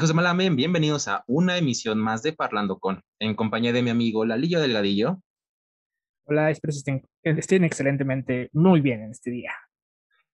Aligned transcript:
Hijos 0.00 0.08
de 0.08 0.14
Malamen, 0.14 0.56
bienvenidos 0.56 1.08
a 1.08 1.24
una 1.26 1.58
emisión 1.58 1.98
más 1.98 2.22
de 2.22 2.32
Parlando 2.32 2.78
con, 2.78 3.02
en 3.18 3.34
compañía 3.34 3.74
de 3.74 3.82
mi 3.82 3.90
amigo 3.90 4.24
Lalillo 4.24 4.58
Delgadillo. 4.58 5.20
Hola, 6.24 6.50
espero 6.50 6.72
que 7.22 7.32
estén, 7.38 7.64
excelentemente 7.64 8.48
muy 8.54 8.80
bien 8.80 9.02
en 9.02 9.10
este 9.10 9.30
día. 9.30 9.52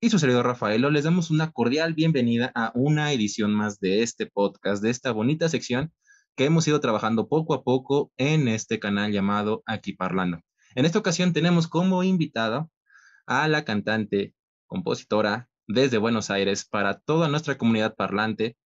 Y 0.00 0.08
su 0.08 0.21
servidor 0.21 0.46
Rafaelo, 0.46 0.89
les 0.90 1.02
damos 1.02 1.32
una 1.32 1.50
cordial 1.50 1.94
bienvenida 1.94 2.52
a 2.54 2.71
una 2.76 3.11
edición 3.11 3.52
más 3.52 3.80
de 3.80 4.04
este 4.04 4.26
podcast, 4.26 4.84
de 4.84 4.90
esta 4.90 5.11
bonita 5.11 5.48
sección 5.48 5.93
que 6.36 6.44
hemos 6.44 6.68
ido 6.68 6.79
trabajando 6.79 7.29
poco 7.29 7.53
a 7.53 7.64
poco 7.64 8.12
en 8.18 8.46
este 8.46 8.79
canal 8.79 9.11
llamado 9.11 9.64
Aquí 9.67 9.94
Parlando. 9.94 10.43
En 10.76 10.85
esta 10.85 11.00
ocasión 11.00 11.32
tenemos 11.32 11.67
como 11.67 12.04
invitada 12.04 12.68
a 13.26 13.48
la 13.48 13.64
cantante, 13.64 14.32
compositora 14.68 15.48
desde 15.67 15.98
Buenos 15.98 16.30
Aires 16.30 16.64
para 16.64 17.00
toda 17.00 17.29
nuestra 17.29 17.58
comunidad 17.58 17.96
parlante, 17.96 18.57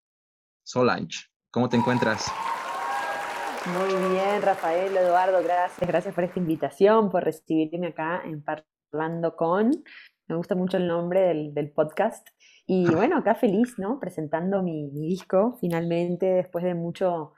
Solange. 0.71 1.27
¿Cómo 1.51 1.69
te 1.69 1.77
encuentras? 1.77 2.33
Muy 3.77 4.13
bien, 4.13 4.41
Rafael, 4.41 4.97
Eduardo, 4.97 5.43
gracias. 5.43 5.85
Gracias 5.85 6.15
por 6.15 6.23
esta 6.23 6.39
invitación, 6.39 7.11
por 7.11 7.25
recibirme 7.25 7.89
acá 7.89 8.23
en 8.25 8.41
Parlando 8.45 9.35
con. 9.35 9.83
Me 10.29 10.37
gusta 10.37 10.55
mucho 10.55 10.77
el 10.77 10.87
nombre 10.87 11.23
del, 11.53 11.73
podcast. 11.73 12.25
Y 12.69 12.85
bueno, 12.95 13.19
acá 13.19 13.35
feliz, 13.35 13.81
¿no? 13.81 13.99
Presentando 13.99 14.63
mi, 14.63 14.89
disco 14.93 15.59
finalmente, 15.61 16.27
después 16.27 16.63
de 16.63 16.75
mucho, 16.75 17.35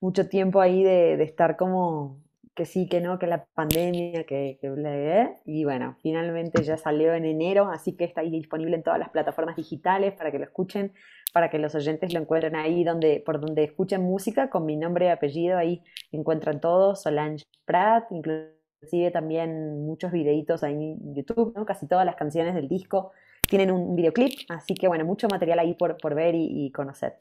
mucho 0.00 0.30
tiempo 0.30 0.62
ahí 0.62 0.82
de, 0.82 1.18
de 1.18 1.24
estar 1.24 1.58
como 1.58 2.22
que 2.54 2.66
sí, 2.66 2.88
que 2.88 3.00
no, 3.00 3.18
que 3.18 3.26
la 3.26 3.46
pandemia, 3.54 4.24
que, 4.24 4.58
que 4.60 5.28
y 5.44 5.64
bueno, 5.64 5.96
finalmente 6.02 6.62
ya 6.62 6.76
salió 6.76 7.14
en 7.14 7.24
enero, 7.24 7.70
así 7.70 7.96
que 7.96 8.04
está 8.04 8.22
ahí 8.22 8.30
disponible 8.30 8.76
en 8.76 8.82
todas 8.82 8.98
las 8.98 9.10
plataformas 9.10 9.56
digitales 9.56 10.14
para 10.14 10.30
que 10.30 10.38
lo 10.38 10.44
escuchen, 10.44 10.92
para 11.32 11.50
que 11.50 11.58
los 11.58 11.74
oyentes 11.74 12.12
lo 12.12 12.20
encuentren 12.20 12.56
ahí 12.56 12.84
donde, 12.84 13.22
por 13.24 13.40
donde 13.40 13.64
escuchen 13.64 14.02
música, 14.02 14.50
con 14.50 14.66
mi 14.66 14.76
nombre 14.76 15.06
y 15.06 15.08
apellido, 15.08 15.58
ahí 15.58 15.82
encuentran 16.12 16.60
todo, 16.60 16.96
Solange 16.96 17.44
Pratt, 17.64 18.10
inclusive 18.10 19.10
también 19.12 19.84
muchos 19.84 20.12
videitos 20.12 20.62
ahí 20.62 20.74
en 20.74 21.14
YouTube, 21.14 21.52
¿no? 21.54 21.64
casi 21.64 21.86
todas 21.86 22.06
las 22.06 22.16
canciones 22.16 22.54
del 22.54 22.68
disco 22.68 23.12
tienen 23.48 23.70
un 23.70 23.96
videoclip, 23.96 24.32
así 24.48 24.74
que 24.74 24.86
bueno, 24.88 25.04
mucho 25.04 25.28
material 25.28 25.58
ahí 25.58 25.74
por, 25.74 25.96
por 25.96 26.14
ver 26.14 26.34
y 26.36 26.70
conocer. 26.72 27.14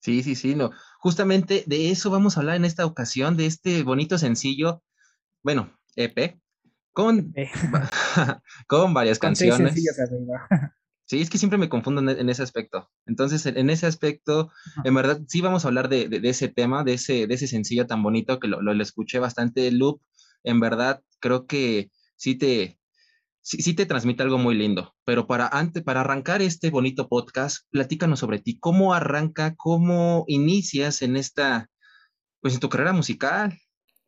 Sí, 0.00 0.22
sí, 0.22 0.34
sí, 0.36 0.54
no. 0.54 0.70
Justamente 1.00 1.64
de 1.66 1.90
eso 1.90 2.10
vamos 2.10 2.36
a 2.36 2.40
hablar 2.40 2.56
en 2.56 2.64
esta 2.64 2.86
ocasión, 2.86 3.36
de 3.36 3.46
este 3.46 3.82
bonito 3.82 4.18
sencillo, 4.18 4.82
bueno, 5.42 5.76
EP, 5.96 6.38
con, 6.92 7.34
con 8.68 8.94
varias 8.94 9.18
canciones. 9.18 9.74
Sí, 11.06 11.20
es 11.20 11.30
que 11.30 11.38
siempre 11.38 11.58
me 11.58 11.68
confundo 11.68 12.00
en, 12.10 12.28
ese 12.28 12.42
aspecto. 12.42 12.90
Entonces, 13.06 13.46
en, 13.46 13.70
ese 13.70 13.86
aspecto, 13.86 14.50
en 14.82 14.92
verdad, 14.92 15.20
sí 15.28 15.40
vamos 15.40 15.64
a 15.64 15.68
hablar 15.68 15.88
de, 15.88 16.08
ese 16.24 16.48
tema, 16.48 16.82
de 16.82 16.94
ese, 16.94 17.28
de 17.28 17.34
ese 17.34 17.46
sencillo 17.46 17.86
tan 17.86 18.02
bonito 18.02 18.40
que 18.40 18.48
lo, 18.48 18.60
lo, 18.60 18.74
lo 18.74 18.82
escuché 18.82 19.20
bastante, 19.20 19.70
Loop. 19.70 20.00
En 20.42 20.58
verdad, 20.58 21.02
creo 21.20 21.46
que 21.46 21.92
sí 22.16 22.34
te, 22.34 22.80
sí, 23.40 23.62
sí 23.62 23.74
te 23.74 23.86
transmite 23.86 24.24
algo 24.24 24.38
muy 24.38 24.56
lindo. 24.56 24.96
Pero 25.04 25.28
para, 25.28 25.46
antes, 25.46 25.84
para 25.84 26.00
arrancar 26.00 26.42
este 26.42 26.70
bonito 26.70 27.08
podcast, 27.08 27.66
platícanos 27.70 28.18
sobre 28.18 28.40
ti. 28.40 28.58
¿Cómo 28.58 28.92
arranca, 28.92 29.54
cómo 29.54 30.24
inicias 30.26 31.02
en 31.02 31.16
esta, 31.16 31.70
pues 32.40 32.54
en 32.54 32.60
tu 32.60 32.68
carrera 32.68 32.92
musical? 32.92 33.56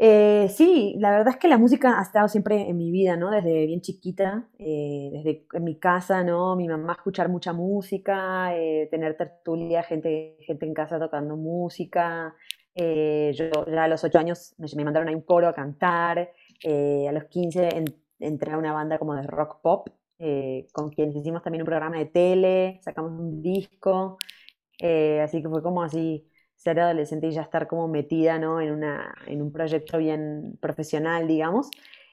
Eh, 0.01 0.49
sí, 0.51 0.95
la 0.99 1.11
verdad 1.11 1.31
es 1.35 1.37
que 1.39 1.49
la 1.49 1.59
música 1.59 1.99
ha 1.99 2.03
estado 2.03 2.29
siempre 2.29 2.69
en 2.69 2.77
mi 2.77 2.91
vida, 2.93 3.17
¿no? 3.17 3.31
Desde 3.31 3.67
bien 3.67 3.81
chiquita, 3.81 4.49
eh, 4.59 5.11
desde 5.13 5.47
en 5.53 5.65
mi 5.65 5.77
casa, 5.79 6.23
¿no? 6.23 6.55
Mi 6.55 6.69
mamá 6.69 6.93
escuchar 6.95 7.29
mucha 7.29 7.53
música, 7.53 8.57
eh, 8.57 8.87
tener 8.93 9.17
tertulia, 9.17 9.83
gente, 9.83 10.37
gente 10.47 10.67
en 10.67 10.75
casa 10.75 10.99
tocando 11.01 11.37
música. 11.37 12.35
yo 12.77 13.51
ya 13.67 13.85
a 13.85 13.89
los 13.89 14.05
ocho 14.05 14.19
años 14.19 14.55
me, 14.59 14.69
me 14.77 14.85
mandaron 14.85 15.09
a 15.09 15.13
un 15.13 15.23
coro 15.23 15.49
a 15.49 15.55
cantar. 15.55 16.31
a 16.65 17.13
los 17.13 17.25
15 17.25 17.69
en, 17.77 17.85
entré 18.21 18.53
a 18.53 18.59
una 18.59 18.73
banda 18.73 18.99
como 18.99 19.15
de 19.15 19.23
rock 19.23 19.61
pop, 19.63 19.89
con 20.73 20.91
quienes 20.91 21.17
hicimos 21.17 21.43
también 21.43 21.63
un 21.63 21.67
programa 21.67 21.99
de 21.99 22.07
tele, 22.07 22.81
sacamos 22.85 23.13
un 23.13 23.43
disco, 23.43 24.19
así 25.23 25.43
que 25.43 25.49
fue 25.49 25.63
como 25.63 25.83
así 25.83 26.29
ser 26.69 26.81
adolescente 26.81 27.29
y 27.29 27.33
ya 27.33 27.43
estar 27.43 27.67
como 27.67 27.89
metida 27.89 28.39
¿no? 28.39 28.61
en, 28.61 28.73
una, 28.73 29.15
en 29.27 29.41
un 29.41 29.51
proyecto 29.53 29.99
bien 29.99 30.59
profesional, 30.61 31.27
digamos. 31.27 31.71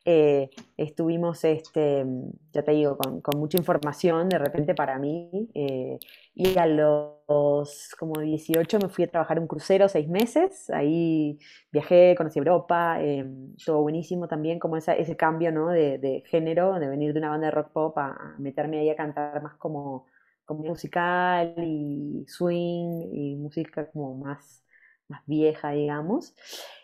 Eh, 0.08 0.52
estuvimos, 0.78 1.44
este, 1.44 2.06
ya 2.54 2.62
te 2.62 2.72
digo, 2.72 2.98
con, 2.98 3.40
mucha 3.40 3.58
información 3.58 4.30
de 4.30 4.38
repente 4.38 4.74
para 4.76 4.98
mí. 4.98 5.50
Eh, 5.54 5.98
y 6.36 6.58
a 6.58 6.68
los 6.68 7.90
como 8.00 8.22
18 8.22 8.80
me 8.80 8.90
fui 8.90 9.06
a 9.06 9.08
trabajar 9.08 9.40
un 9.40 9.48
crucero 9.48 9.90
seis 9.90 10.08
meses. 10.08 10.70
Ahí 10.70 11.38
viajé, 11.72 12.16
conocí 12.16 12.40
Europa, 12.40 13.02
eh, 13.02 13.26
estuvo 13.58 13.82
buenísimo 13.82 14.28
también 14.28 14.60
como 14.60 14.78
ese 14.78 15.18
cambio 15.18 15.52
¿no? 15.52 15.70
de, 15.70 16.24
género, 16.28 16.80
de 16.80 16.88
venir 16.88 17.12
de 17.12 17.20
una 17.20 17.32
banda 17.32 17.48
de 17.48 17.52
rock 17.52 17.72
pop 17.72 17.98
a, 17.98 18.36
meterme 18.38 18.80
ahí 18.80 18.90
a 18.90 18.96
cantar 18.96 19.42
más 19.42 19.56
como, 19.56 20.06
como 20.46 20.64
musical 20.64 21.56
y 21.58 22.26
swing 22.28 23.10
y 23.14 23.36
música 23.36 23.90
como 23.92 24.16
más, 24.16 24.64
más 25.08 25.22
vieja, 25.26 25.72
digamos. 25.72 26.36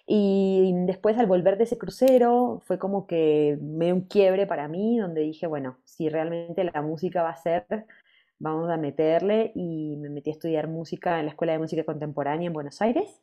Y 0.05 0.73
después 0.87 1.17
al 1.17 1.27
volver 1.27 1.57
de 1.57 1.65
ese 1.65 1.77
crucero 1.77 2.59
fue 2.65 2.79
como 2.79 3.07
que 3.07 3.57
me 3.61 3.85
dio 3.85 3.95
un 3.95 4.01
quiebre 4.01 4.47
para 4.47 4.67
mí, 4.67 4.99
donde 4.99 5.21
dije, 5.21 5.47
bueno, 5.47 5.77
si 5.85 6.09
realmente 6.09 6.63
la 6.63 6.81
música 6.81 7.23
va 7.23 7.29
a 7.29 7.37
ser, 7.37 7.65
vamos 8.39 8.69
a 8.69 8.77
meterle 8.77 9.51
y 9.55 9.95
me 9.97 10.09
metí 10.09 10.31
a 10.31 10.33
estudiar 10.33 10.67
música 10.67 11.19
en 11.19 11.25
la 11.27 11.31
Escuela 11.31 11.53
de 11.53 11.59
Música 11.59 11.83
Contemporánea 11.85 12.47
en 12.47 12.53
Buenos 12.53 12.81
Aires. 12.81 13.21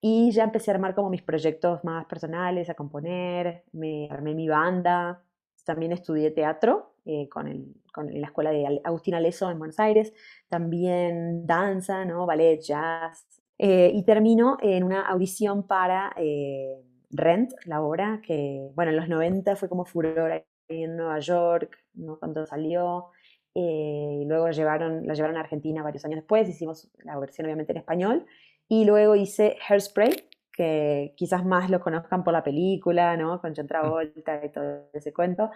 Y 0.00 0.30
ya 0.32 0.44
empecé 0.44 0.70
a 0.70 0.74
armar 0.74 0.94
como 0.94 1.10
mis 1.10 1.22
proyectos 1.22 1.84
más 1.84 2.06
personales, 2.06 2.70
a 2.70 2.74
componer, 2.74 3.64
me 3.72 4.08
armé 4.10 4.34
mi 4.34 4.48
banda, 4.48 5.22
también 5.64 5.92
estudié 5.92 6.30
teatro 6.30 6.89
eh, 7.04 7.28
con, 7.28 7.48
el, 7.48 7.74
con, 7.92 8.08
la 8.12 8.26
escuela 8.26 8.50
de 8.50 8.80
Agustín 8.84 9.14
Aleso 9.14 9.50
en 9.50 9.58
Buenos 9.58 9.78
Aires, 9.80 10.12
también 10.48 11.46
danza, 11.46 12.04
¿no? 12.04 12.26
ballet, 12.26 12.60
jazz, 12.60 13.26
eh, 13.62 13.92
y 13.94 14.04
termino 14.04 14.56
en 14.62 14.84
una 14.84 15.02
audición 15.06 15.66
para 15.66 16.14
eh, 16.16 16.82
Rent, 17.10 17.52
la 17.66 17.82
obra, 17.82 18.22
que, 18.24 18.70
bueno, 18.74 18.90
en 18.90 18.96
los 18.96 19.06
90 19.06 19.54
fue 19.56 19.68
como 19.68 19.84
furor 19.84 20.32
ahí 20.32 20.42
en 20.68 20.96
Nueva 20.96 21.18
York, 21.18 21.76
¿no? 21.92 22.18
cuando 22.18 22.46
salió. 22.46 23.10
Eh, 23.54 24.22
luego 24.26 24.50
llevaron, 24.50 25.06
la 25.06 25.12
llevaron 25.12 25.36
a 25.36 25.40
Argentina 25.40 25.82
varios 25.82 26.06
años 26.06 26.16
después, 26.20 26.48
hicimos 26.48 26.90
la 27.04 27.18
versión 27.18 27.44
obviamente 27.44 27.72
en 27.72 27.78
español. 27.78 28.26
Y 28.66 28.86
luego 28.86 29.14
hice 29.14 29.56
Hairspray, 29.68 30.30
que 30.52 31.12
quizás 31.16 31.44
más 31.44 31.68
lo 31.68 31.80
conozcan 31.80 32.24
por 32.24 32.32
la 32.32 32.42
película, 32.42 33.14
¿no? 33.18 33.42
Con 33.42 33.54
John 33.54 33.66
Travolta 33.66 34.42
y 34.42 34.50
todo 34.52 34.88
ese 34.94 35.12
cuento. 35.12 35.50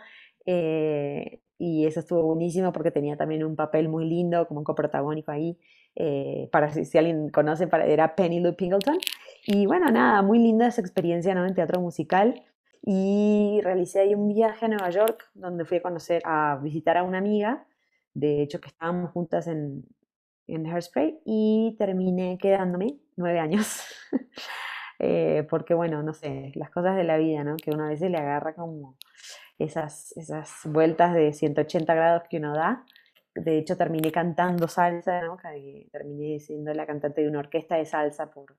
Y 0.46 1.86
eso 1.86 2.00
estuvo 2.00 2.22
buenísimo 2.22 2.72
porque 2.72 2.90
tenía 2.90 3.16
también 3.16 3.44
un 3.44 3.56
papel 3.56 3.88
muy 3.88 4.06
lindo, 4.06 4.46
como 4.46 4.60
un 4.60 4.64
coprotagónico 4.64 5.30
ahí. 5.30 5.58
Eh, 5.96 6.48
para 6.50 6.70
si, 6.72 6.98
alguien 6.98 7.28
conoce, 7.30 7.68
para, 7.68 7.86
era 7.86 8.16
Penny 8.16 8.40
Lou 8.40 8.54
Pingleton. 8.54 8.98
Y 9.46 9.66
bueno, 9.66 9.90
nada, 9.90 10.22
muy 10.22 10.38
linda 10.38 10.66
esa 10.66 10.80
experiencia 10.80 11.34
¿no? 11.34 11.46
en 11.46 11.54
teatro 11.54 11.80
musical. 11.80 12.42
Y 12.82 13.60
realicé 13.62 14.00
ahí 14.00 14.14
un 14.14 14.28
viaje 14.28 14.66
a 14.66 14.68
Nueva 14.68 14.90
York, 14.90 15.30
donde 15.34 15.64
fui 15.64 15.78
a 15.78 15.82
conocer, 15.82 16.22
a 16.24 16.58
visitar 16.62 16.98
a 16.98 17.02
una 17.02 17.18
amiga, 17.18 17.66
de 18.12 18.42
hecho 18.42 18.60
que 18.60 18.68
estábamos 18.68 19.10
juntas 19.10 19.46
en, 19.46 19.86
en 20.48 20.66
Hairspray, 20.66 21.18
y 21.24 21.76
terminé 21.78 22.36
quedándome 22.38 22.98
nueve 23.16 23.38
años. 23.38 23.82
eh, 24.98 25.46
porque 25.48 25.72
bueno, 25.72 26.02
no 26.02 26.12
sé, 26.12 26.52
las 26.56 26.70
cosas 26.70 26.96
de 26.96 27.04
la 27.04 27.16
vida, 27.16 27.42
¿no? 27.42 27.56
Que 27.56 27.70
una 27.70 27.88
vez 27.88 28.00
se 28.00 28.10
le 28.10 28.18
agarra 28.18 28.54
como 28.54 28.98
esas, 29.58 30.16
esas 30.16 30.60
vueltas 30.64 31.14
de 31.14 31.32
180 31.32 31.94
grados 31.94 32.22
que 32.28 32.38
uno 32.38 32.54
da 32.54 32.84
de 33.34 33.58
hecho 33.58 33.76
terminé 33.76 34.12
cantando 34.12 34.68
salsa, 34.68 35.22
¿no? 35.22 35.36
terminé 35.90 36.38
siendo 36.38 36.72
la 36.72 36.86
cantante 36.86 37.22
de 37.22 37.28
una 37.28 37.40
orquesta 37.40 37.76
de 37.76 37.84
salsa 37.84 38.30
por 38.30 38.56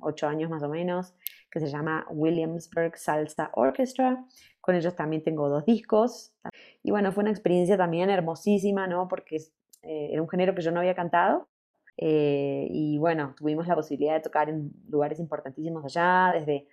ocho 0.00 0.26
años 0.26 0.50
más 0.50 0.62
o 0.62 0.68
menos, 0.68 1.14
que 1.50 1.60
se 1.60 1.68
llama 1.68 2.06
Williamsburg 2.10 2.96
Salsa 2.96 3.50
Orchestra. 3.54 4.24
Con 4.60 4.74
ellos 4.74 4.96
también 4.96 5.22
tengo 5.22 5.48
dos 5.48 5.64
discos. 5.64 6.34
Y 6.82 6.90
bueno, 6.90 7.12
fue 7.12 7.22
una 7.22 7.30
experiencia 7.30 7.76
también 7.76 8.10
hermosísima, 8.10 8.86
¿no? 8.88 9.06
Porque 9.06 9.36
eh, 9.82 10.08
era 10.12 10.20
un 10.20 10.28
género 10.28 10.54
que 10.54 10.62
yo 10.62 10.72
no 10.72 10.80
había 10.80 10.94
cantado. 10.94 11.48
Eh, 11.96 12.66
y 12.70 12.98
bueno, 12.98 13.34
tuvimos 13.38 13.66
la 13.68 13.76
posibilidad 13.76 14.14
de 14.14 14.20
tocar 14.20 14.50
en 14.50 14.72
lugares 14.88 15.20
importantísimos 15.20 15.84
allá, 15.84 16.32
desde 16.34 16.66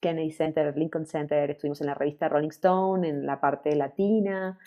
Kennedy 0.00 0.30
Center, 0.30 0.76
Lincoln 0.76 1.06
Center, 1.06 1.50
estuvimos 1.50 1.80
en 1.80 1.88
la 1.88 1.94
revista 1.94 2.28
Rolling 2.28 2.48
Stone, 2.48 3.08
en 3.08 3.26
la 3.26 3.40
parte 3.40 3.74
latina, 3.74 4.58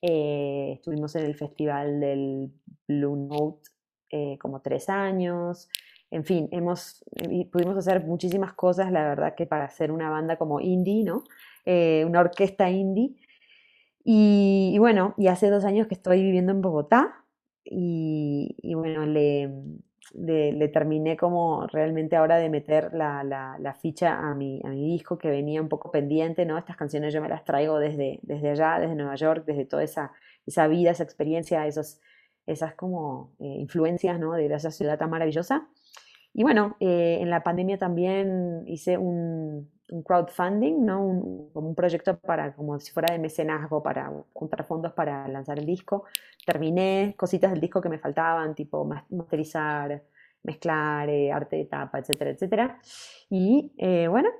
eh, 0.00 0.72
estuvimos 0.74 1.14
en 1.16 1.24
el 1.24 1.34
festival 1.34 2.00
del 2.00 2.50
Blue 2.86 3.16
Note 3.16 3.70
eh, 4.10 4.38
como 4.38 4.60
tres 4.60 4.88
años. 4.88 5.68
En 6.10 6.24
fin, 6.24 6.48
hemos, 6.52 7.04
pudimos 7.52 7.76
hacer 7.76 8.04
muchísimas 8.04 8.54
cosas, 8.54 8.90
la 8.90 9.06
verdad 9.06 9.34
que 9.34 9.46
para 9.46 9.64
hacer 9.64 9.92
una 9.92 10.08
banda 10.08 10.36
como 10.36 10.60
indie, 10.60 11.04
¿no? 11.04 11.24
Eh, 11.66 12.04
una 12.06 12.20
orquesta 12.20 12.70
indie. 12.70 13.14
Y, 14.04 14.76
bueno, 14.78 15.14
y 15.18 15.26
hace 15.26 15.50
dos 15.50 15.64
años 15.66 15.86
que 15.86 15.94
estoy 15.94 16.22
viviendo 16.22 16.52
en 16.52 16.62
Bogotá 16.62 17.26
y, 17.62 18.56
bueno, 18.74 19.04
le, 19.04 19.52
le 20.14 20.68
terminé 20.68 21.16
como 21.16 21.66
realmente 21.66 22.16
ahora 22.16 22.36
de 22.36 22.48
meter 22.48 22.92
la, 22.94 23.22
la, 23.24 23.74
ficha 23.74 24.18
a 24.18 24.34
mi, 24.34 24.60
a 24.64 24.68
mi, 24.68 24.84
disco 24.86 25.18
que 25.18 25.28
venía 25.28 25.60
un 25.60 25.68
poco 25.68 25.90
pendiente, 25.90 26.46
¿no? 26.46 26.56
Estas 26.56 26.76
canciones 26.76 27.12
yo 27.12 27.20
me 27.20 27.28
las 27.28 27.44
traigo 27.44 27.78
desde, 27.78 28.18
desde 28.22 28.50
allá, 28.50 28.78
desde 28.80 28.94
Nueva 28.94 29.16
York, 29.16 29.44
desde 29.46 29.66
toda 29.66 29.82
esa, 29.82 30.12
esa 30.46 30.66
vida, 30.66 30.90
esa 30.90 31.02
experiencia, 31.02 31.66
esos, 31.66 32.00
esas 32.46 32.74
como 32.74 33.34
eh, 33.38 33.56
influencias, 33.58 34.18
¿no? 34.18 34.32
De 34.32 34.46
esa 34.46 34.70
ciudad 34.70 34.98
tan 34.98 35.10
maravillosa. 35.10 35.68
Y 36.32 36.42
bueno, 36.42 36.76
eh, 36.80 37.18
en 37.20 37.30
la 37.30 37.42
pandemia 37.42 37.78
también 37.78 38.62
hice 38.66 38.96
un, 38.96 39.70
un 39.90 40.02
crowdfunding, 40.02 40.84
¿no? 40.84 41.04
Un, 41.04 41.50
un 41.54 41.74
proyecto 41.74 42.18
para, 42.18 42.54
como 42.54 42.78
si 42.78 42.92
fuera 42.92 43.12
de 43.12 43.18
mecenazgo, 43.18 43.82
para 43.82 44.12
juntar 44.32 44.64
fondos 44.64 44.92
para 44.92 45.26
lanzar 45.28 45.58
el 45.58 45.66
disco. 45.66 46.04
Terminé 46.44 47.14
cositas 47.16 47.50
del 47.50 47.60
disco 47.60 47.80
que 47.80 47.88
me 47.88 47.98
faltaban, 47.98 48.54
tipo 48.54 48.84
masterizar, 49.10 50.02
mezclar, 50.42 51.08
eh, 51.08 51.32
arte 51.32 51.56
de 51.56 51.64
tapa, 51.66 51.98
etcétera, 51.98 52.30
etcétera. 52.30 52.78
Y 53.30 53.72
eh, 53.78 54.08
bueno, 54.08 54.30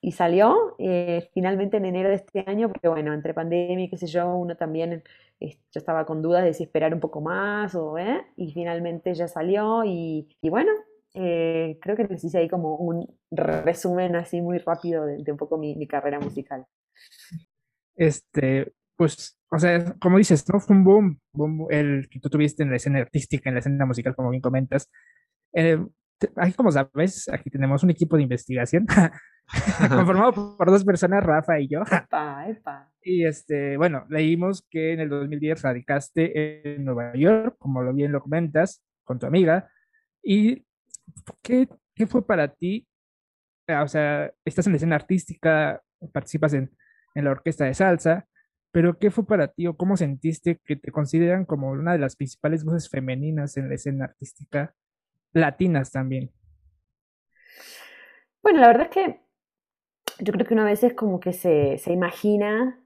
y 0.00 0.12
salió 0.12 0.74
eh, 0.78 1.28
finalmente 1.32 1.76
en 1.76 1.84
enero 1.86 2.08
de 2.08 2.16
este 2.16 2.44
año, 2.46 2.68
porque 2.68 2.88
bueno, 2.88 3.12
entre 3.14 3.34
pandemia 3.34 3.84
y 3.86 3.90
qué 3.90 3.96
sé 3.96 4.06
yo, 4.06 4.34
uno 4.36 4.56
también, 4.56 5.02
yo 5.40 5.48
estaba 5.74 6.06
con 6.06 6.22
dudas 6.22 6.44
de 6.44 6.54
si 6.54 6.64
esperar 6.64 6.92
un 6.94 7.00
poco 7.00 7.20
más 7.20 7.74
o, 7.74 7.96
y 8.36 8.52
finalmente 8.52 9.14
ya 9.14 9.28
salió 9.28 9.84
y 9.84 10.26
bueno, 10.42 10.72
eh, 11.18 11.78
creo 11.80 11.96
que 11.96 12.04
les 12.04 12.22
hice 12.22 12.36
ahí 12.36 12.48
como 12.48 12.76
un 12.76 13.08
resumen 13.30 14.16
así 14.16 14.42
muy 14.42 14.58
rápido 14.58 15.06
de, 15.06 15.32
un 15.32 15.38
poco 15.38 15.56
mi, 15.56 15.86
carrera 15.86 16.20
musical. 16.20 16.66
Este, 17.94 18.74
pues, 18.96 19.40
o 19.50 19.58
sea, 19.58 19.94
como 19.98 20.18
dices, 20.18 20.44
¿no? 20.52 20.60
Fue 20.60 20.76
un 20.76 20.84
boom, 20.84 21.66
el 21.70 22.08
que 22.10 22.20
tú 22.20 22.28
tuviste 22.28 22.62
en 22.62 22.70
la 22.70 22.76
escena 22.76 22.98
artística, 22.98 23.48
en 23.48 23.54
la 23.54 23.60
escena 23.60 23.86
musical, 23.86 24.14
como 24.14 24.28
bien 24.28 24.42
comentas. 24.42 24.90
Eh, 25.54 25.78
ahí, 26.36 26.52
como 26.52 26.70
sabes, 26.70 27.30
aquí 27.30 27.48
tenemos 27.48 27.82
un 27.82 27.90
equipo 27.90 28.16
de 28.16 28.24
investigación 28.24 28.86
conformado 29.88 30.56
por 30.58 30.70
dos 30.70 30.84
personas, 30.84 31.24
Rafa 31.24 31.58
y 31.58 31.68
yo. 31.68 31.80
Y 33.00 33.24
este, 33.24 33.78
bueno, 33.78 34.04
leímos 34.10 34.66
que 34.68 34.92
en 34.92 35.00
el 35.00 35.08
2010 35.08 35.62
radicaste 35.62 36.74
en 36.74 36.84
Nueva 36.84 37.14
York, 37.14 37.56
como 37.58 37.82
lo 37.82 37.94
bien 37.94 38.12
lo 38.12 38.20
comentas, 38.20 38.84
con 39.02 39.18
tu 39.18 39.24
amiga, 39.24 39.70
y 40.22 40.65
¿qué, 41.42 41.68
qué 41.94 42.06
fue 42.06 42.26
para 42.26 42.48
ti? 42.48 42.86
Ah, 43.68 43.82
o 43.82 43.88
sea, 43.88 44.32
estás 44.44 44.66
en 44.66 44.72
la 44.72 44.76
escena 44.76 44.96
artística, 44.96 45.82
participas 46.12 46.52
en, 46.54 46.70
en 47.14 47.24
la 47.24 47.32
orquesta 47.32 47.64
de 47.64 47.74
salsa, 47.74 48.26
pero 48.70 48.98
¿qué 48.98 49.10
fue 49.10 49.26
para 49.26 49.48
ti 49.48 49.66
o 49.66 49.76
cómo 49.76 49.96
sentiste 49.96 50.60
que 50.64 50.76
te 50.76 50.92
consideran 50.92 51.46
como 51.46 51.70
una 51.70 51.92
de 51.92 51.98
las 51.98 52.16
principales 52.16 52.64
voces 52.64 52.90
femeninas 52.90 53.56
en 53.56 53.68
la 53.68 53.74
escena 53.74 54.04
artística, 54.04 54.74
latinas 55.32 55.90
también? 55.90 56.30
Bueno, 58.42 58.60
la 58.60 58.68
verdad 58.68 58.84
es 58.84 58.90
que 58.90 59.20
yo 60.18 60.32
creo 60.32 60.46
que 60.46 60.54
una 60.54 60.64
vez 60.64 60.82
es 60.84 60.94
como 60.94 61.20
que 61.20 61.32
se, 61.32 61.78
se 61.78 61.92
imagina, 61.92 62.80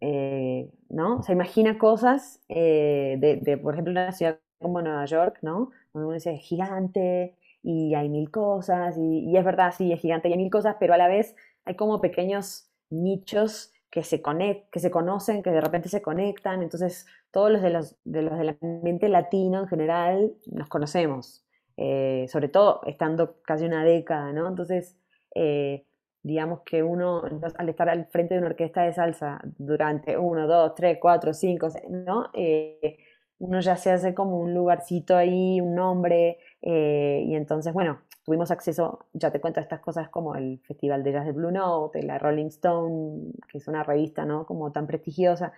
eh, 0.00 0.70
¿no? 0.88 1.22
Se 1.22 1.32
imagina 1.32 1.78
cosas 1.78 2.40
eh, 2.48 3.16
de, 3.18 3.36
de, 3.36 3.58
por 3.58 3.74
ejemplo, 3.74 3.90
una 3.90 4.12
ciudad 4.12 4.40
como 4.60 4.80
Nueva 4.80 5.04
York, 5.04 5.38
¿no? 5.42 5.70
Donde 5.92 6.06
uno 6.06 6.12
dice 6.14 6.36
gigante, 6.38 7.36
y 7.68 7.96
hay 7.96 8.08
mil 8.08 8.30
cosas, 8.30 8.96
y, 8.96 9.36
es 9.36 9.44
verdad, 9.44 9.74
sí, 9.76 9.92
es 9.92 10.00
gigante 10.00 10.28
y 10.28 10.32
hay 10.32 10.38
mil 10.38 10.52
cosas, 10.52 10.76
pero 10.78 10.94
a 10.94 10.96
la 10.96 11.08
vez 11.08 11.34
hay 11.64 11.74
como 11.74 12.00
pequeños 12.00 12.70
nichos 12.90 13.72
que 13.90 14.04
se, 14.04 14.22
conect, 14.22 14.70
que 14.70 14.78
se 14.78 14.92
conocen, 14.92 15.42
que 15.42 15.50
de 15.50 15.60
repente 15.60 15.88
se 15.88 16.00
conectan, 16.00 16.62
entonces 16.62 17.06
todos 17.32 17.50
los 17.50 17.62
de 17.62 17.70
los, 17.70 17.96
de 18.04 18.22
los 18.22 18.38
del 18.38 18.56
ambiente 18.62 19.08
latino 19.08 19.62
en 19.62 19.66
general 19.66 20.32
nos 20.46 20.68
conocemos, 20.68 21.44
eh, 21.76 22.26
sobre 22.28 22.48
todo 22.48 22.82
estando 22.86 23.42
casi 23.42 23.64
una 23.64 23.82
década, 23.82 24.32
¿no? 24.32 24.46
Entonces, 24.46 24.96
eh, 25.34 25.86
digamos 26.22 26.60
que 26.60 26.84
uno, 26.84 27.22
al 27.58 27.68
estar 27.68 27.88
al 27.88 28.06
frente 28.06 28.34
de 28.34 28.38
una 28.38 28.50
orquesta 28.50 28.82
de 28.82 28.92
salsa 28.92 29.40
durante 29.58 30.16
uno, 30.16 30.46
dos, 30.46 30.76
tres, 30.76 30.98
cuatro, 31.00 31.34
cinco, 31.34 31.66
¿no? 31.88 32.30
Eh, 32.32 32.98
uno 33.38 33.60
ya 33.60 33.76
se 33.76 33.90
hace 33.90 34.14
como 34.14 34.38
un 34.38 34.54
lugarcito 34.54 35.16
ahí, 35.16 35.60
un 35.60 35.74
nombre, 35.74 36.38
eh, 36.68 37.22
y 37.24 37.36
entonces, 37.36 37.72
bueno, 37.72 38.00
tuvimos 38.24 38.50
acceso, 38.50 39.06
ya 39.12 39.30
te 39.30 39.40
cuento 39.40 39.60
estas 39.60 39.78
cosas 39.78 40.08
como 40.08 40.34
el 40.34 40.58
Festival 40.66 41.04
de 41.04 41.12
Jazz 41.12 41.26
de 41.26 41.30
Blue 41.30 41.52
Note, 41.52 42.02
la 42.02 42.18
Rolling 42.18 42.46
Stone, 42.46 43.30
que 43.48 43.58
es 43.58 43.68
una 43.68 43.84
revista, 43.84 44.24
¿no? 44.24 44.44
Como 44.46 44.72
tan 44.72 44.88
prestigiosa. 44.88 45.52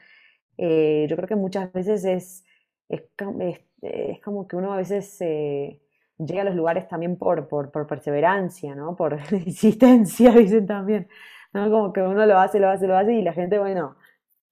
Eh, 0.58 1.06
yo 1.08 1.16
creo 1.16 1.26
que 1.26 1.34
muchas 1.34 1.72
veces 1.72 2.04
es, 2.04 2.44
es, 2.90 3.04
es, 3.80 4.20
como 4.20 4.46
que 4.46 4.56
uno 4.56 4.74
a 4.74 4.76
veces 4.76 5.18
eh, 5.22 5.80
llega 6.18 6.42
a 6.42 6.44
los 6.44 6.54
lugares 6.54 6.86
también 6.88 7.16
por, 7.16 7.48
por, 7.48 7.70
por 7.70 7.86
perseverancia, 7.86 8.74
¿no? 8.74 8.94
Por 8.94 9.18
insistencia, 9.32 10.30
dicen 10.32 10.66
también, 10.66 11.08
¿no? 11.54 11.70
Como 11.70 11.90
que 11.94 12.02
uno 12.02 12.26
lo 12.26 12.38
hace, 12.38 12.60
lo 12.60 12.68
hace, 12.68 12.86
lo 12.86 12.98
hace 12.98 13.14
y 13.14 13.22
la 13.22 13.32
gente, 13.32 13.58
bueno, 13.58 13.96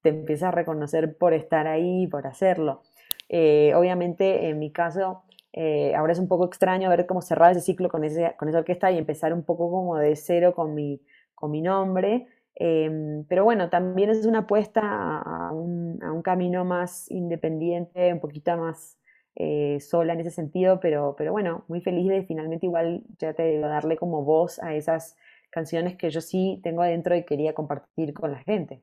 te 0.00 0.08
empieza 0.08 0.48
a 0.48 0.52
reconocer 0.52 1.18
por 1.18 1.34
estar 1.34 1.66
ahí, 1.66 2.06
por 2.06 2.26
hacerlo. 2.26 2.80
obviamente, 3.28 4.48
en 4.48 4.58
mi 4.58 4.72
caso, 4.72 5.25
eh, 5.52 5.94
ahora 5.94 6.12
es 6.12 6.18
un 6.18 6.28
poco 6.28 6.44
extraño 6.44 6.90
ver 6.90 7.06
cómo 7.06 7.22
cerrar 7.22 7.52
ese 7.52 7.62
ciclo 7.62 7.88
con, 7.88 8.04
esa 8.04 8.34
orquesta 8.38 8.90
y 8.90 8.98
empezar 8.98 9.32
un 9.32 9.42
poco 9.42 9.70
como 9.70 9.96
de 9.96 10.14
cero 10.16 10.54
con 10.54 10.74
mi, 10.74 11.00
nombre. 11.62 12.26
Em, 12.54 13.24
pero 13.24 13.44
bueno, 13.44 13.70
también 13.70 14.10
es 14.10 14.26
una 14.26 14.40
apuesta 14.40 14.80
a 14.82 15.52
un, 15.52 16.22
camino 16.22 16.64
más 16.64 17.10
independiente, 17.10 18.12
un 18.12 18.20
poquito 18.20 18.56
más 18.56 18.98
eh, 19.36 19.78
sola 19.80 20.14
en 20.14 20.20
ese 20.20 20.30
sentido, 20.30 20.80
pero, 20.80 21.14
bueno, 21.30 21.64
muy 21.68 21.80
feliz 21.80 22.08
de 22.08 22.24
finalmente 22.24 22.66
igual 22.66 23.04
ya 23.18 23.32
te 23.34 23.58
darle 23.58 23.96
como 23.96 24.24
voz 24.24 24.58
a 24.62 24.74
esas 24.74 25.16
canciones 25.50 25.96
que 25.96 26.10
yo 26.10 26.20
sí 26.20 26.60
tengo 26.62 26.82
adentro 26.82 27.16
y 27.16 27.24
quería 27.24 27.54
compartir 27.54 28.12
con 28.12 28.32
la 28.32 28.38
gente. 28.40 28.82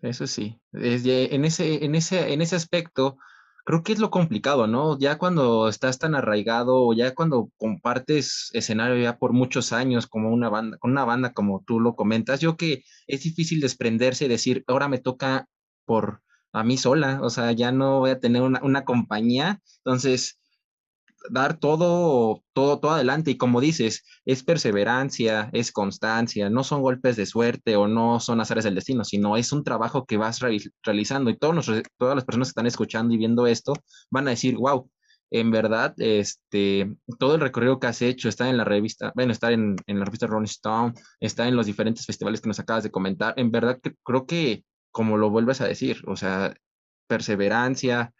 Eso 0.00 0.26
sí, 0.26 0.60
en 0.72 1.44
ese 1.44 2.56
aspecto, 2.56 3.18
creo 3.64 3.82
que 3.82 3.92
es 3.92 3.98
lo 3.98 4.10
complicado, 4.10 4.66
¿no? 4.66 4.98
Ya 4.98 5.18
cuando 5.18 5.68
estás 5.68 5.98
tan 5.98 6.14
arraigado 6.14 6.92
ya 6.94 7.14
cuando 7.14 7.50
compartes 7.56 8.50
escenario 8.52 8.96
ya 9.02 9.18
por 9.18 9.32
muchos 9.32 9.72
años 9.72 10.06
como 10.06 10.30
una 10.30 10.48
banda, 10.48 10.78
con 10.78 10.92
una 10.92 11.04
banda 11.04 11.32
como 11.32 11.62
tú 11.66 11.80
lo 11.80 11.94
comentas, 11.94 12.40
yo 12.40 12.56
que 12.56 12.84
es 13.06 13.22
difícil 13.22 13.60
desprenderse 13.60 14.24
y 14.26 14.28
decir, 14.28 14.64
ahora 14.66 14.88
me 14.88 14.98
toca 14.98 15.48
por 15.84 16.22
a 16.52 16.64
mí 16.64 16.76
sola, 16.76 17.20
o 17.22 17.30
sea, 17.30 17.52
ya 17.52 17.72
no 17.72 18.00
voy 18.00 18.10
a 18.10 18.20
tener 18.20 18.42
una, 18.42 18.60
una 18.62 18.84
compañía, 18.84 19.60
entonces 19.78 20.38
dar 21.30 21.58
todo, 21.58 22.42
todo, 22.52 22.78
todo 22.80 22.92
adelante. 22.92 23.30
Y 23.32 23.36
como 23.36 23.60
dices, 23.60 24.04
es 24.24 24.42
perseverancia, 24.42 25.50
es 25.52 25.72
constancia, 25.72 26.50
no 26.50 26.64
son 26.64 26.82
golpes 26.82 27.16
de 27.16 27.26
suerte 27.26 27.76
o 27.76 27.88
no 27.88 28.20
son 28.20 28.40
azares 28.40 28.64
del 28.64 28.74
destino, 28.74 29.04
sino 29.04 29.36
es 29.36 29.52
un 29.52 29.64
trabajo 29.64 30.04
que 30.06 30.16
vas 30.16 30.40
realizando. 30.82 31.30
Y 31.30 31.36
todos 31.36 31.70
todas 31.98 32.14
las 32.14 32.24
personas 32.24 32.48
que 32.48 32.50
están 32.50 32.66
escuchando 32.66 33.14
y 33.14 33.18
viendo 33.18 33.46
esto 33.46 33.74
van 34.10 34.28
a 34.28 34.30
decir, 34.30 34.56
wow, 34.56 34.88
en 35.30 35.50
verdad, 35.50 35.94
este, 35.96 36.94
todo 37.18 37.36
el 37.36 37.40
recorrido 37.40 37.80
que 37.80 37.86
has 37.86 38.02
hecho 38.02 38.28
está 38.28 38.50
en 38.50 38.58
la 38.58 38.64
revista, 38.64 39.12
bueno, 39.14 39.32
está 39.32 39.50
en, 39.50 39.76
en 39.86 39.98
la 39.98 40.04
revista 40.04 40.26
Rolling 40.26 40.44
Stone, 40.44 40.92
está 41.20 41.48
en 41.48 41.56
los 41.56 41.66
diferentes 41.66 42.04
festivales 42.04 42.42
que 42.42 42.48
nos 42.48 42.60
acabas 42.60 42.84
de 42.84 42.90
comentar. 42.90 43.32
En 43.38 43.50
verdad, 43.50 43.80
creo 44.02 44.26
que, 44.26 44.64
como 44.90 45.16
lo 45.16 45.30
vuelves 45.30 45.62
a 45.62 45.66
decir, 45.66 46.02
o 46.06 46.16
sea, 46.16 46.54
perseverancia, 47.06 48.12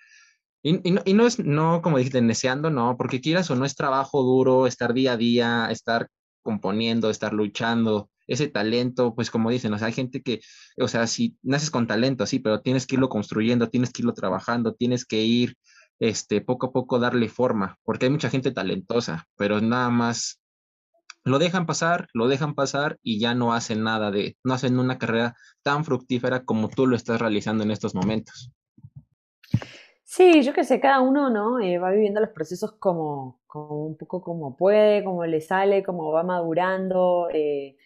y, 0.62 1.14
no, 1.14 1.26
es, 1.26 1.38
no 1.40 1.82
como 1.82 1.98
dijiste, 1.98 2.20
deseando, 2.20 2.70
no, 2.70 2.96
porque 2.96 3.20
quieras 3.20 3.50
o 3.50 3.56
no 3.56 3.64
es 3.64 3.74
trabajo 3.74 4.22
duro, 4.22 4.66
estar 4.66 4.94
día 4.94 5.12
a 5.12 5.16
día, 5.16 5.68
estar 5.70 6.08
componiendo, 6.42 7.10
estar 7.10 7.32
luchando, 7.32 8.10
ese 8.26 8.48
talento, 8.48 9.14
pues 9.14 9.30
como 9.30 9.50
dicen, 9.50 9.72
o 9.74 9.78
sea, 9.78 9.88
hay 9.88 9.92
gente 9.92 10.22
que, 10.22 10.40
o 10.78 10.88
sea, 10.88 11.06
si 11.06 11.36
naces 11.42 11.70
con 11.70 11.86
talento, 11.86 12.26
sí, 12.26 12.38
pero 12.38 12.60
tienes 12.60 12.86
que 12.86 12.94
irlo 12.96 13.08
construyendo, 13.08 13.68
tienes 13.68 13.90
que 13.90 14.02
irlo 14.02 14.14
trabajando, 14.14 14.74
tienes 14.74 15.04
que 15.04 15.22
ir, 15.22 15.56
este, 15.98 16.40
poco 16.40 16.66
a 16.66 16.72
poco 16.72 16.98
darle 16.98 17.28
forma, 17.28 17.78
porque 17.84 18.06
hay 18.06 18.10
mucha 18.10 18.30
gente 18.30 18.50
talentosa, 18.52 19.26
pero 19.36 19.60
nada 19.60 19.90
más 19.90 20.40
lo 21.24 21.38
dejan 21.38 21.66
pasar, 21.66 22.08
lo 22.12 22.26
dejan 22.28 22.54
pasar 22.54 22.98
y 23.02 23.20
ya 23.20 23.34
no 23.34 23.52
hacen 23.52 23.84
nada 23.84 24.10
de, 24.10 24.36
no 24.42 24.54
hacen 24.54 24.78
una 24.78 24.98
carrera 24.98 25.36
tan 25.62 25.84
fructífera 25.84 26.44
como 26.44 26.68
tú 26.68 26.86
lo 26.86 26.96
estás 26.96 27.20
realizando 27.20 27.62
en 27.62 27.70
estos 27.70 27.94
momentos. 27.94 28.50
Sí, 30.14 30.42
yo 30.42 30.52
que 30.52 30.62
sé, 30.64 30.78
cada 30.78 31.00
uno, 31.00 31.30
¿no? 31.30 31.58
Eh, 31.58 31.78
va 31.78 31.90
viviendo 31.90 32.20
los 32.20 32.28
procesos 32.30 32.72
como, 32.72 33.40
como, 33.46 33.86
un 33.86 33.96
poco 33.96 34.20
como 34.22 34.54
puede, 34.58 35.02
como 35.04 35.24
le 35.24 35.40
sale, 35.40 35.82
como 35.82 36.12
va 36.12 36.22
madurando. 36.22 37.28
Eh, 37.32 37.78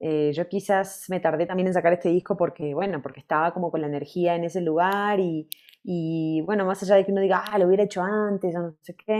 eh, 0.00 0.32
yo 0.34 0.48
quizás 0.48 1.06
me 1.10 1.20
tardé 1.20 1.46
también 1.46 1.68
en 1.68 1.74
sacar 1.74 1.92
este 1.92 2.08
disco 2.10 2.36
porque, 2.38 2.74
bueno, 2.74 3.02
porque 3.02 3.20
estaba 3.20 3.52
como 3.54 3.70
con 3.70 3.82
la 3.82 3.88
energía 3.88 4.34
en 4.36 4.44
ese 4.44 4.62
lugar 4.62 5.20
y, 5.20 5.48
y 5.84 6.42
bueno, 6.46 6.64
más 6.66 6.82
allá 6.82 6.96
de 6.96 7.04
que 7.06 7.12
uno 7.12 7.20
diga, 7.20 7.44
ah, 7.46 7.58
lo 7.58 7.66
hubiera 7.66 7.84
hecho 7.84 8.02
antes 8.02 8.56
o 8.56 8.60
no 8.60 8.76
sé 8.82 8.96
qué, 8.96 9.18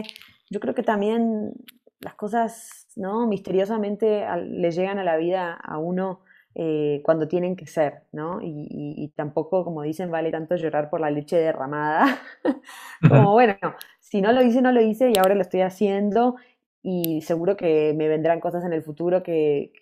yo 0.50 0.60
creo 0.60 0.74
que 0.74 0.82
también 0.82 1.52
las 2.00 2.14
cosas, 2.14 2.88
¿no? 2.96 3.26
Misteriosamente 3.26 4.24
le 4.38 4.70
llegan 4.70 4.98
a 4.98 5.04
la 5.04 5.18
vida 5.18 5.54
a 5.54 5.78
uno 5.78 6.22
eh, 6.54 7.00
cuando 7.04 7.28
tienen 7.28 7.56
que 7.56 7.66
ser, 7.66 8.02
¿no? 8.12 8.40
Y, 8.42 9.12
tampoco, 9.16 9.64
como 9.64 9.82
dicen, 9.82 10.11
vale 10.11 10.30
tanto 10.30 10.56
llorar 10.56 10.90
por 10.90 11.00
la 11.00 11.11
leche 11.11 11.37
derramada, 11.37 12.18
como, 13.09 13.32
bueno, 13.32 13.56
si 14.00 14.21
no 14.21 14.32
lo 14.32 14.42
hice, 14.42 14.61
no 14.61 14.73
lo 14.73 14.82
hice 14.82 15.11
y 15.11 15.18
ahora 15.18 15.35
lo 15.35 15.40
estoy 15.42 15.62
haciendo 15.62 16.37
y 16.82 17.23
seguro 17.23 17.56
que 17.56 17.94
me 17.97 18.09
vendrán 18.09 18.40
cosas 18.40 18.64
en 18.64 18.73
el 18.73 18.82
futuro 18.82 19.23
que, 19.23 19.73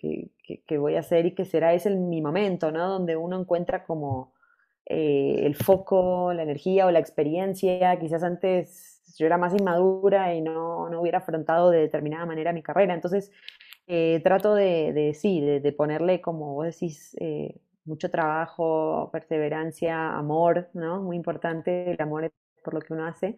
que, 0.67 0.77
voy 0.77 0.95
a 0.95 0.99
hacer 0.99 1.25
y 1.25 1.35
que 1.35 1.45
será 1.45 1.73
ese 1.73 1.89
mi 1.89 2.21
momento, 2.21 2.71
¿no? 2.71 2.87
Donde 2.87 3.17
uno 3.17 3.39
encuentra 3.39 3.83
como 3.85 4.33
eh, 4.85 5.45
el 5.45 5.55
foco, 5.55 6.31
la 6.33 6.43
energía 6.43 6.85
o 6.85 6.91
la 6.91 6.99
experiencia. 6.99 7.97
Quizás 7.99 8.23
antes 8.23 9.01
yo 9.17 9.25
era 9.25 9.37
más 9.37 9.53
inmadura 9.53 10.33
y 10.35 10.41
no, 10.41 10.89
no 10.89 11.01
hubiera 11.01 11.19
afrontado 11.19 11.71
de 11.71 11.79
determinada 11.79 12.25
manera 12.25 12.53
mi 12.53 12.61
carrera. 12.61 12.93
Entonces, 12.93 13.31
eh, 13.87 14.21
trato 14.23 14.55
de, 14.55 15.13
sí, 15.19 15.41
de, 15.41 15.71
ponerle, 15.73 16.21
como 16.21 16.53
vos 16.53 16.65
decís, 16.65 17.15
eh, 17.19 17.59
mucho 17.85 18.09
trabajo, 18.09 19.09
perseverancia, 19.11 20.15
amor, 20.17 20.69
¿no? 20.73 21.01
Muy 21.01 21.15
importante 21.17 21.91
el 21.91 22.01
amor 22.01 22.31
por 22.63 22.73
lo 22.73 22.81
que 22.81 22.93
uno 22.93 23.05
hace. 23.05 23.37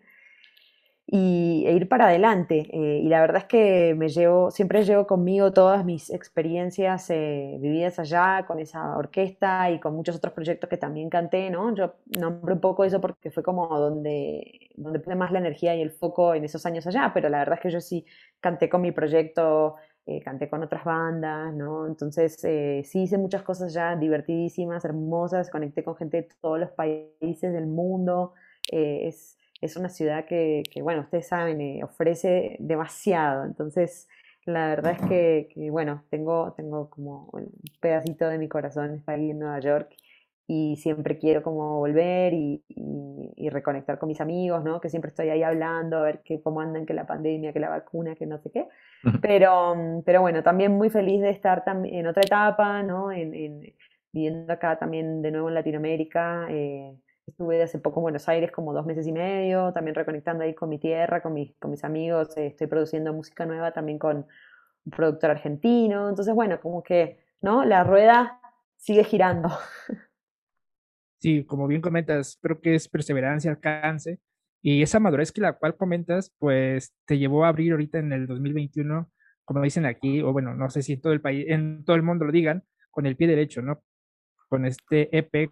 Y, 1.06 1.66
e 1.68 1.74
ir 1.74 1.90
para 1.90 2.08
adelante. 2.08 2.70
Eh, 2.72 3.00
y 3.04 3.10
la 3.10 3.22
verdad 3.22 3.38
es 3.44 3.46
que 3.46 3.94
me 3.98 4.10
llevo, 4.10 4.52
siempre 4.52 4.84
llevo 4.84 5.06
conmigo 5.06 5.52
todas 5.52 5.84
mis 5.86 6.10
experiencias 6.10 7.10
vividas 7.10 8.00
allá, 8.00 8.46
con 8.48 8.60
esa 8.60 8.96
orquesta 8.98 9.70
y 9.72 9.80
con 9.80 9.96
muchos 9.96 10.16
otros 10.16 10.34
proyectos 10.34 10.70
que 10.70 10.78
también 10.78 11.10
canté, 11.10 11.50
¿no? 11.50 11.74
Yo 11.76 11.96
nombro 12.18 12.54
un 12.56 12.62
poco 12.62 12.84
eso 12.86 13.02
porque 13.02 13.32
fue 13.32 13.44
como 13.44 13.68
donde, 13.80 14.70
donde 14.76 15.00
puse 15.00 15.16
más 15.16 15.32
la 15.32 15.40
energía 15.40 15.76
y 15.76 15.82
el 15.82 15.92
foco 15.92 16.36
en 16.36 16.46
esos 16.46 16.66
años 16.66 16.88
allá, 16.88 17.12
pero 17.14 17.30
la 17.30 17.40
verdad 17.40 17.56
es 17.56 17.62
que 17.62 17.72
yo 17.72 17.82
sí 17.82 18.06
canté 18.40 18.70
con 18.70 18.82
mi 18.82 18.92
proyecto 18.92 19.76
eh, 20.06 20.22
canté 20.22 20.50
con 20.50 20.62
otras 20.62 20.84
bandas, 20.84 21.54
¿no? 21.54 21.88
Entonces 21.88 22.44
eh, 22.44 22.82
sí 22.84 23.04
hice 23.04 23.18
muchas 23.18 23.44
cosas 23.44 23.74
ya 23.74 23.96
divertidísimas, 23.96 24.84
hermosas, 24.84 25.50
conecté 25.50 25.84
con 25.84 25.96
gente 25.96 26.18
de 26.18 26.28
todos 26.42 26.60
los 26.60 26.72
países 26.72 27.54
del 27.54 27.68
mundo. 27.68 28.34
Eh, 28.72 29.08
es, 29.08 29.38
es, 29.62 29.78
una 29.78 29.88
ciudad 29.90 30.26
que, 30.26 30.64
que 30.72 30.82
bueno, 30.82 31.02
ustedes 31.02 31.28
saben, 31.28 31.82
ofrece 31.84 32.58
demasiado. 32.60 33.46
Entonces, 33.46 34.10
la 34.46 34.68
verdad 34.68 34.98
es 35.00 35.08
que, 35.08 35.50
que, 35.54 35.72
bueno, 35.72 36.04
tengo, 36.10 36.54
tengo 36.54 36.90
como 36.90 37.30
un 37.32 37.50
pedacito 37.80 38.28
de 38.28 38.38
mi 38.38 38.50
corazón 38.50 38.96
está 38.96 39.14
ahí 39.14 39.32
en 39.32 39.40
Nueva 39.40 39.60
York 39.62 39.96
y 40.48 40.76
siempre 40.78 41.18
quiero 41.18 41.42
como 41.42 41.80
volver 41.80 42.34
y, 42.34 42.64
y, 42.68 43.50
reconectar 43.50 44.00
con 44.00 44.10
mis 44.10 44.20
amigos, 44.22 44.64
¿no? 44.64 44.82
Que 44.82 44.90
siempre 44.90 45.10
estoy 45.10 45.30
ahí 45.30 45.44
hablando, 45.44 45.98
a 45.98 46.02
ver 46.02 46.22
qué, 46.24 46.42
cómo 46.42 46.62
andan, 46.62 46.86
que 46.86 46.94
la 46.94 47.06
pandemia, 47.06 47.54
que 47.54 47.60
la 47.60 47.70
vacuna, 47.70 48.16
que 48.16 48.26
no 48.26 48.40
sé 48.40 48.52
qué. 48.52 48.68
Pero, 49.22 49.76
pero 50.06 50.22
bueno, 50.22 50.44
también 50.44 50.74
muy 50.74 50.90
feliz 50.90 51.22
de 51.22 51.30
estar 51.30 51.64
en 51.68 52.08
otra 52.08 52.24
etapa, 52.26 52.84
¿no? 52.84 53.12
En, 53.12 53.34
en, 53.34 53.74
viviendo 54.14 54.54
acá 54.54 54.78
también 54.78 55.22
de 55.22 55.32
nuevo 55.32 55.50
en 55.50 55.56
Latinoamérica. 55.56 56.48
Eh, 56.50 56.96
estuve 57.26 57.62
hace 57.64 57.80
poco 57.80 58.00
en 58.00 58.04
Buenos 58.04 58.30
Aires 58.30 58.52
como 58.52 58.74
dos 58.74 58.86
meses 58.86 59.08
y 59.08 59.12
medio, 59.12 59.74
también 59.74 59.96
reconectando 59.96 60.44
ahí 60.44 60.54
con 60.54 60.70
mi 60.70 60.78
tierra, 60.78 61.22
con 61.22 61.34
mis, 61.34 61.56
con 61.58 61.72
mis 61.72 61.84
amigos. 61.84 62.38
Eh, 62.38 62.48
estoy 62.48 62.68
produciendo 62.68 63.14
música 63.14 63.46
nueva 63.46 63.72
también 63.72 63.98
con 64.00 64.28
un 64.86 64.92
productor 64.92 65.32
argentino. 65.32 66.10
Entonces, 66.10 66.34
bueno, 66.34 66.60
como 66.62 66.84
que, 66.84 67.20
¿no? 67.42 67.66
La 67.66 67.84
rueda 67.84 68.40
sigue 68.78 69.04
girando. 69.04 69.50
Sí, 71.24 71.46
como 71.46 71.70
bien 71.70 71.80
comentas, 71.80 72.38
creo 72.42 72.60
que 72.60 72.76
es 72.76 72.90
perseverancia, 72.90 73.50
alcance 73.50 74.20
y 74.62 74.82
esa 74.82 75.00
madurez 75.00 75.32
que 75.32 75.40
la 75.40 75.54
cual 75.54 75.78
comentas, 75.78 76.34
pues 76.38 76.94
te 77.06 77.18
llevó 77.18 77.46
a 77.46 77.48
abrir 77.48 77.72
ahorita 77.72 77.98
en 77.98 78.12
el 78.12 78.28
2021, 78.28 79.10
como 79.46 79.62
dicen 79.62 79.86
aquí, 79.86 80.22
o 80.22 80.34
bueno, 80.34 80.54
no 80.54 80.70
sé 80.70 80.82
si 80.82 80.92
en 80.94 81.02
todo 81.02 81.14
el 81.14 81.22
país, 81.22 81.46
en 81.48 81.86
todo 81.86 81.96
el 81.96 82.04
mundo 82.04 82.26
lo 82.26 82.34
digan, 82.34 82.66
con 82.92 83.06
el 83.06 83.16
pie 83.16 83.28
derecho, 83.28 83.62
¿no? 83.62 83.82
Con 84.50 84.66
este 84.66 85.18
EP 85.18 85.50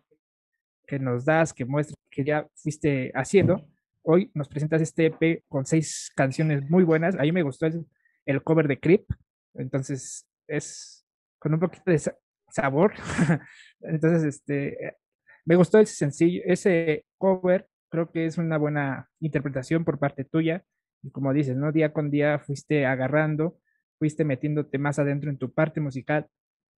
que 0.85 0.99
nos 0.99 1.23
das, 1.23 1.53
que 1.53 1.63
muestra 1.63 1.95
que 2.09 2.25
ya 2.25 2.49
fuiste 2.53 3.13
haciendo. 3.15 3.65
Hoy 4.01 4.29
nos 4.33 4.49
presentas 4.49 4.81
este 4.81 5.05
EP 5.05 5.45
con 5.47 5.65
seis 5.65 6.11
canciones 6.13 6.69
muy 6.69 6.83
buenas. 6.83 7.15
A 7.15 7.21
mí 7.21 7.31
me 7.31 7.43
gustó 7.43 7.67
el, 7.67 7.85
el 8.25 8.43
cover 8.43 8.67
de 8.67 8.77
Creep, 8.77 9.05
entonces 9.53 10.27
es 10.47 11.05
con 11.39 11.53
un 11.53 11.61
poquito 11.61 11.89
de 11.91 12.01
sabor. 12.49 12.93
entonces, 13.79 14.35
este, 14.35 14.97
me 15.45 15.55
gustó 15.55 15.79
ese 15.79 15.95
sencillo, 15.95 16.41
ese 16.45 17.05
cover, 17.17 17.67
creo 17.89 18.11
que 18.11 18.25
es 18.25 18.37
una 18.37 18.57
buena 18.57 19.09
interpretación 19.19 19.83
por 19.83 19.99
parte 19.99 20.23
tuya. 20.23 20.63
Y 21.03 21.11
como 21.11 21.33
dices, 21.33 21.57
¿no? 21.57 21.71
Día 21.71 21.93
con 21.93 22.11
día 22.11 22.39
fuiste 22.39 22.85
agarrando, 22.85 23.57
fuiste 23.97 24.23
metiéndote 24.23 24.77
más 24.77 24.99
adentro 24.99 25.29
en 25.29 25.37
tu 25.37 25.51
parte 25.51 25.81
musical 25.81 26.27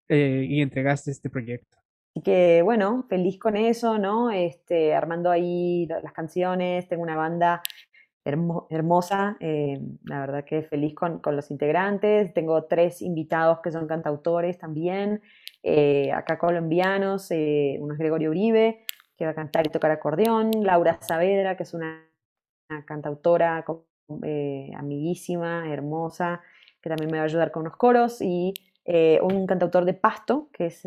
eh, 0.08 0.46
y 0.48 0.60
entregaste 0.62 1.10
este 1.10 1.30
proyecto. 1.30 1.78
Así 2.14 2.22
que 2.22 2.62
bueno, 2.62 3.06
feliz 3.08 3.38
con 3.38 3.56
eso, 3.56 3.98
¿no? 3.98 4.30
Este, 4.30 4.94
armando 4.94 5.30
ahí 5.30 5.86
las 5.86 6.12
canciones, 6.12 6.88
tengo 6.88 7.02
una 7.02 7.16
banda 7.16 7.62
hermosa, 8.24 9.36
eh, 9.40 9.78
la 10.04 10.20
verdad 10.20 10.44
que 10.44 10.62
feliz 10.62 10.94
con, 10.94 11.18
con, 11.18 11.36
los 11.36 11.50
integrantes, 11.50 12.32
tengo 12.32 12.64
tres 12.64 13.02
invitados 13.02 13.60
que 13.60 13.70
son 13.70 13.86
cantautores 13.86 14.56
también, 14.56 15.20
eh, 15.66 16.12
acá 16.12 16.38
colombianos, 16.38 17.30
eh, 17.30 17.78
uno 17.80 17.94
es 17.94 17.98
Gregorio 17.98 18.28
Uribe, 18.28 18.84
que 19.16 19.24
va 19.24 19.30
a 19.30 19.34
cantar 19.34 19.66
y 19.66 19.70
tocar 19.70 19.90
acordeón, 19.90 20.50
Laura 20.62 20.98
Saavedra, 21.00 21.56
que 21.56 21.62
es 21.62 21.72
una, 21.72 22.06
cantautora 22.86 23.64
eh, 24.24 24.70
amiguísima, 24.76 25.72
hermosa, 25.72 26.42
que 26.82 26.90
también 26.90 27.10
me 27.10 27.16
va 27.16 27.22
a 27.22 27.26
ayudar 27.26 27.50
con 27.50 27.62
unos 27.62 27.76
coros, 27.76 28.20
y 28.20 28.52
un 29.22 29.46
cantautor 29.46 29.86
de 29.86 29.94
Pasto, 29.94 30.50
que 30.52 30.66
es 30.66 30.82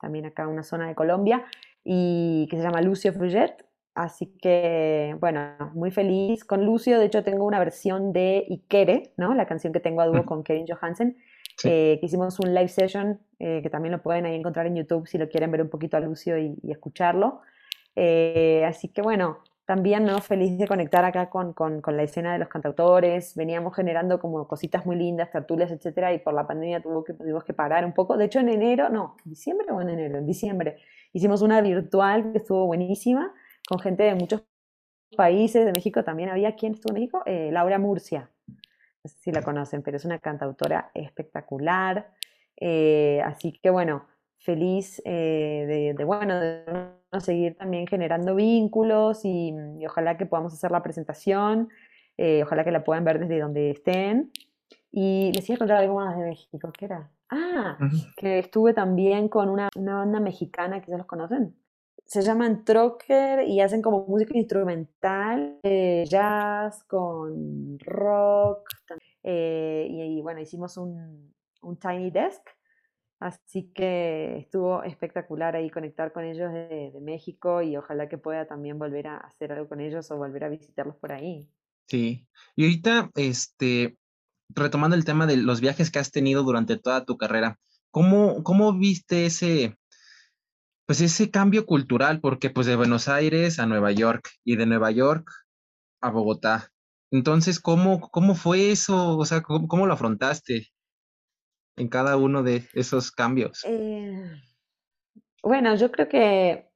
también 0.00 0.26
acá 0.26 0.46
una 0.46 0.62
zona 0.62 0.86
de 0.86 0.94
Colombia, 0.94 1.44
y 1.82 2.46
que 2.48 2.56
se 2.56 2.62
llama 2.62 2.80
Lucio 2.82 3.12
Fruget. 3.12 3.64
Así 3.96 4.26
que, 4.40 5.16
bueno, 5.20 5.40
muy 5.74 5.90
feliz 5.90 6.44
con 6.44 6.64
Lucio. 6.64 7.00
De 7.00 7.06
hecho, 7.06 7.24
tengo 7.24 7.44
una 7.44 7.58
versión 7.58 8.12
de 8.12 8.46
Ikere, 8.48 9.14
¿no? 9.16 9.34
La 9.34 9.46
canción 9.46 9.72
que 9.72 9.80
tengo 9.80 10.02
a 10.02 10.06
dúo 10.06 10.24
con 10.26 10.44
Kevin 10.44 10.66
Johansen, 10.68 11.16
que 11.56 11.98
hicimos 12.02 12.38
un 12.40 12.54
live 12.54 12.68
session 12.68 13.20
eh, 13.38 13.60
que 13.62 13.70
también 13.70 13.92
lo 13.92 14.02
pueden 14.02 14.24
ahí 14.26 14.34
encontrar 14.34 14.66
en 14.66 14.76
YouTube 14.76 15.06
si 15.06 15.18
lo 15.18 15.28
quieren 15.28 15.50
ver 15.50 15.62
un 15.62 15.68
poquito 15.68 15.96
a 15.96 16.00
Lucio 16.00 16.38
y, 16.38 16.58
escucharlo. 16.70 17.40
Eh, 17.94 18.64
así 18.66 18.88
que 18.88 19.02
bueno, 19.02 19.38
también 19.66 20.04
¿no? 20.04 20.20
feliz 20.20 20.56
de 20.58 20.66
conectar 20.68 21.04
acá 21.04 21.28
con, 21.28 21.52
con, 21.52 21.80
con, 21.80 21.96
la 21.96 22.02
escena 22.02 22.32
de 22.32 22.38
los 22.38 22.48
cantautores. 22.48 23.34
Veníamos 23.34 23.74
generando 23.74 24.20
como 24.20 24.46
cositas 24.46 24.86
muy 24.86 24.96
lindas, 24.96 25.30
tertulias, 25.30 25.70
etcétera, 25.70 26.12
y 26.14 26.18
por 26.18 26.34
la 26.34 26.46
pandemia 26.46 26.80
tuvo 26.80 27.04
que, 27.04 27.12
tuvimos 27.14 27.44
que 27.44 27.52
parar 27.52 27.84
un 27.84 27.92
poco. 27.92 28.16
De 28.16 28.26
hecho, 28.26 28.40
en 28.40 28.48
enero, 28.48 28.88
no, 28.88 29.16
diciembre 29.24 29.66
o 29.70 29.80
en 29.80 29.90
enero, 29.90 30.18
en 30.18 30.26
diciembre, 30.26 30.78
hicimos 31.12 31.42
una 31.42 31.60
virtual 31.60 32.32
que 32.32 32.38
estuvo 32.38 32.66
buenísima 32.66 33.34
con 33.68 33.80
gente 33.80 34.04
de 34.04 34.14
muchos 34.14 34.44
países. 35.16 35.64
De 35.66 35.72
México 35.72 36.04
también 36.04 36.30
había, 36.30 36.54
¿quién 36.56 36.74
estuvo 36.74 36.92
en 36.92 37.00
México? 37.00 37.22
Eh, 37.26 37.50
Laura 37.52 37.78
Murcia. 37.78 38.30
No 39.06 39.10
sé 39.10 39.18
si 39.20 39.30
la 39.30 39.42
conocen, 39.42 39.82
pero 39.82 39.96
es 39.98 40.04
una 40.04 40.18
cantautora 40.18 40.90
espectacular. 40.92 42.10
Eh, 42.56 43.22
así 43.24 43.52
que 43.52 43.70
bueno, 43.70 44.04
feliz 44.40 45.00
eh, 45.04 45.94
de, 45.96 46.04
bueno, 46.04 46.40
de 46.40 46.64
seguir 47.20 47.56
también 47.56 47.86
generando 47.86 48.34
vínculos 48.34 49.20
y, 49.24 49.54
ojalá 49.86 50.16
que 50.16 50.26
podamos 50.26 50.52
hacer 50.54 50.72
la 50.72 50.82
presentación, 50.82 51.68
eh, 52.16 52.42
ojalá 52.42 52.64
que 52.64 52.72
la 52.72 52.82
puedan 52.82 53.04
ver 53.04 53.20
desde 53.20 53.38
donde 53.38 53.70
estén. 53.70 54.32
Y 54.90 55.30
les 55.36 55.48
iba 55.48 55.54
a 55.54 55.58
contar 55.58 55.76
algo 55.76 56.00
más 56.00 56.18
de 56.18 56.24
México, 56.24 56.72
¿qué 56.76 56.86
era? 56.86 57.08
Ah, 57.30 57.78
que 58.16 58.40
estuve 58.40 58.74
también 58.74 59.28
con 59.28 59.48
una, 59.48 59.68
una 59.76 59.98
banda 59.98 60.18
mexicana, 60.18 60.80
que 60.80 60.90
se 60.90 60.98
los 60.98 61.06
conocen. 61.06 61.54
Se 62.06 62.22
llaman 62.22 62.64
Trocker 62.64 63.46
y 63.46 63.60
hacen 63.60 63.82
como 63.82 64.06
música 64.06 64.36
instrumental, 64.36 65.58
jazz 65.62 66.84
con 66.84 67.78
rock. 67.80 68.68
y, 69.22 70.20
bueno, 70.22 70.40
hicimos 70.40 70.76
un, 70.76 71.34
un 71.62 71.76
Tiny 71.76 72.10
Desk. 72.10 72.42
Así 73.18 73.70
que 73.74 74.36
estuvo 74.38 74.82
espectacular 74.82 75.56
ahí 75.56 75.70
conectar 75.70 76.12
con 76.12 76.24
ellos 76.24 76.52
de, 76.52 76.92
México 77.00 77.62
y 77.62 77.76
ojalá 77.76 78.08
que 78.08 78.18
pueda 78.18 78.46
también 78.46 78.78
volver 78.78 79.06
a 79.06 79.16
hacer 79.16 79.52
algo 79.52 79.68
con 79.68 79.80
ellos 79.80 80.10
o 80.10 80.16
volver 80.16 80.44
a 80.44 80.48
visitarlos 80.48 80.96
por 80.96 81.12
ahí. 81.12 81.48
Sí, 81.86 82.26
y 82.56 82.64
ahorita, 82.64 83.10
este, 83.14 83.96
retomando 84.50 84.96
el 84.96 85.04
tema 85.04 85.26
de 85.26 85.36
los 85.36 85.60
viajes 85.60 85.90
que 85.90 85.98
has 85.98 86.10
tenido 86.10 86.42
durante 86.42 86.76
toda 86.76 87.04
tu 87.04 87.16
carrera, 87.16 87.58
¿cómo, 87.90 88.42
cómo 88.42 88.76
viste 88.76 89.26
ese, 89.26 89.78
pues 90.86 91.00
ese 91.00 91.30
cambio 91.30 91.66
cultural? 91.66 92.20
Porque 92.20 92.50
pues 92.50 92.66
de 92.66 92.76
Buenos 92.76 93.08
Aires 93.08 93.58
a 93.58 93.66
Nueva 93.66 93.92
York 93.92 94.30
y 94.44 94.56
de 94.56 94.66
Nueva 94.66 94.90
York 94.90 95.30
a 96.00 96.10
Bogotá. 96.10 96.72
Entonces, 97.10 97.60
¿cómo, 97.60 98.00
cómo 98.10 98.34
fue 98.34 98.70
eso? 98.70 99.16
O 99.18 99.24
sea, 99.24 99.42
cómo 99.42 99.86
lo 99.86 99.92
afrontaste? 99.92 100.72
en 101.76 101.88
cada 101.88 102.16
uno 102.16 102.42
de 102.42 102.64
esos 102.74 103.10
cambios? 103.12 103.64
Eh, 103.64 104.30
bueno, 105.42 105.74
yo 105.76 105.92
creo 105.92 106.08
que 106.08 106.70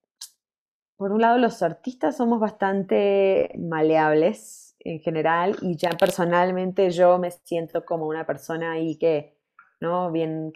por 0.96 1.12
un 1.12 1.22
lado 1.22 1.38
los 1.38 1.62
artistas 1.62 2.16
somos 2.16 2.40
bastante 2.40 3.50
maleables 3.58 4.76
en 4.80 5.00
general 5.00 5.56
y 5.62 5.76
ya 5.76 5.90
personalmente 5.90 6.90
yo 6.90 7.18
me 7.18 7.30
siento 7.30 7.84
como 7.84 8.06
una 8.06 8.26
persona 8.26 8.72
ahí 8.72 8.96
que, 8.98 9.38
¿no? 9.80 10.12
Bien 10.12 10.52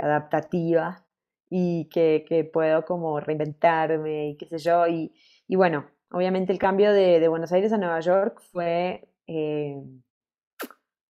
adaptativa 0.00 1.03
y 1.50 1.88
que, 1.90 2.50
puedo 2.52 2.84
como 2.84 3.20
reinventarme 3.20 4.30
y 4.30 4.36
qué 4.36 4.46
sé 4.46 4.58
yo. 4.58 4.86
Y, 4.86 5.12
bueno, 5.48 5.86
obviamente 6.10 6.52
el 6.52 6.58
cambio 6.58 6.92
de, 6.92 7.26
Buenos 7.28 7.52
Aires 7.52 7.72
a 7.72 7.78
Nueva 7.78 8.00
York 8.00 8.40
fue, 8.52 9.08
eh, 9.26 9.82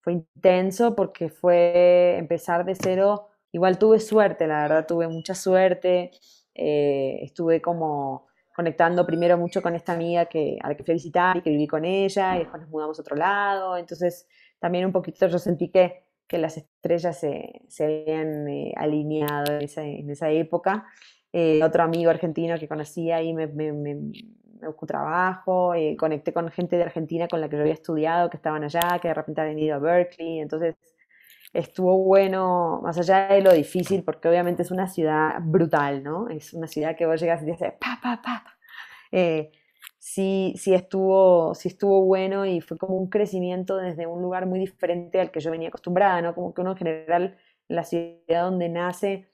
fue 0.00 0.12
intenso 0.14 0.95
porque 0.95 1.29
fue 1.31 2.17
empezar 2.19 2.64
de 2.64 2.75
cero. 2.75 3.29
Igual 3.53 3.79
tuve 3.79 4.00
suerte, 4.00 4.47
la 4.47 4.62
verdad, 4.62 4.87
tuve 4.87 5.09
mucha 5.09 5.35
suerte. 5.35 6.11
Eh, 6.55 7.21
estuve 7.23 7.61
como 7.61 8.26
conectando 8.55 9.05
primero 9.05 9.37
mucho 9.37 9.61
con 9.62 9.75
esta 9.75 9.93
amiga 9.93 10.26
que, 10.26 10.59
a 10.62 10.69
la 10.69 10.76
que 10.76 10.85
fui 10.85 10.93
a 10.93 10.95
visitar 10.95 11.37
y 11.37 11.43
que 11.43 11.50
viví 11.50 11.67
con 11.67 11.85
ella, 11.85 12.37
y 12.37 12.41
después 12.41 12.62
nos 12.62 12.71
mudamos 12.71 12.99
a 12.99 13.03
otro 13.03 13.17
lado. 13.17 13.76
Entonces, 13.76 14.29
también 14.61 14.87
un 14.87 14.93
poquito 14.93 15.26
yo 15.26 15.38
sentí 15.38 15.71
que, 15.71 16.03
que 16.26 16.38
las 16.38 16.57
estrellas 16.57 17.19
se, 17.19 17.62
se 17.69 17.85
habían 17.85 18.49
eh, 18.49 18.73
alineado 18.76 19.54
en 19.54 19.62
esa, 19.62 19.83
en 19.85 20.11
esa 20.11 20.31
época. 20.31 20.87
Eh, 21.33 21.62
otro 21.64 21.83
amigo 21.83 22.11
argentino 22.11 22.59
que 22.59 22.69
conocí 22.69 23.11
ahí 23.11 23.35
me, 23.35 23.47
buscó 24.64 24.87
trabajo, 24.87 25.75
eh, 25.75 25.97
conecté 25.97 26.33
con 26.33 26.50
gente 26.50 26.76
de 26.76 26.85
Argentina 26.85 27.28
con 27.28 27.40
la 27.40 27.49
que 27.49 27.57
yo 27.57 27.62
había 27.62 27.75
estudiado, 27.75 28.31
que 28.31 28.37
estaban 28.37 28.64
allá, 28.64 28.99
que 29.02 29.09
de 29.09 29.14
repente 29.14 29.40
habían 29.40 29.59
ido 29.59 29.75
a 29.75 29.78
Berkeley. 29.78 30.40
Entonces, 30.40 30.76
estuvo 31.52 31.99
bueno, 31.99 32.81
más 32.83 32.99
allá 32.99 33.28
de 33.28 33.43
lo 33.43 33.52
difícil, 33.52 34.04
porque 34.04 34.28
obviamente 34.28 34.62
es 34.62 34.71
una 34.71 34.87
ciudad 34.88 35.35
brutal, 35.43 36.02
¿no? 36.02 36.28
Es 36.28 36.54
una 36.54 36.69
ciudad 36.69 36.97
que 36.97 37.07
vos 37.07 37.21
llegas 37.21 37.43
y 37.43 37.47
dices, 37.47 37.73
pa, 37.81 37.99
pa, 38.02 38.23
pa. 38.23 38.45
Eh, 39.12 39.50
sí, 39.99 40.55
sí, 40.57 40.75
estuvo, 40.75 41.55
sí 41.55 41.69
estuvo 41.69 42.05
bueno 42.05 42.47
y 42.47 42.61
fue 42.61 42.79
como 42.79 42.97
un 42.97 43.09
crecimiento 43.09 43.76
desde 43.76 44.07
un 44.07 44.23
lugar 44.23 44.47
muy 44.47 44.59
diferente 44.59 45.21
al 45.21 45.31
que 45.31 45.41
yo 45.41 45.50
venía 45.50 45.69
acostumbrada, 45.69 46.23
¿no? 46.23 46.35
Como 46.35 46.55
que 46.55 46.61
uno 46.61 46.73
en 46.73 46.76
general, 46.76 47.38
en 47.69 47.76
la 47.76 47.85
ciudad 47.85 48.45
donde 48.45 48.69
nace, 48.69 49.31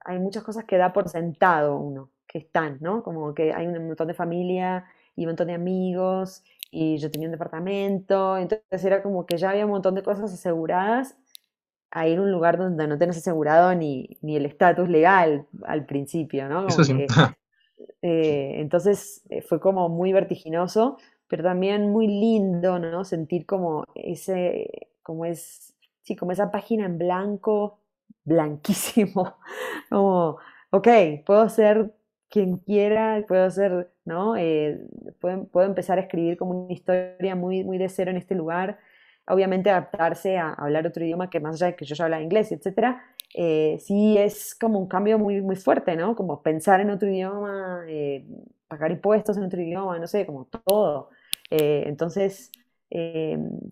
hay 0.00 0.18
muchas 0.18 0.42
cosas 0.42 0.64
que 0.64 0.76
da 0.76 0.92
por 0.92 1.08
sentado 1.08 1.76
uno, 1.78 2.10
que 2.26 2.38
están, 2.38 2.78
¿no? 2.80 3.02
Como 3.02 3.34
que 3.34 3.52
hay 3.52 3.66
un 3.66 3.86
montón 3.86 4.08
de 4.08 4.14
familia 4.14 4.84
y 5.16 5.24
un 5.24 5.30
montón 5.30 5.48
de 5.48 5.54
amigos 5.54 6.42
y 6.70 6.98
yo 6.98 7.10
tenía 7.10 7.28
un 7.28 7.32
departamento, 7.32 8.36
entonces 8.38 8.84
era 8.84 9.02
como 9.02 9.26
que 9.26 9.38
ya 9.38 9.50
había 9.50 9.64
un 9.64 9.72
montón 9.72 9.94
de 9.94 10.02
cosas 10.02 10.32
aseguradas 10.32 11.16
a 11.90 12.06
ir 12.06 12.18
a 12.18 12.22
un 12.22 12.30
lugar 12.30 12.58
donde 12.58 12.86
no 12.86 12.98
tenés 12.98 13.16
asegurado 13.16 13.74
ni, 13.74 14.18
ni 14.20 14.36
el 14.36 14.46
estatus 14.46 14.88
legal 14.88 15.46
al 15.64 15.86
principio, 15.86 16.48
¿no? 16.48 16.66
Eso 16.66 16.84
sí. 16.84 17.06
Eh, 18.02 18.54
entonces 18.60 19.22
eh, 19.30 19.42
fue 19.42 19.60
como 19.60 19.88
muy 19.88 20.12
vertiginoso, 20.12 20.98
pero 21.28 21.42
también 21.42 21.90
muy 21.90 22.06
lindo, 22.06 22.78
¿no? 22.78 23.04
Sentir 23.04 23.46
como 23.46 23.84
ese, 23.94 24.88
como 25.02 25.24
es, 25.24 25.74
sí, 26.02 26.16
como 26.16 26.32
esa 26.32 26.50
página 26.50 26.86
en 26.86 26.98
blanco, 26.98 27.80
blanquísimo, 28.24 29.36
como, 29.90 30.38
ok, 30.70 30.88
puedo 31.26 31.48
ser 31.48 31.94
quien 32.30 32.58
quiera, 32.58 33.24
puedo 33.26 33.50
ser, 33.50 33.90
¿no? 34.04 34.36
Eh, 34.36 34.80
puedo, 35.20 35.44
puedo, 35.46 35.66
empezar 35.66 35.98
a 35.98 36.02
escribir 36.02 36.36
como 36.36 36.64
una 36.64 36.72
historia 36.72 37.34
muy, 37.36 37.64
muy 37.64 37.78
de 37.78 37.88
cero 37.88 38.10
en 38.10 38.16
este 38.18 38.34
lugar 38.34 38.78
obviamente 39.28 39.70
adaptarse 39.70 40.36
a 40.38 40.52
hablar 40.54 40.86
otro 40.86 41.04
idioma 41.04 41.30
que 41.30 41.40
más 41.40 41.56
allá 41.56 41.66
de 41.72 41.76
que 41.76 41.84
yo 41.84 41.94
ya 41.94 42.04
hablaba 42.04 42.22
inglés, 42.22 42.52
etcétera, 42.52 43.02
eh, 43.34 43.76
sí 43.80 44.16
es 44.18 44.54
como 44.54 44.78
un 44.78 44.88
cambio 44.88 45.18
muy, 45.18 45.40
muy 45.42 45.56
fuerte, 45.56 45.96
¿no? 45.96 46.16
Como 46.16 46.42
pensar 46.42 46.80
en 46.80 46.90
otro 46.90 47.08
idioma, 47.10 47.84
eh, 47.88 48.26
pagar 48.68 48.90
impuestos 48.92 49.36
en 49.36 49.44
otro 49.44 49.60
idioma, 49.60 49.98
no 49.98 50.06
sé, 50.06 50.26
como 50.26 50.46
todo. 50.46 51.10
Eh, 51.50 51.84
entonces, 51.86 52.50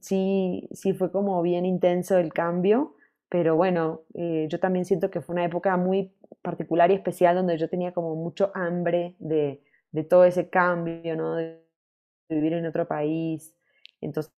sí, 0.00 0.68
sí 0.72 0.92
fue 0.94 1.10
como 1.12 1.42
bien 1.42 1.64
intenso 1.66 2.18
el 2.18 2.32
cambio, 2.32 2.94
pero 3.28 3.56
bueno, 3.56 4.02
yo 4.14 4.60
también 4.60 4.84
siento 4.84 5.10
que 5.10 5.20
fue 5.20 5.34
una 5.34 5.44
época 5.44 5.76
muy 5.76 6.12
particular 6.42 6.90
y 6.90 6.94
especial 6.94 7.36
donde 7.36 7.58
yo 7.58 7.68
tenía 7.68 7.92
como 7.92 8.14
mucho 8.14 8.50
hambre 8.54 9.16
de, 9.18 9.62
de 9.92 10.04
todo 10.04 10.24
ese 10.24 10.48
cambio, 10.48 11.16
¿no? 11.16 11.34
De 11.36 11.60
vivir 12.28 12.52
en 12.54 12.66
otro 12.66 12.86
país. 12.88 13.54
Entonces, 14.00 14.32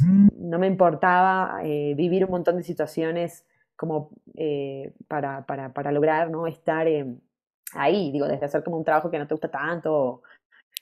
Mm. 0.00 0.28
no 0.36 0.58
me 0.58 0.66
importaba 0.66 1.60
eh, 1.62 1.94
vivir 1.96 2.24
un 2.24 2.30
montón 2.30 2.56
de 2.56 2.62
situaciones 2.62 3.46
como 3.76 4.10
eh, 4.36 4.92
para, 5.08 5.44
para, 5.46 5.72
para, 5.72 5.90
lograr 5.92 6.30
¿no? 6.30 6.46
estar 6.46 6.86
ahí, 7.74 8.12
digo, 8.12 8.26
desde 8.26 8.46
hacer 8.46 8.62
como 8.62 8.76
un 8.76 8.84
trabajo 8.84 9.10
que 9.10 9.18
no 9.18 9.26
te 9.26 9.34
gusta 9.34 9.50
tanto, 9.50 10.22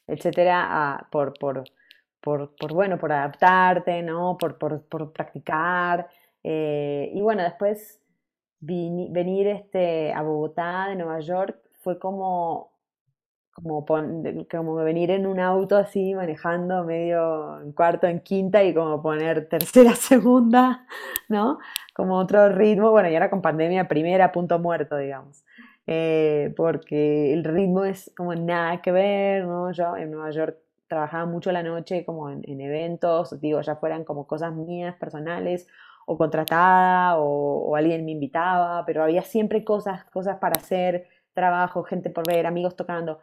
etcétera, 0.06 1.06
por, 1.10 1.32
por, 1.38 1.64
por, 2.20 2.54
por, 2.56 2.74
bueno, 2.74 2.98
por 2.98 3.12
adaptarte, 3.12 4.02
¿no? 4.02 4.36
Por, 4.38 4.58
por, 4.58 4.82
por 4.82 5.12
practicar. 5.12 6.08
Eh, 6.42 7.10
y 7.14 7.20
bueno, 7.20 7.42
después 7.42 8.00
venir 8.60 9.46
este, 9.48 10.12
a 10.12 10.22
Bogotá 10.22 10.88
de 10.88 10.96
Nueva 10.96 11.20
York 11.20 11.58
fue 11.80 11.98
como 11.98 12.69
como, 13.52 13.84
como 14.50 14.74
venir 14.76 15.10
en 15.10 15.26
un 15.26 15.40
auto 15.40 15.76
así, 15.76 16.14
manejando 16.14 16.84
medio 16.84 17.60
en 17.60 17.72
cuarto, 17.72 18.06
en 18.06 18.20
quinta 18.20 18.62
y 18.64 18.74
como 18.74 19.02
poner 19.02 19.48
tercera, 19.48 19.94
segunda, 19.96 20.86
¿no? 21.28 21.58
Como 21.94 22.16
otro 22.16 22.48
ritmo, 22.48 22.90
bueno, 22.90 23.08
y 23.08 23.14
ahora 23.14 23.30
con 23.30 23.42
pandemia 23.42 23.88
primera, 23.88 24.32
punto 24.32 24.58
muerto, 24.58 24.96
digamos. 24.96 25.44
Eh, 25.86 26.54
porque 26.56 27.32
el 27.32 27.44
ritmo 27.44 27.84
es 27.84 28.12
como 28.16 28.34
nada 28.34 28.80
que 28.80 28.92
ver, 28.92 29.44
¿no? 29.44 29.72
Yo 29.72 29.96
en 29.96 30.10
Nueva 30.10 30.30
York 30.30 30.58
trabajaba 30.86 31.26
mucho 31.26 31.52
la 31.52 31.62
noche 31.62 32.04
como 32.04 32.30
en, 32.30 32.60
eventos, 32.60 33.40
digo, 33.40 33.60
ya 33.60 33.76
fueran 33.76 34.04
como 34.04 34.26
cosas 34.26 34.52
mías, 34.54 34.96
personales, 34.96 35.66
o 36.06 36.18
contratada, 36.18 37.18
o, 37.18 37.70
o 37.70 37.76
alguien 37.76 38.04
me 38.04 38.12
invitaba, 38.12 38.84
pero 38.86 39.02
había 39.04 39.22
siempre 39.22 39.64
cosas, 39.64 40.04
cosas 40.06 40.38
para 40.38 40.60
hacer, 40.60 41.06
trabajo, 41.34 41.84
gente 41.84 42.10
por 42.10 42.26
ver, 42.26 42.46
amigos 42.46 42.76
tocando. 42.76 43.20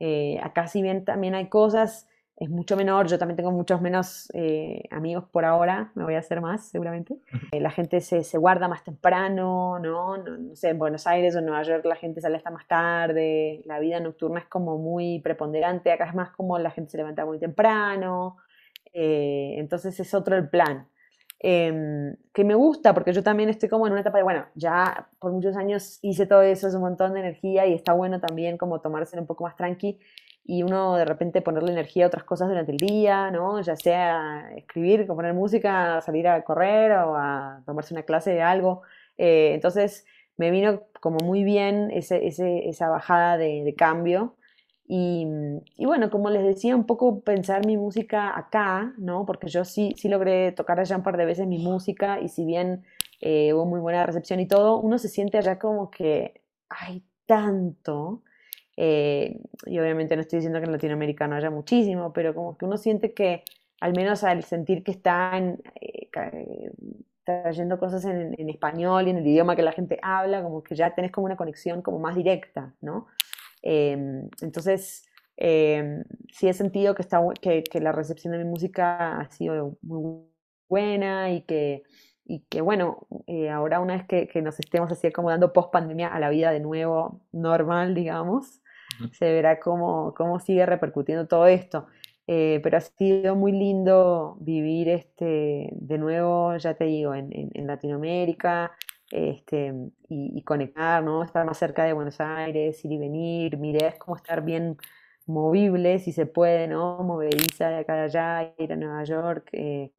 Eh, 0.00 0.38
acá 0.42 0.66
si 0.66 0.82
bien 0.82 1.04
también 1.04 1.34
hay 1.34 1.48
cosas, 1.48 2.08
es 2.36 2.50
mucho 2.50 2.76
menor, 2.76 3.06
yo 3.06 3.16
también 3.16 3.36
tengo 3.36 3.52
muchos 3.52 3.80
menos 3.80 4.28
eh, 4.34 4.82
amigos 4.90 5.24
por 5.30 5.44
ahora, 5.44 5.92
me 5.94 6.02
voy 6.02 6.14
a 6.14 6.18
hacer 6.18 6.40
más 6.40 6.68
seguramente. 6.68 7.16
Eh, 7.52 7.60
la 7.60 7.70
gente 7.70 8.00
se, 8.00 8.24
se, 8.24 8.38
guarda 8.38 8.66
más 8.66 8.82
temprano, 8.82 9.78
¿no? 9.78 10.16
¿no? 10.16 10.56
sé, 10.56 10.70
en 10.70 10.78
Buenos 10.78 11.06
Aires 11.06 11.36
o 11.36 11.38
en 11.38 11.46
Nueva 11.46 11.62
York 11.62 11.84
la 11.84 11.94
gente 11.94 12.20
sale 12.20 12.36
hasta 12.36 12.50
más 12.50 12.66
tarde, 12.66 13.62
la 13.66 13.78
vida 13.78 14.00
nocturna 14.00 14.40
es 14.40 14.46
como 14.46 14.78
muy 14.78 15.20
preponderante, 15.20 15.92
acá 15.92 16.06
es 16.06 16.14
más 16.14 16.30
como 16.30 16.58
la 16.58 16.70
gente 16.70 16.90
se 16.90 16.96
levanta 16.96 17.24
muy 17.24 17.38
temprano, 17.38 18.36
entonces 18.92 19.98
es 19.98 20.14
otro 20.14 20.36
el 20.36 20.48
plan. 20.48 20.88
Em, 21.40 22.16
que 22.32 22.42
me 22.44 22.54
gusta 22.54 22.94
porque 22.94 23.12
yo 23.12 23.22
también 23.22 23.50
estoy 23.50 23.68
como 23.68 23.86
en 23.86 23.92
una 23.92 24.00
etapa 24.00 24.18
de, 24.18 24.24
bueno, 24.24 24.46
ya 24.54 25.08
por 25.18 25.32
muchos 25.32 25.56
años 25.56 25.98
hice 26.00 26.26
todo 26.26 26.42
eso, 26.42 26.68
es 26.68 26.74
un 26.74 26.80
montón 26.80 27.12
de 27.12 27.20
energía 27.20 27.66
y 27.66 27.74
está 27.74 27.92
bueno 27.92 28.18
también 28.20 28.56
como 28.56 28.80
tomárselo 28.80 29.20
un 29.22 29.26
poco 29.26 29.44
más 29.44 29.56
tranqui 29.56 29.98
y 30.44 30.62
uno 30.62 30.96
de 30.96 31.04
repente 31.04 31.42
ponerle 31.42 31.72
energía 31.72 32.04
a 32.04 32.08
otras 32.08 32.24
cosas 32.24 32.48
durante 32.48 32.72
el 32.72 32.78
día, 32.78 33.30
¿no? 33.30 33.60
Ya 33.60 33.76
sea 33.76 34.50
escribir, 34.56 35.06
componer 35.06 35.34
música, 35.34 36.00
salir 36.00 36.28
a 36.28 36.42
correr 36.44 36.92
o 36.92 37.16
a 37.16 37.62
tomarse 37.66 37.94
una 37.94 38.04
clase 38.04 38.30
de 38.30 38.42
algo. 38.42 38.82
Eh, 39.18 39.52
entonces 39.54 40.06
me 40.36 40.50
vino 40.50 40.82
como 41.00 41.18
muy 41.24 41.44
bien 41.44 41.90
ese, 41.92 42.26
esa 42.26 42.88
bajada 42.88 43.36
de 43.36 43.74
cambio 43.76 44.36
y, 44.86 45.26
y, 45.76 45.86
bueno, 45.86 46.10
como 46.10 46.28
les 46.28 46.44
decía, 46.44 46.76
un 46.76 46.84
poco 46.84 47.20
pensar 47.20 47.66
mi 47.66 47.76
música 47.76 48.36
acá, 48.38 48.92
¿no? 48.98 49.24
Porque 49.24 49.48
yo 49.48 49.64
sí, 49.64 49.94
sí 49.96 50.08
logré 50.08 50.52
tocar 50.52 50.78
allá 50.78 50.96
un 50.96 51.02
par 51.02 51.16
de 51.16 51.24
veces 51.24 51.46
mi 51.46 51.58
música 51.58 52.20
y 52.20 52.28
si 52.28 52.44
bien 52.44 52.84
eh, 53.20 53.54
hubo 53.54 53.64
muy 53.64 53.80
buena 53.80 54.04
recepción 54.04 54.40
y 54.40 54.46
todo, 54.46 54.78
uno 54.78 54.98
se 54.98 55.08
siente 55.08 55.38
allá 55.38 55.58
como 55.58 55.90
que 55.90 56.42
hay 56.68 57.02
tanto. 57.24 58.22
Eh, 58.76 59.40
y 59.66 59.78
obviamente 59.78 60.16
no 60.16 60.22
estoy 60.22 60.38
diciendo 60.38 60.58
que 60.58 60.66
en 60.66 60.72
Latinoamérica 60.72 61.26
no 61.28 61.36
haya 61.36 61.50
muchísimo, 61.50 62.12
pero 62.12 62.34
como 62.34 62.58
que 62.58 62.66
uno 62.66 62.76
siente 62.76 63.14
que 63.14 63.44
al 63.80 63.94
menos 63.94 64.22
al 64.24 64.44
sentir 64.44 64.82
que 64.84 64.90
están 64.90 65.60
eh, 65.80 66.10
trayendo 67.24 67.78
cosas 67.78 68.04
en, 68.04 68.34
en, 68.38 68.50
español 68.50 69.06
y 69.06 69.10
en 69.10 69.18
el 69.18 69.26
idioma 69.26 69.56
que 69.56 69.62
la 69.62 69.72
gente 69.72 69.98
habla, 70.02 70.42
como 70.42 70.62
que 70.62 70.74
ya 70.74 70.94
tenés 70.94 71.10
como 71.10 71.24
una 71.26 71.36
conexión 71.36 71.80
como 71.80 71.98
más 71.98 72.14
directa, 72.16 72.74
¿no? 72.82 73.06
Em, 73.66 74.28
entonces, 74.42 75.06
em, 75.38 76.04
sí 76.30 76.48
he 76.48 76.52
sentido 76.52 76.94
que, 76.94 77.00
está, 77.02 77.20
que, 77.40 77.64
que, 77.64 77.80
la 77.80 77.92
recepción 77.92 78.32
de 78.32 78.38
mi 78.38 78.44
música 78.44 79.18
ha 79.18 79.30
sido 79.30 79.78
muy 79.80 80.26
buena 80.68 81.32
y 81.32 81.42
que, 81.42 81.82
y 82.26 82.40
que 82.50 82.60
bueno, 82.60 83.06
eh, 83.26 83.48
ahora 83.48 83.80
una 83.80 83.96
vez 83.96 84.06
que, 84.06 84.28
que, 84.28 84.42
nos 84.42 84.60
estemos 84.60 84.92
así 84.92 85.06
acomodando 85.06 85.52
post 85.54 85.72
pandemia 85.72 86.08
a 86.08 86.20
la 86.20 86.28
vida 86.28 86.52
de 86.52 86.60
nuevo 86.60 87.22
normal, 87.32 87.94
digamos, 87.94 88.60
se 89.12 89.32
verá 89.32 89.58
cómo, 89.60 90.12
cómo 90.14 90.40
sigue 90.40 90.66
repercutiendo 90.66 91.26
todo 91.26 91.46
esto. 91.46 91.86
Eh, 92.26 92.60
pero 92.62 92.78
ha 92.78 92.80
sido 92.80 93.34
muy 93.34 93.52
lindo 93.52 94.36
vivir 94.40 94.88
este, 94.88 95.70
de 95.72 95.98
nuevo, 95.98 96.56
ya 96.56 96.74
te 96.74 96.84
digo, 96.84 97.14
en, 97.14 97.30
en, 97.32 97.50
en 97.54 97.66
Latinoamérica, 97.66 98.72
este, 99.10 99.72
y, 100.08 100.42
conectar, 100.42 101.02
¿no? 101.02 101.22
Estar 101.22 101.44
más 101.46 101.58
cerca 101.58 101.84
de 101.84 101.92
Buenos 101.92 102.20
Aires, 102.20 102.84
ir 102.84 102.92
y 102.92 102.98
venir. 102.98 103.58
Mi 103.58 103.70
idea 103.70 103.88
es 103.88 103.98
como 103.98 104.16
estar 104.16 104.44
bien 104.44 104.76
movible, 105.26 105.98
si 105.98 106.12
se 106.12 106.26
puede, 106.26 106.68
¿no? 106.68 107.02
Movediza 107.02 107.68
de 107.68 107.76
acá 107.78 107.94
a 107.94 108.04
allá, 108.04 108.54
ir 108.58 108.72
a 108.72 108.76
Nueva 108.76 109.04
York. 109.04 109.48
Eh, 109.52 109.92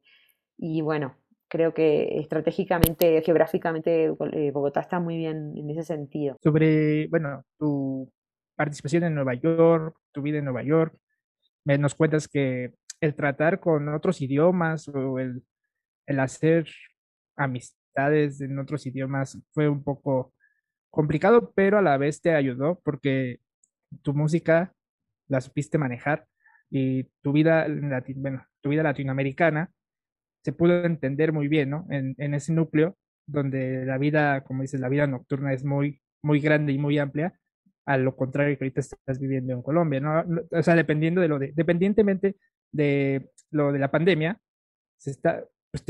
y 0.58 0.80
bueno, 0.80 1.16
creo 1.48 1.74
que 1.74 2.18
estratégicamente, 2.18 3.22
geográficamente, 3.22 4.04
eh, 4.32 4.50
Bogotá 4.50 4.80
está 4.80 5.00
muy 5.00 5.16
bien 5.16 5.52
en 5.56 5.70
ese 5.70 5.84
sentido. 5.84 6.36
Sobre, 6.42 7.08
bueno, 7.08 7.44
tu 7.58 8.10
participación 8.54 9.04
en 9.04 9.14
Nueva 9.14 9.34
York, 9.34 9.96
tu 10.12 10.22
vida 10.22 10.38
en 10.38 10.44
Nueva 10.44 10.62
York, 10.62 10.96
me 11.64 11.78
nos 11.78 11.94
cuentas 11.94 12.28
que 12.28 12.72
el 13.00 13.14
tratar 13.14 13.60
con 13.60 13.88
otros 13.88 14.20
idiomas 14.22 14.88
o 14.88 15.18
el, 15.18 15.42
el 16.06 16.20
hacer 16.20 16.66
amistades 17.96 18.40
en 18.40 18.58
otros 18.58 18.86
idiomas 18.86 19.38
fue 19.52 19.68
un 19.68 19.82
poco 19.82 20.32
complicado, 20.90 21.52
pero 21.54 21.78
a 21.78 21.82
la 21.82 21.96
vez 21.96 22.20
te 22.20 22.34
ayudó 22.34 22.80
porque 22.84 23.40
tu 24.02 24.14
música 24.14 24.72
la 25.28 25.40
supiste 25.40 25.78
manejar 25.78 26.26
y 26.70 27.04
tu 27.22 27.32
vida, 27.32 27.66
bueno, 28.16 28.44
tu 28.60 28.70
vida 28.70 28.82
latinoamericana 28.82 29.70
se 30.44 30.52
pudo 30.52 30.84
entender 30.84 31.32
muy 31.32 31.48
bien, 31.48 31.70
¿no? 31.70 31.86
En, 31.90 32.34
ese 32.34 32.52
núcleo 32.52 32.96
donde 33.26 33.84
la 33.84 33.98
vida, 33.98 34.42
como 34.44 34.62
dices, 34.62 34.80
la 34.80 34.88
vida 34.88 35.06
nocturna 35.06 35.52
es 35.52 35.64
muy, 35.64 36.00
muy 36.22 36.40
grande 36.40 36.72
y 36.72 36.78
muy 36.78 36.98
amplia, 36.98 37.38
a 37.86 37.98
lo 37.98 38.16
contrario 38.16 38.56
que 38.56 38.64
ahorita 38.64 38.80
estás 38.80 39.18
viviendo 39.18 39.52
en 39.52 39.62
Colombia, 39.62 40.00
¿no? 40.00 40.24
O 40.52 40.62
sea, 40.62 40.74
dependiendo 40.76 41.20
de 41.20 41.28
lo 41.28 41.38
de, 41.38 41.52
dependientemente 41.54 42.36
de 42.72 43.30
lo 43.50 43.72
de 43.72 43.78
la 43.78 43.90
pandemia, 43.90 44.38
se 44.98 45.10
está, 45.10 45.44
pues 45.72 45.84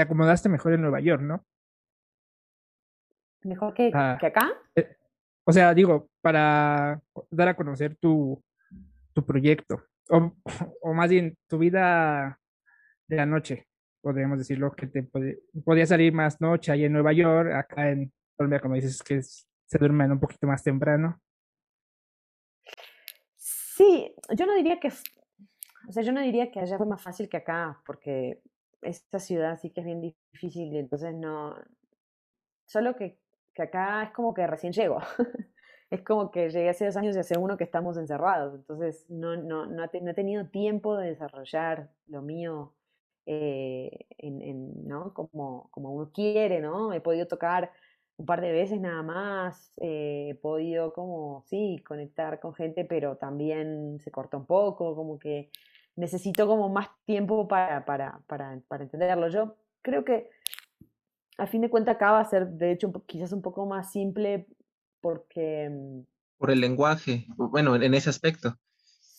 te 0.00 0.04
acomodaste 0.04 0.48
mejor 0.48 0.72
en 0.72 0.80
Nueva 0.80 1.00
York, 1.00 1.20
¿no? 1.20 1.44
¿Mejor 3.42 3.74
que, 3.74 3.90
ah, 3.92 4.16
que 4.18 4.28
acá? 4.28 4.50
Eh, 4.74 4.96
o 5.44 5.52
sea, 5.52 5.74
digo, 5.74 6.08
para 6.22 7.02
dar 7.28 7.48
a 7.48 7.54
conocer 7.54 7.96
tu, 7.96 8.42
tu 9.12 9.26
proyecto, 9.26 9.84
o, 10.08 10.32
o, 10.80 10.94
más 10.94 11.10
bien 11.10 11.36
tu 11.46 11.58
vida 11.58 12.40
de 13.08 13.16
la 13.16 13.26
noche, 13.26 13.66
podríamos 14.00 14.38
decirlo, 14.38 14.72
que 14.72 14.86
te 14.86 15.02
podía 15.02 15.84
salir 15.84 16.14
más 16.14 16.40
noche 16.40 16.72
ahí 16.72 16.86
en 16.86 16.94
Nueva 16.94 17.12
York, 17.12 17.52
acá 17.52 17.90
en 17.90 18.10
Colombia, 18.38 18.60
como 18.60 18.76
dices, 18.76 19.02
que 19.02 19.20
se 19.22 19.78
duermen 19.78 20.12
un 20.12 20.20
poquito 20.20 20.46
más 20.46 20.62
temprano. 20.62 21.20
Sí, 23.36 24.14
yo 24.34 24.46
no 24.46 24.54
diría 24.54 24.80
que, 24.80 24.88
o 24.88 25.92
sea, 25.92 26.02
yo 26.02 26.12
no 26.12 26.22
diría 26.22 26.50
que 26.50 26.60
allá 26.60 26.78
fue 26.78 26.86
más 26.86 27.02
fácil 27.02 27.28
que 27.28 27.36
acá, 27.36 27.78
porque 27.84 28.40
esta 28.82 29.18
ciudad 29.18 29.58
sí 29.60 29.70
que 29.70 29.80
es 29.80 29.86
bien 29.86 30.00
difícil 30.00 30.72
y 30.72 30.78
entonces 30.78 31.14
no, 31.14 31.56
solo 32.66 32.96
que, 32.96 33.18
que 33.54 33.62
acá 33.62 34.02
es 34.04 34.10
como 34.12 34.34
que 34.34 34.46
recién 34.46 34.72
llego. 34.72 34.98
es 35.90 36.02
como 36.02 36.30
que 36.30 36.50
llegué 36.50 36.68
hace 36.70 36.86
dos 36.86 36.96
años 36.96 37.16
y 37.16 37.18
hace 37.18 37.38
uno 37.38 37.56
que 37.56 37.64
estamos 37.64 37.96
encerrados, 37.98 38.54
entonces 38.54 39.06
no, 39.10 39.36
no, 39.36 39.66
no, 39.66 39.84
he 39.84 40.14
tenido 40.14 40.46
tiempo 40.46 40.96
de 40.96 41.08
desarrollar 41.08 41.90
lo 42.06 42.22
mío 42.22 42.74
eh, 43.26 44.06
en, 44.18 44.86
¿no? 44.86 45.12
como, 45.12 45.68
como 45.72 45.92
uno 45.92 46.10
quiere, 46.12 46.60
¿no? 46.60 46.92
He 46.92 47.00
podido 47.00 47.26
tocar 47.26 47.72
un 48.16 48.26
par 48.26 48.40
de 48.40 48.52
veces 48.52 48.80
nada 48.80 49.02
más, 49.02 49.72
eh, 49.78 50.28
he 50.30 50.34
podido 50.36 50.92
como, 50.92 51.42
sí, 51.46 51.82
conectar 51.86 52.38
con 52.38 52.54
gente, 52.54 52.84
pero 52.84 53.16
también 53.16 53.98
se 54.00 54.10
cortó 54.12 54.36
un 54.36 54.46
poco, 54.46 54.94
como 54.94 55.18
que 55.18 55.50
necesito 56.00 56.46
como 56.46 56.68
más 56.68 56.88
tiempo 57.04 57.46
para, 57.46 57.84
para, 57.84 58.20
para, 58.26 58.58
para 58.66 58.84
entenderlo. 58.84 59.28
Yo 59.28 59.56
creo 59.82 60.04
que 60.04 60.30
a 61.38 61.46
fin 61.46 61.60
de 61.60 61.70
cuentas 61.70 61.96
acá 61.96 62.12
va 62.12 62.20
a 62.20 62.24
ser, 62.24 62.48
de 62.48 62.72
hecho, 62.72 62.92
quizás 63.06 63.32
un 63.32 63.42
poco 63.42 63.66
más 63.66 63.92
simple 63.92 64.46
porque... 65.00 65.68
Mm, 65.70 66.00
Por 66.38 66.50
el 66.50 66.60
lenguaje, 66.60 67.26
bueno, 67.36 67.76
en 67.76 67.94
ese 67.94 68.10
aspecto. 68.10 68.58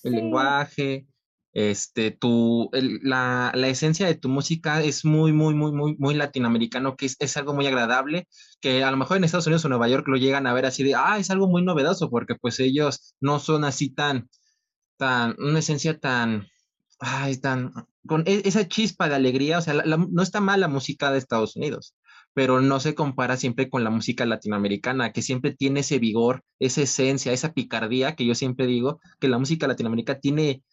El 0.04 0.14
lenguaje, 0.14 1.08
este, 1.54 2.12
tu, 2.12 2.70
la, 2.74 3.52
la, 3.54 3.68
esencia 3.68 4.08
de 4.08 4.16
tu 4.16 4.30
música 4.30 4.82
es 4.82 5.06
muy, 5.06 5.32
muy, 5.32 5.54
muy, 5.54 5.72
muy, 5.72 5.96
muy 6.00 6.16
latinoamericano, 6.16 6.96
que 6.96 7.06
es, 7.06 7.18
es, 7.20 7.38
algo 7.38 7.54
muy 7.54 7.68
agradable, 7.68 8.28
que 8.60 8.84
a 8.84 8.90
lo 8.90 8.98
mejor 8.98 9.18
en 9.18 9.24
Estados 9.24 9.46
Unidos 9.46 9.66
o 9.66 9.70
Nueva 9.70 9.88
York 9.88 10.08
lo 10.08 10.18
llegan 10.18 10.48
a 10.48 10.54
ver 10.54 10.66
así 10.66 10.84
de, 10.84 10.96
ah, 10.96 11.20
es 11.20 11.30
algo 11.30 11.48
muy 11.48 11.64
novedoso, 11.64 12.10
porque 12.10 12.36
pues 12.36 12.60
ellos 12.60 13.16
no 13.20 13.38
son 13.38 13.64
así 13.64 13.94
tan, 13.94 14.28
tan, 14.98 15.36
una 15.40 15.60
esencia 15.60 16.00
tan, 16.00 16.48
ay, 17.02 17.38
tan, 17.38 17.74
con 18.08 18.24
e, 18.28 18.44
esa 18.46 18.68
chispa 18.68 19.10
de 19.10 19.16
alegría, 19.16 19.58
o 19.58 19.62
sea, 19.62 19.74
no 19.74 20.22
está 20.22 20.40
mal 20.40 20.62
la 20.62 20.68
música 20.68 21.12
de 21.12 21.18
Estados 21.18 21.56
Unidos, 21.56 21.96
pero 22.34 22.62
no 22.62 22.80
se 22.80 22.96
compara 22.96 23.38
siempre 23.38 23.70
con 23.70 23.84
la 23.84 23.90
música 23.90 24.26
latinoamericana, 24.26 25.12
que 25.12 25.24
siempre 25.24 25.54
tiene 25.54 25.82
ese 25.82 26.00
vigor, 26.00 26.44
esa 26.60 26.82
esencia, 26.84 27.34
esa 27.34 27.54
picardía 27.54 28.16
que 28.16 28.26
yo 28.26 28.36
siempre 28.36 28.68
digo, 28.68 29.02
que 29.20 29.28
la 29.28 29.40
música 29.40 29.68
latinoamericana 29.68 30.20
tiene, 30.20 30.64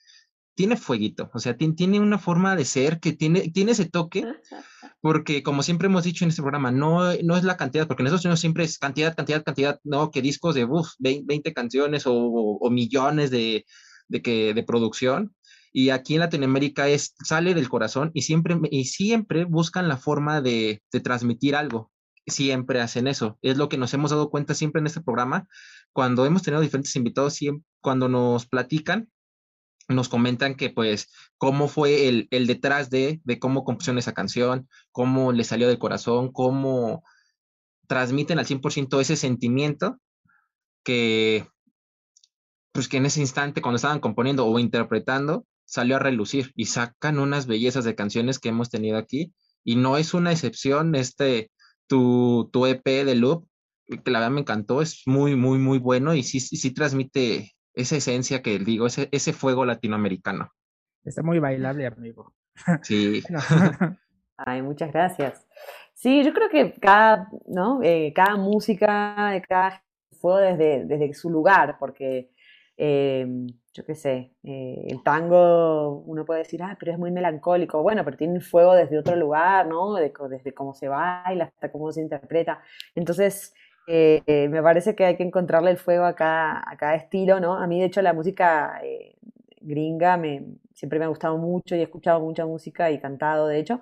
tiene 0.55 0.77
fueguito, 0.77 1.31
o 1.33 1.39
sea, 1.39 1.57
tiene, 1.57 1.75
tiene 1.75 1.99
una 1.99 2.19
forma 2.19 2.57
de 2.57 2.67
ser 2.67 3.01
que 3.01 3.15
tiene, 3.15 3.51
tiene 3.51 3.73
ese 3.73 3.87
toque, 3.87 4.25
porque 5.01 5.43
como 5.43 5.63
siempre 5.63 5.87
hemos 5.87 6.05
dicho 6.05 6.25
en 6.25 6.31
este 6.31 6.43
programa, 6.43 6.71
no, 6.71 7.15
no 7.23 7.37
es 7.39 7.45
la 7.45 7.57
cantidad, 7.57 7.87
porque 7.87 8.03
en 8.03 8.09
Estados 8.09 8.27
Unidos 8.27 8.41
siempre 8.41 8.65
es 8.65 8.79
cantidad, 8.79 9.17
cantidad, 9.17 9.43
cantidad, 9.43 9.81
no, 9.83 10.11
que 10.11 10.21
discos 10.21 10.55
de 10.55 10.67
uf, 10.67 10.91
20, 10.99 11.55
canciones 11.55 12.07
o, 12.07 12.13
o, 12.15 12.71
millones 12.71 13.31
de, 13.31 13.65
de, 14.09 14.21
que, 14.21 14.53
de 14.53 14.63
producción, 14.63 15.35
y 15.73 15.91
aquí 15.91 16.15
en 16.15 16.21
Latinoamérica 16.21 16.89
es, 16.89 17.15
sale 17.25 17.55
del 17.55 17.69
corazón 17.69 18.11
y 18.15 18.23
siempre, 18.23 18.59
y 18.71 18.85
siempre 18.87 19.45
buscan 19.45 19.89
la 19.89 19.97
forma 19.97 20.41
de, 20.41 20.83
de 20.93 21.01
transmitir 21.01 21.57
algo. 21.57 21.91
Siempre 22.27 22.81
hacen 22.81 23.07
eso. 23.07 23.39
Es 23.43 23.57
lo 23.57 23.69
que 23.69 23.79
nos 23.79 23.95
hemos 23.95 24.11
dado 24.11 24.31
cuenta 24.31 24.55
siempre 24.55 24.81
en 24.81 24.87
este 24.87 25.01
programa. 25.01 25.49
Cuando 25.93 26.27
hemos 26.27 26.43
tenido 26.43 26.61
diferentes 26.61 26.95
invitados, 26.97 27.35
siempre, 27.35 27.65
cuando 27.81 28.09
nos 28.09 28.47
platican, 28.47 29.09
nos 29.89 30.09
comentan 30.09 30.55
que 30.55 30.71
pues 30.71 31.11
cómo 31.39 31.69
fue 31.69 32.09
el, 32.09 32.29
el 32.31 32.47
detrás 32.47 32.91
de, 32.91 33.21
de 33.25 33.39
cómo 33.39 33.65
compusieron 33.65 33.99
esa 33.99 34.13
canción, 34.13 34.69
cómo 34.93 35.33
le 35.33 35.45
salió 35.45 35.69
del 35.69 35.79
corazón, 35.79 36.31
cómo 36.31 37.03
transmiten 37.87 38.39
al 38.39 38.47
100% 38.47 39.01
ese 39.01 39.17
sentimiento 39.17 39.99
que 40.85 41.49
pues 42.73 42.87
que 42.87 42.99
en 42.99 43.07
ese 43.07 43.21
instante 43.21 43.63
cuando 43.63 43.77
estaban 43.77 43.99
componiendo 43.99 44.47
o 44.47 44.59
interpretando 44.59 45.47
salió 45.69 45.97
a 45.97 45.99
relucir 45.99 46.51
y 46.57 46.65
sacan 46.65 47.19
unas 47.19 47.47
bellezas 47.47 47.85
de 47.85 47.95
canciones 47.95 48.39
que 48.39 48.49
hemos 48.49 48.71
tenido 48.71 48.97
aquí 48.97 49.35
y 49.63 49.77
no 49.77 49.99
es 49.99 50.15
una 50.15 50.33
excepción 50.33 50.95
este 50.95 51.51
tu, 51.87 52.49
tu 52.51 52.65
EP 52.65 52.85
de 52.85 53.15
Loop 53.15 53.47
que 53.87 54.11
la 54.11 54.21
verdad 54.21 54.33
me 54.33 54.41
encantó 54.41 54.81
es 54.81 55.03
muy 55.05 55.37
muy 55.37 55.59
muy 55.59 55.79
bueno 55.79 56.15
y 56.15 56.23
sí 56.23 56.41
sí, 56.41 56.73
transmite 56.73 57.53
esa 57.75 57.97
esencia 57.97 58.41
que 58.41 58.59
digo 58.59 58.87
ese 58.87 59.09
ese 59.13 59.33
fuego 59.35 59.67
latinoamericano. 59.67 60.51
Está 61.05 61.23
muy 61.23 61.39
bailable 61.39 61.87
amigo. 61.87 62.35
Sí. 62.83 63.23
Ay 64.39 64.63
muchas 64.63 64.91
gracias. 64.91 65.47
Sí 65.95 66.25
yo 66.25 66.33
creo 66.33 66.49
que 66.49 66.75
cada 66.81 67.29
no 67.47 67.81
eh, 67.83 68.13
cada 68.15 68.37
música 68.37 69.39
cada 69.47 69.83
fuego 70.19 70.39
desde 70.39 70.87
desde 70.87 71.13
su 71.13 71.29
lugar 71.29 71.77
porque 71.79 72.31
eh, 72.79 73.27
yo 73.79 73.85
qué 73.85 73.95
sé, 73.95 74.33
eh, 74.43 74.87
el 74.89 75.03
tango, 75.05 76.03
uno 76.07 76.25
puede 76.25 76.41
decir, 76.41 76.63
ah, 76.63 76.77
pero 76.79 76.93
es 76.93 76.99
muy 76.99 77.11
melancólico. 77.13 77.83
Bueno, 77.83 78.05
pero 78.05 78.17
tiene 78.17 78.41
fuego 78.41 78.75
desde 78.75 78.99
otro 78.99 79.15
lugar, 79.17 79.67
¿no? 79.69 79.95
desde 79.95 80.53
cómo 80.55 80.75
se 80.75 80.89
baila 80.89 81.45
hasta 81.45 81.71
cómo 81.71 81.93
se 81.93 82.01
interpreta. 82.01 82.61
Entonces, 82.95 83.55
eh, 83.87 84.49
me 84.51 84.63
parece 84.63 84.95
que 84.97 85.05
hay 85.05 85.17
que 85.17 85.23
encontrarle 85.23 85.71
el 85.71 85.77
fuego 85.79 86.05
a 86.05 86.15
cada, 86.15 86.63
a 86.67 86.77
cada 86.77 86.95
estilo, 86.97 87.41
¿no? 87.41 87.57
A 87.57 87.67
mí, 87.67 87.81
de 87.81 87.87
hecho, 87.87 88.03
la 88.03 88.13
música 88.13 88.81
eh, 88.83 89.17
gringa 89.61 90.17
me, 90.17 90.45
siempre 90.75 90.99
me 90.99 91.05
ha 91.05 91.09
gustado 91.09 91.39
mucho 91.39 91.77
y 91.77 91.81
he 91.81 91.85
escuchado 91.85 92.21
mucha 92.21 92.47
música 92.47 92.91
y 92.91 93.01
cantado, 93.01 93.47
de 93.49 93.61
hecho. 93.61 93.81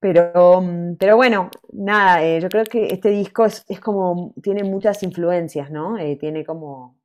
Pero, 0.00 0.60
mm, 0.62 0.96
pero 0.98 1.16
bueno, 1.16 1.50
nada, 1.72 2.38
yo 2.38 2.48
creo 2.48 2.64
que 2.64 2.86
este 2.88 3.10
disco 3.10 3.44
es, 3.46 3.64
como, 3.80 4.34
tiene 4.42 4.64
muchas 4.64 5.02
influencias, 5.02 5.70
¿no? 5.70 5.96
tiene 6.18 6.44
como 6.44 6.96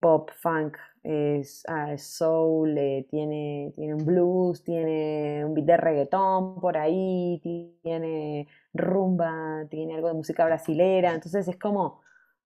pop, 0.00 0.30
funk, 0.34 0.76
es, 1.02 1.62
ah, 1.68 1.96
soul, 1.98 2.76
eh, 2.78 3.06
tiene, 3.10 3.72
tiene 3.76 3.94
un 3.94 4.04
blues, 4.04 4.62
tiene 4.64 5.44
un 5.44 5.54
beat 5.54 5.66
de 5.66 5.76
reggaetón 5.76 6.60
por 6.60 6.76
ahí, 6.78 7.40
tiene 7.82 8.48
rumba, 8.74 9.66
tiene 9.70 9.94
algo 9.94 10.08
de 10.08 10.14
música 10.14 10.44
brasilera, 10.44 11.14
entonces 11.14 11.48
es 11.48 11.56
como 11.58 12.00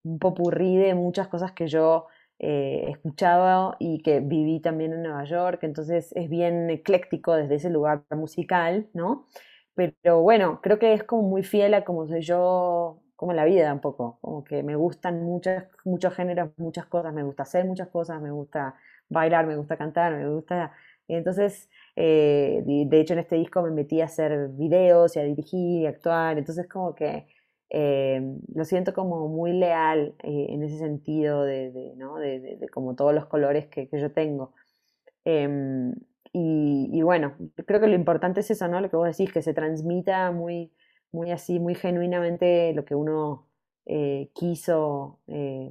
un 0.04 0.18
popurrí 0.18 0.76
de 0.76 0.94
muchas 0.94 1.28
cosas 1.28 1.52
que 1.52 1.66
yo 1.68 2.06
eh, 2.38 2.84
he 2.88 2.90
escuchado 2.90 3.76
y 3.78 4.02
que 4.02 4.20
viví 4.20 4.60
también 4.60 4.92
en 4.92 5.02
Nueva 5.02 5.24
York, 5.24 5.60
entonces 5.62 6.12
es 6.14 6.28
bien 6.28 6.70
ecléctico 6.70 7.34
desde 7.34 7.56
ese 7.56 7.70
lugar 7.70 8.04
musical, 8.10 8.88
¿no? 8.92 9.26
Pero 9.74 10.20
bueno, 10.22 10.60
creo 10.62 10.78
que 10.78 10.92
es 10.94 11.02
como 11.04 11.22
muy 11.22 11.42
fiel 11.42 11.74
a 11.74 11.84
como 11.84 12.06
soy 12.06 12.20
yo 12.22 13.00
como 13.16 13.32
la 13.32 13.44
vida 13.44 13.72
un 13.72 13.80
poco, 13.80 14.18
como 14.20 14.44
que 14.44 14.62
me 14.62 14.76
gustan 14.76 15.22
muchos, 15.22 15.64
muchos 15.84 16.14
géneros, 16.14 16.50
muchas 16.56 16.86
cosas, 16.86 17.12
me 17.14 17.22
gusta 17.22 17.44
hacer 17.44 17.64
muchas 17.66 17.88
cosas, 17.88 18.20
me 18.20 18.30
gusta 18.30 18.74
bailar, 19.08 19.46
me 19.46 19.56
gusta 19.56 19.76
cantar, 19.76 20.14
me 20.14 20.28
gusta... 20.28 20.72
Entonces, 21.06 21.68
eh, 21.96 22.62
de 22.64 23.00
hecho 23.00 23.12
en 23.12 23.20
este 23.20 23.36
disco 23.36 23.62
me 23.62 23.70
metí 23.70 24.00
a 24.00 24.06
hacer 24.06 24.48
videos 24.52 25.16
y 25.16 25.20
a 25.20 25.24
dirigir 25.24 25.82
y 25.82 25.86
actuar, 25.86 26.38
entonces 26.38 26.66
como 26.68 26.94
que 26.94 27.26
eh, 27.76 28.20
lo 28.54 28.64
siento 28.64 28.94
como 28.94 29.28
muy 29.28 29.52
leal 29.52 30.14
eh, 30.22 30.46
en 30.50 30.62
ese 30.62 30.78
sentido 30.78 31.42
de, 31.42 31.92
¿no? 31.96 32.18
de, 32.18 32.68
como 32.72 32.94
todos 32.94 33.14
los 33.14 33.26
colores 33.26 33.66
que, 33.66 33.88
yo 33.92 34.12
tengo. 34.12 34.54
Em, 35.24 35.94
y, 36.32 37.02
bueno, 37.02 37.34
creo 37.66 37.80
que 37.80 37.86
lo 37.86 37.94
importante 37.94 38.40
es 38.40 38.50
eso, 38.50 38.68
¿no? 38.68 38.80
Lo 38.80 38.90
que 38.90 38.96
vos 38.96 39.06
decís, 39.06 39.32
que 39.32 39.42
se 39.42 39.54
transmita 39.54 40.30
muy, 40.32 40.72
muy 41.14 41.30
así, 41.30 41.60
muy 41.60 41.74
genuinamente 41.76 42.72
lo 42.74 42.84
que 42.84 42.94
uno 42.94 43.46
eh, 43.86 44.30
quiso 44.34 45.20
eh, 45.28 45.70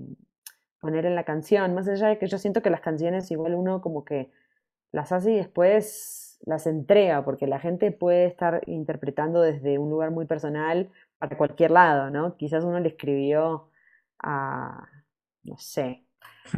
poner 0.79 1.05
en 1.05 1.15
la 1.15 1.25
canción, 1.25 1.73
más 1.75 1.87
allá 1.87 2.07
de 2.07 2.17
que 2.17 2.27
yo 2.27 2.37
siento 2.37 2.61
que 2.61 2.69
las 2.69 2.81
canciones 2.81 3.29
igual 3.31 3.53
uno 3.55 3.81
como 3.81 4.05
que 4.05 4.31
las 4.91 5.11
hace 5.11 5.33
y 5.33 5.35
después 5.37 6.39
las 6.45 6.67
entrega, 6.67 7.23
porque 7.25 7.47
la 7.47 7.59
gente 7.59 7.91
puede 7.91 8.25
estar 8.25 8.61
interpretando 8.67 9.41
desde 9.41 9.77
un 9.79 9.89
lugar 9.89 10.11
muy 10.11 10.25
personal 10.25 10.89
para 11.17 11.37
cualquier 11.37 11.71
lado, 11.71 12.09
¿no? 12.09 12.37
Quizás 12.37 12.63
uno 12.63 12.79
le 12.79 12.89
escribió 12.89 13.69
a, 14.19 14.87
no 15.43 15.57
sé, 15.57 16.05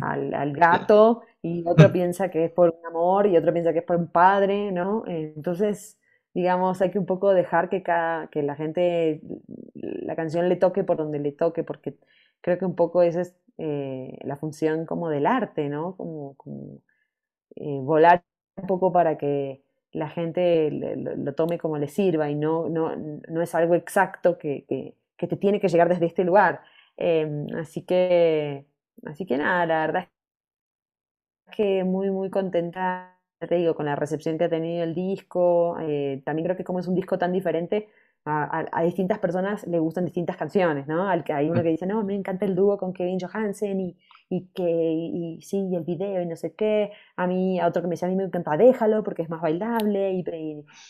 al, 0.01 0.53
gato 0.53 1.23
y 1.41 1.63
otro 1.67 1.91
piensa 1.93 2.29
que 2.29 2.45
es 2.45 2.51
por 2.51 2.69
un 2.69 2.85
amor 2.85 3.27
y 3.27 3.37
otro 3.37 3.53
piensa 3.53 3.73
que 3.73 3.79
es 3.79 3.85
por 3.85 3.97
un 3.97 4.07
padre, 4.11 4.71
¿no? 4.71 5.03
Entonces, 5.07 5.99
digamos, 6.35 6.81
hay 6.81 6.91
que 6.91 6.99
un 6.99 7.05
poco 7.05 7.33
dejar 7.33 7.69
que, 7.69 7.81
cada, 7.81 8.27
que 8.27 8.43
la 8.43 8.55
gente, 8.55 9.21
la 9.73 10.15
canción 10.17 10.49
le 10.49 10.57
toque 10.57 10.83
por 10.83 10.97
donde 10.97 11.17
le 11.19 11.31
toque, 11.31 11.63
porque 11.63 11.97
creo 12.41 12.59
que 12.59 12.65
un 12.65 12.75
poco 12.75 13.01
esa 13.03 13.21
es 13.21 13.35
eh, 13.57 14.19
la 14.21 14.35
función 14.35 14.85
como 14.85 15.09
del 15.09 15.27
arte, 15.27 15.69
¿no? 15.69 15.95
Como, 15.95 16.35
eh, 17.55 17.79
volar 17.81 18.23
un 18.57 18.67
poco 18.67 18.91
para 18.91 19.17
que 19.17 19.63
la 19.93 20.09
gente 20.09 20.71
lo, 20.71 21.33
tome 21.35 21.57
como 21.57 21.77
le 21.77 21.87
sirva 21.87 22.29
y 22.29 22.35
no, 22.35 22.69
no, 22.69 22.93
no 22.95 23.41
es 23.41 23.55
algo 23.55 23.75
exacto 23.75 24.37
que, 24.37 24.65
que, 24.67 24.95
que, 25.17 25.27
te 25.27 25.37
tiene 25.37 25.61
que 25.61 25.69
llegar 25.69 25.87
desde 25.89 26.07
este 26.07 26.25
lugar. 26.25 26.61
Em, 26.97 27.47
así 27.55 27.83
que, 27.83 28.65
así 29.05 29.25
que 29.25 29.37
nada, 29.37 29.65
la 29.65 29.79
verdad 29.87 30.09
es 31.47 31.55
que 31.55 31.83
muy, 31.85 32.11
muy 32.11 32.29
contenta, 32.29 33.14
te 33.39 33.55
digo, 33.55 33.75
con 33.75 33.85
la 33.85 33.95
recepción 33.95 34.37
que 34.37 34.45
ha 34.45 34.49
tenido 34.49 34.83
el 34.83 34.93
disco. 34.95 35.77
Eh, 35.81 36.21
también 36.25 36.45
creo 36.45 36.57
que 36.57 36.63
como 36.63 36.79
es 36.79 36.87
un 36.87 36.95
disco 36.95 37.17
tan 37.17 37.31
diferente, 37.31 37.89
a, 38.25 38.81
distintas 38.83 39.19
personas 39.19 39.67
le 39.67 39.77
gustan 39.79 40.05
distintas 40.05 40.35
canciones, 40.35 40.87
¿no? 40.87 41.07
Al, 41.07 41.23
hay 41.27 41.49
uno 41.49 41.61
que 41.61 41.69
dice, 41.69 41.85
no, 41.85 42.03
me 42.03 42.15
encanta 42.15 42.45
el 42.45 42.55
dúo 42.55 42.77
con 42.77 42.91
Kevin 42.93 43.19
Johansen 43.19 43.79
y, 43.79 43.97
y 44.29 44.47
que, 44.55 44.63
y, 44.63 45.41
sí, 45.41 45.75
el 45.75 45.83
video 45.83 46.21
y 46.21 46.25
no 46.25 46.35
sé 46.35 46.53
qué. 46.53 46.91
A 47.15 47.27
mí, 47.27 47.59
a 47.59 47.67
otro 47.67 47.81
que 47.81 47.87
me 47.87 47.93
dice, 47.93 48.05
a 48.05 48.09
mí 48.09 48.15
me 48.15 48.23
encanta 48.23 48.57
Déjalo 48.57 49.03
porque 49.03 49.21
es 49.21 49.29
más 49.29 49.41
bailable 49.41 50.13
y, 50.13 50.23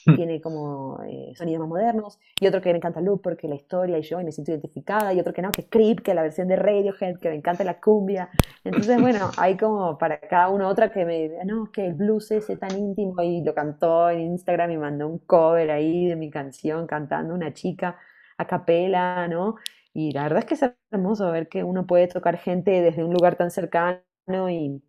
hmm. 0.06 0.15
tiene 0.15 0.41
como 0.41 1.02
eh, 1.08 1.34
sonidos 1.36 1.60
más 1.60 1.69
modernos. 1.69 2.19
Y 2.39 2.48
otro 2.48 2.62
que 2.62 2.71
me 2.71 2.78
encanta 2.78 3.02
Loop 3.02 3.21
porque 3.21 3.48
la 3.48 3.56
historia 3.56 3.98
y 3.98 4.04
yo 4.04 4.21
y 4.21 4.24
me 4.24 4.32
siento 4.32 4.52
identificada. 4.52 5.13
Y 5.13 5.19
otro 5.19 5.34
que 5.34 5.41
no, 5.41 5.52
que 5.52 5.67
Creep, 5.67 6.02
que 6.02 6.13
la 6.13 6.21
versión 6.21 6.48
de 6.48 6.56
Radiohead, 6.56 7.17
que 7.19 7.30
me 7.30 7.36
encanta 7.36 7.63
la 7.63 7.80
cumbia. 7.80 8.30
Entonces, 8.63 9.02
bueno, 9.02 9.30
hay 9.38 9.58
como 9.58 9.98
para 9.98 10.19
cada 10.19 10.50
uno 10.50 10.67
otra 10.69 10.91
que 10.91 11.06
me 11.06 11.30
no, 11.45 11.71
que 11.71 11.88
el 11.88 11.93
blues 11.93 12.32
ese 12.32 12.58
tan 12.58 12.78
íntimo 12.78 13.21
y 13.21 13.41
lo 13.43 13.54
cantó 13.54 14.10
en 14.10 14.21
Instagram 14.21 14.71
y 14.71 14.78
mandó 14.78 15.08
un 15.08 15.19
cover 15.19 15.71
ahí 15.71 16.08
de 16.08 16.15
mi 16.15 16.30
canción 16.30 16.88
cantando 16.88 17.34
una 17.34 17.54
chica 17.54 17.98
a 18.38 18.45
capela, 18.48 19.28
¿no? 19.28 19.56
Y 19.95 20.12
la 20.12 20.23
verdad 20.23 20.39
es 20.39 20.45
que 20.45 20.53
es 20.55 20.73
hermoso 20.91 21.31
ver 21.31 21.47
que 21.47 21.63
uno 21.63 21.88
puede 21.88 22.10
tocar 22.10 22.38
gente 22.38 22.81
desde 22.81 23.05
un 23.05 23.13
lugar 23.13 23.38
tan 23.38 23.49
cercano 23.49 24.01
y, 24.49 24.84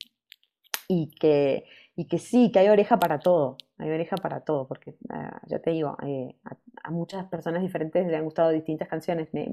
y, 0.88 1.11
que, 1.21 1.64
y 1.95 2.09
que 2.09 2.19
sí, 2.19 2.51
que 2.51 2.59
hay 2.59 2.69
oreja 2.69 2.99
para 2.99 3.21
todo, 3.21 3.57
hay 3.79 3.88
oreja 3.88 4.16
para 4.16 4.40
todo, 4.40 4.66
porque 4.66 4.97
ah, 5.11 5.40
ya 5.47 5.61
te 5.61 5.71
digo, 5.71 5.97
eh, 6.05 6.35
a, 6.83 6.90
muchas 6.90 7.25
personas 7.27 7.62
diferentes 7.62 8.05
le 8.05 8.16
han 8.16 8.25
gustado 8.25 8.51
distintas 8.51 8.88
canciones. 8.88 9.33
Me, 9.33 9.49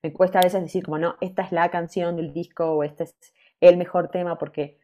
me, 0.00 0.12
cuesta 0.12 0.38
a 0.38 0.42
veces 0.42 0.62
decir 0.62 0.84
como, 0.84 0.98
no, 0.98 1.16
esta 1.20 1.42
es 1.42 1.50
la 1.50 1.68
canción 1.72 2.14
del 2.14 2.32
disco 2.32 2.64
o 2.70 2.84
este 2.84 3.02
es 3.02 3.16
el 3.60 3.76
mejor 3.76 4.10
tema, 4.12 4.38
porque 4.38 4.78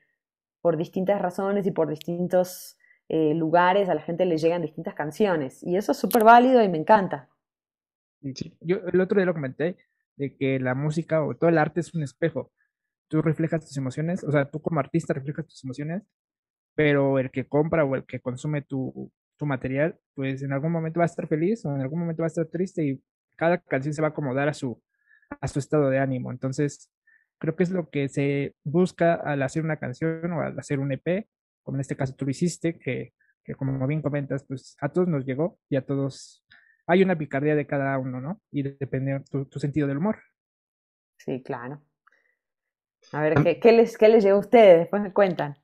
por 0.60 0.76
distintas 0.76 1.22
razones 1.22 1.68
y 1.68 1.70
por 1.70 1.88
distintos 1.88 2.76
eh, 3.08 3.32
lugares 3.34 3.88
a 3.88 3.94
la 3.94 4.00
gente 4.00 4.24
le 4.24 4.38
llegan 4.38 4.62
distintas 4.62 4.94
canciones. 4.94 5.62
Y 5.62 5.76
eso 5.76 5.92
es 5.92 5.98
súper 5.98 6.24
válido 6.24 6.64
y 6.64 6.68
me 6.68 6.78
encanta. 6.78 7.28
Sí, 8.34 8.56
yo 8.60 8.78
el 8.92 9.00
otro 9.00 9.16
día 9.16 9.26
lo 9.26 9.34
comenté, 9.34 9.76
de 10.20 10.36
que 10.36 10.60
la 10.60 10.74
música 10.74 11.24
o 11.24 11.34
todo 11.34 11.48
el 11.50 11.58
arte 11.58 11.80
es 11.80 11.94
un 11.94 12.02
espejo. 12.02 12.52
Tú 13.08 13.22
reflejas 13.22 13.66
tus 13.66 13.76
emociones, 13.76 14.22
o 14.22 14.30
sea, 14.30 14.50
tú 14.50 14.60
como 14.60 14.78
artista 14.78 15.14
reflejas 15.14 15.46
tus 15.46 15.64
emociones, 15.64 16.02
pero 16.74 17.18
el 17.18 17.30
que 17.30 17.48
compra 17.48 17.84
o 17.84 17.96
el 17.96 18.04
que 18.04 18.20
consume 18.20 18.62
tu, 18.62 19.10
tu 19.36 19.46
material, 19.46 19.98
pues 20.14 20.42
en 20.42 20.52
algún 20.52 20.72
momento 20.72 21.00
va 21.00 21.04
a 21.04 21.12
estar 21.12 21.26
feliz 21.26 21.64
o 21.64 21.74
en 21.74 21.80
algún 21.80 22.00
momento 22.00 22.22
va 22.22 22.26
a 22.26 22.34
estar 22.34 22.46
triste 22.46 22.84
y 22.84 23.02
cada 23.36 23.58
canción 23.58 23.94
se 23.94 24.02
va 24.02 24.08
a 24.08 24.10
acomodar 24.10 24.48
a 24.48 24.54
su, 24.54 24.80
a 25.40 25.48
su 25.48 25.58
estado 25.58 25.88
de 25.90 25.98
ánimo. 25.98 26.30
Entonces, 26.30 26.92
creo 27.38 27.56
que 27.56 27.62
es 27.64 27.70
lo 27.70 27.88
que 27.88 28.08
se 28.08 28.54
busca 28.62 29.14
al 29.14 29.42
hacer 29.42 29.64
una 29.64 29.78
canción 29.78 30.30
o 30.32 30.42
al 30.42 30.58
hacer 30.58 30.78
un 30.78 30.92
EP, 30.92 31.26
como 31.62 31.78
en 31.78 31.80
este 31.80 31.96
caso 31.96 32.14
tú 32.14 32.26
lo 32.26 32.30
hiciste, 32.30 32.78
que, 32.78 33.14
que 33.42 33.54
como 33.54 33.86
bien 33.86 34.02
comentas, 34.02 34.44
pues 34.46 34.76
a 34.80 34.90
todos 34.90 35.08
nos 35.08 35.24
llegó 35.24 35.58
y 35.70 35.76
a 35.76 35.86
todos 35.86 36.44
hay 36.86 37.02
una 37.02 37.16
picardía 37.16 37.54
de 37.54 37.66
cada 37.66 37.98
uno, 37.98 38.20
¿no? 38.20 38.40
Y 38.50 38.62
depende 38.62 39.20
tu, 39.30 39.46
tu 39.46 39.60
sentido 39.60 39.86
del 39.86 39.98
humor. 39.98 40.18
Sí, 41.18 41.42
claro. 41.42 41.82
A 43.12 43.22
ver, 43.22 43.42
¿qué, 43.42 43.60
qué 43.60 43.72
les, 43.72 43.96
qué 43.96 44.08
les 44.08 44.24
llegó 44.24 44.36
a 44.36 44.40
ustedes? 44.40 44.78
Después 44.80 45.02
me 45.02 45.12
cuentan. 45.12 45.56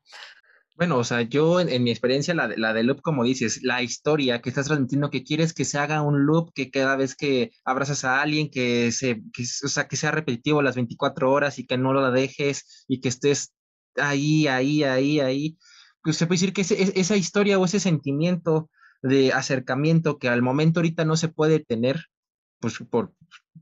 Bueno, 0.77 0.99
o 0.99 1.05
sea, 1.05 1.23
yo 1.23 1.59
en, 1.59 1.83
mi 1.83 1.91
experiencia, 1.91 2.35
la 2.35 2.49
de, 2.49 2.59
la 2.59 2.75
de 2.75 2.83
loop, 2.83 3.01
como 3.01 3.25
dices, 3.25 3.63
la 3.63 3.83
historia 3.83 4.43
que 4.43 4.51
estás 4.51 4.67
transmitiendo, 4.67 5.11
que 5.11 5.25
quieres 5.25 5.55
que 5.55 5.65
se 5.65 5.79
haga 5.79 6.03
un 6.03 6.27
loop, 6.27 6.53
que 6.55 6.71
cada 6.71 6.97
vez 6.97 7.17
que 7.17 7.53
abrazas 7.65 8.05
a 8.05 8.21
alguien, 8.21 8.51
que, 8.51 8.93
se, 8.93 9.23
que, 9.33 9.43
o 9.43 9.69
sea, 9.69 9.89
que 9.89 9.97
sea 9.97 10.11
repetitivo 10.11 10.61
las 10.61 10.77
24 10.77 11.33
horas 11.33 11.59
y 11.59 11.67
que 11.67 11.79
no 11.79 11.95
lo 11.95 12.11
dejes 12.11 12.85
y 12.89 13.01
que 13.01 13.09
estés 13.09 13.55
ahí, 13.97 14.49
ahí, 14.49 14.85
ahí, 14.85 15.21
ahí. 15.21 15.59
Pues 16.03 16.19
se 16.19 16.27
puede 16.27 16.41
decir 16.41 16.53
que 16.53 16.61
esa 16.61 17.17
historia 17.17 17.59
o 17.59 17.65
ese 17.65 17.81
sentimiento 17.81 18.69
de 19.07 19.33
acercamiento 19.33 20.19
que 20.19 20.29
al 20.29 20.43
momento 20.43 20.81
ahorita 20.81 21.05
no 21.05 21.17
se 21.17 21.29
puede 21.29 21.61
tener, 21.61 22.07
pues 22.61 22.79
por, 22.91 23.13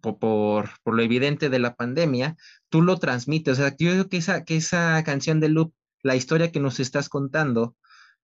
por, 0.00 0.18
por, 0.18 0.94
lo 0.94 1.02
evidente 1.02 1.50
de 1.50 1.58
la 1.58 1.74
pandemia, 1.74 2.36
tú 2.68 2.82
lo 2.82 2.98
transmites. 2.98 3.58
O 3.58 3.62
sea, 3.62 3.76
yo 3.76 3.90
creo 3.92 4.08
que 4.08 4.18
esa, 4.18 4.44
que 4.44 4.56
esa 4.56 5.02
canción 5.04 5.40
de 5.40 5.48
Loop, 5.48 5.72
la 6.02 6.16
historia 6.16 6.52
que 6.52 6.60
nos 6.60 6.80
estás 6.80 7.08
contando, 7.08 7.76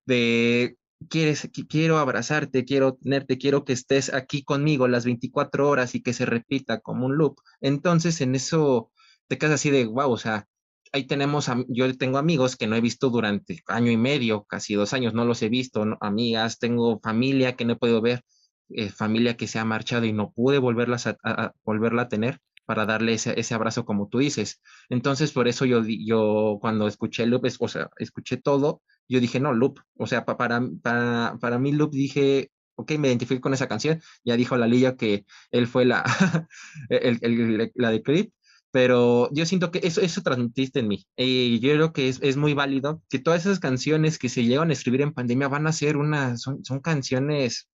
de 0.06 0.76
quieres, 1.08 1.48
quiero 1.68 1.98
abrazarte, 1.98 2.64
quiero 2.64 2.94
tenerte, 2.94 3.38
quiero 3.38 3.64
que 3.64 3.72
estés 3.72 4.12
aquí 4.12 4.42
conmigo 4.42 4.88
las 4.88 5.04
24 5.04 5.68
horas 5.68 5.94
y 5.94 6.02
que 6.02 6.12
se 6.12 6.26
repita 6.26 6.80
como 6.80 7.06
un 7.06 7.16
loop. 7.16 7.36
Entonces, 7.60 8.20
en 8.20 8.34
eso 8.34 8.90
te 9.28 9.38
quedas 9.38 9.54
así 9.54 9.70
de, 9.70 9.86
wow, 9.86 10.10
o 10.10 10.18
sea, 10.18 10.48
ahí 10.92 11.04
tenemos, 11.06 11.50
yo 11.68 11.96
tengo 11.96 12.18
amigos 12.18 12.56
que 12.56 12.66
no 12.66 12.76
he 12.76 12.80
visto 12.80 13.10
durante 13.10 13.62
año 13.66 13.90
y 13.90 13.96
medio, 13.96 14.44
casi 14.44 14.74
dos 14.74 14.92
años, 14.92 15.14
no 15.14 15.24
los 15.24 15.42
he 15.42 15.48
visto, 15.48 15.84
amigas, 16.00 16.58
tengo 16.58 17.00
familia 17.00 17.56
que 17.56 17.64
no 17.64 17.74
he 17.74 17.76
podido 17.76 18.00
ver, 18.00 18.22
eh, 18.70 18.90
familia 18.90 19.36
que 19.36 19.46
se 19.46 19.58
ha 19.58 19.64
marchado 19.64 20.04
y 20.06 20.12
no 20.12 20.32
pude 20.32 20.58
volverlas 20.58 21.06
a, 21.06 21.54
volverla 21.64 22.02
a 22.02 22.08
tener 22.08 22.40
para 22.66 22.86
darle 22.86 23.14
ese, 23.14 23.38
ese, 23.38 23.54
abrazo 23.54 23.84
como 23.84 24.08
tú 24.08 24.18
dices. 24.18 24.60
Entonces, 24.88 25.32
por 25.32 25.48
eso 25.48 25.64
yo, 25.64 25.82
yo 25.84 26.58
cuando 26.60 26.86
escuché 26.86 27.26
Loop, 27.26 27.46
o 27.58 27.68
sea, 27.68 27.90
escuché 27.98 28.36
todo, 28.36 28.82
yo 29.08 29.20
dije, 29.20 29.40
no, 29.40 29.52
Loop, 29.52 29.80
o 29.96 30.06
sea, 30.06 30.24
para, 30.24 30.62
para, 30.82 31.36
para 31.40 31.58
mí 31.58 31.72
Loop 31.72 31.92
dije, 31.92 32.50
ok, 32.76 32.92
me 32.92 33.08
identifico 33.08 33.40
con 33.40 33.54
esa 33.54 33.68
canción, 33.68 34.00
ya 34.24 34.36
dijo 34.36 34.56
la 34.56 34.66
Lilla 34.66 34.96
que 34.96 35.24
él 35.50 35.66
fue 35.66 35.84
la, 35.84 36.04
el, 36.88 37.18
el, 37.22 37.72
la 37.74 37.90
de 37.90 38.02
Creep, 38.02 38.32
pero 38.72 39.28
yo 39.32 39.46
siento 39.46 39.70
que 39.70 39.80
eso, 39.82 40.00
eso 40.00 40.22
transmitiste 40.22 40.80
en 40.80 40.88
mí. 40.88 41.06
Y 41.16 41.60
yo 41.60 41.72
creo 41.74 41.92
que 41.92 42.08
es, 42.08 42.20
es, 42.22 42.36
muy 42.36 42.54
válido 42.54 43.02
que 43.08 43.18
todas 43.18 43.42
esas 43.42 43.60
canciones 43.60 44.18
que 44.18 44.28
se 44.28 44.44
llegan 44.44 44.70
a 44.70 44.72
escribir 44.72 45.02
en 45.02 45.12
pandemia 45.12 45.48
van 45.48 45.66
a 45.66 45.72
ser 45.72 45.96
unas, 45.96 46.42
son, 46.42 46.64
son 46.64 46.80
canciones, 46.80 47.68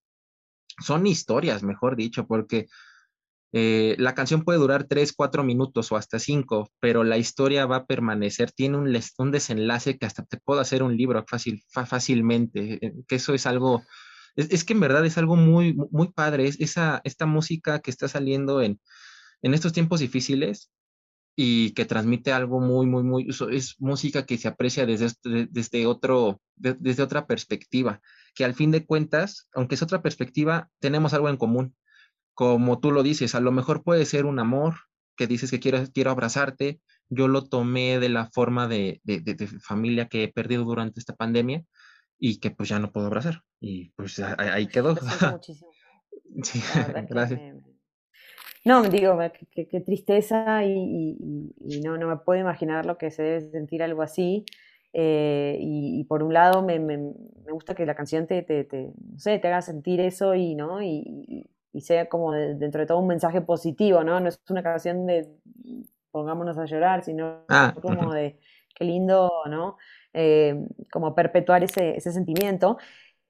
son 0.84 1.06
historias, 1.06 1.62
mejor 1.62 1.96
dicho, 1.96 2.26
porque 2.26 2.68
eh, 3.52 3.94
la 3.98 4.14
canción 4.14 4.42
puede 4.42 4.58
durar 4.58 4.84
tres, 4.84 5.12
cuatro 5.12 5.44
minutos 5.44 5.92
o 5.92 5.96
hasta 5.96 6.18
cinco, 6.18 6.70
pero 6.80 7.04
la 7.04 7.18
historia 7.18 7.66
va 7.66 7.76
a 7.76 7.86
permanecer, 7.86 8.52
tiene 8.52 8.76
un, 8.78 9.00
un 9.18 9.30
desenlace 9.30 9.98
que 9.98 10.06
hasta 10.06 10.24
te 10.24 10.38
puedo 10.38 10.60
hacer 10.60 10.82
un 10.82 10.96
libro 10.96 11.24
fácil, 11.28 11.62
fácilmente, 11.70 12.84
eh, 12.84 12.92
que 13.06 13.16
eso 13.16 13.34
es 13.34 13.46
algo, 13.46 13.84
es, 14.34 14.50
es, 14.50 14.64
que 14.64 14.72
en 14.72 14.80
verdad 14.80 15.06
es 15.06 15.18
algo 15.18 15.36
muy, 15.36 15.74
muy 15.90 16.12
padre, 16.12 16.48
es 16.48 16.60
esa, 16.60 17.00
esta 17.04 17.26
música 17.26 17.80
que 17.80 17.90
está 17.90 18.08
saliendo 18.08 18.60
en, 18.60 18.80
en 19.42 19.54
estos 19.54 19.72
tiempos 19.72 20.00
difíciles, 20.00 20.70
y 21.38 21.72
que 21.72 21.84
transmite 21.84 22.32
algo 22.32 22.60
muy, 22.60 22.86
muy, 22.86 23.02
muy, 23.02 23.28
es 23.52 23.76
música 23.78 24.24
que 24.24 24.38
se 24.38 24.48
aprecia 24.48 24.86
desde, 24.86 25.04
este, 25.04 25.48
desde, 25.50 25.86
otro, 25.86 26.40
desde 26.56 27.02
otra 27.02 27.26
perspectiva, 27.26 28.00
que 28.34 28.46
al 28.46 28.54
fin 28.54 28.70
de 28.70 28.86
cuentas, 28.86 29.46
aunque 29.52 29.74
es 29.74 29.82
otra 29.82 30.00
perspectiva, 30.00 30.70
tenemos 30.80 31.12
algo 31.12 31.28
en 31.28 31.36
común. 31.36 31.76
Como 32.32 32.80
tú 32.80 32.90
lo 32.90 33.02
dices, 33.02 33.34
a 33.34 33.40
lo 33.40 33.52
mejor 33.52 33.84
puede 33.84 34.06
ser 34.06 34.24
un 34.24 34.38
amor, 34.38 34.76
que 35.14 35.26
dices 35.26 35.50
que 35.50 35.60
quiero, 35.60 35.84
quiero 35.92 36.10
abrazarte, 36.10 36.80
yo 37.10 37.28
lo 37.28 37.44
tomé 37.44 37.98
de 38.00 38.08
la 38.08 38.30
forma 38.30 38.66
de, 38.66 39.00
de, 39.04 39.20
de, 39.20 39.46
familia 39.46 40.08
que 40.08 40.24
he 40.24 40.32
perdido 40.32 40.64
durante 40.64 41.00
esta 41.00 41.14
pandemia 41.14 41.64
y 42.18 42.38
que 42.38 42.50
pues 42.50 42.70
ya 42.70 42.78
no 42.78 42.92
puedo 42.92 43.06
abrazar. 43.06 43.42
Y 43.60 43.90
pues 43.90 44.18
ahí 44.18 44.68
quedó. 44.68 44.96
Muchísimo. 45.32 45.70
sí, 46.42 46.62
gracias. 47.08 47.40
No, 48.66 48.82
digo, 48.82 49.16
qué, 49.52 49.80
tristeza 49.80 50.64
y, 50.64 51.16
no, 51.84 51.96
no 51.96 52.08
me 52.08 52.16
puedo 52.16 52.40
imaginar 52.40 52.84
lo 52.84 52.98
que 52.98 53.12
se 53.12 53.22
debe 53.22 53.40
sentir 53.52 53.80
algo 53.80 54.02
así. 54.02 54.44
Eh, 54.92 55.56
y, 55.60 56.02
por 56.04 56.24
un 56.24 56.34
lado 56.34 56.62
me, 56.64 56.76
gusta 57.48 57.76
que 57.76 57.86
la 57.86 57.94
canción 57.94 58.26
te, 58.26 58.42
te, 58.42 58.92
no 58.98 59.18
sé, 59.20 59.38
te 59.38 59.46
haga 59.46 59.62
sentir 59.62 60.00
eso 60.00 60.34
y, 60.34 60.56
¿no? 60.56 60.82
y, 60.82 61.46
sea 61.78 62.08
como 62.08 62.32
dentro 62.32 62.80
de 62.80 62.86
todo 62.86 62.98
un 62.98 63.06
mensaje 63.06 63.40
positivo, 63.42 64.02
¿no? 64.02 64.18
No 64.18 64.28
es 64.30 64.40
una 64.48 64.62
canción 64.64 65.06
de 65.06 65.28
pongámonos 66.10 66.58
a 66.58 66.64
llorar, 66.64 67.04
sino 67.04 67.44
ah, 67.48 67.72
como 67.80 68.14
de 68.14 68.40
qué 68.74 68.84
lindo, 68.84 69.30
¿no? 69.48 69.76
Eh, 70.12 70.66
como 70.90 71.14
perpetuar 71.14 71.62
ese, 71.62 71.96
ese 71.96 72.10
sentimiento. 72.10 72.78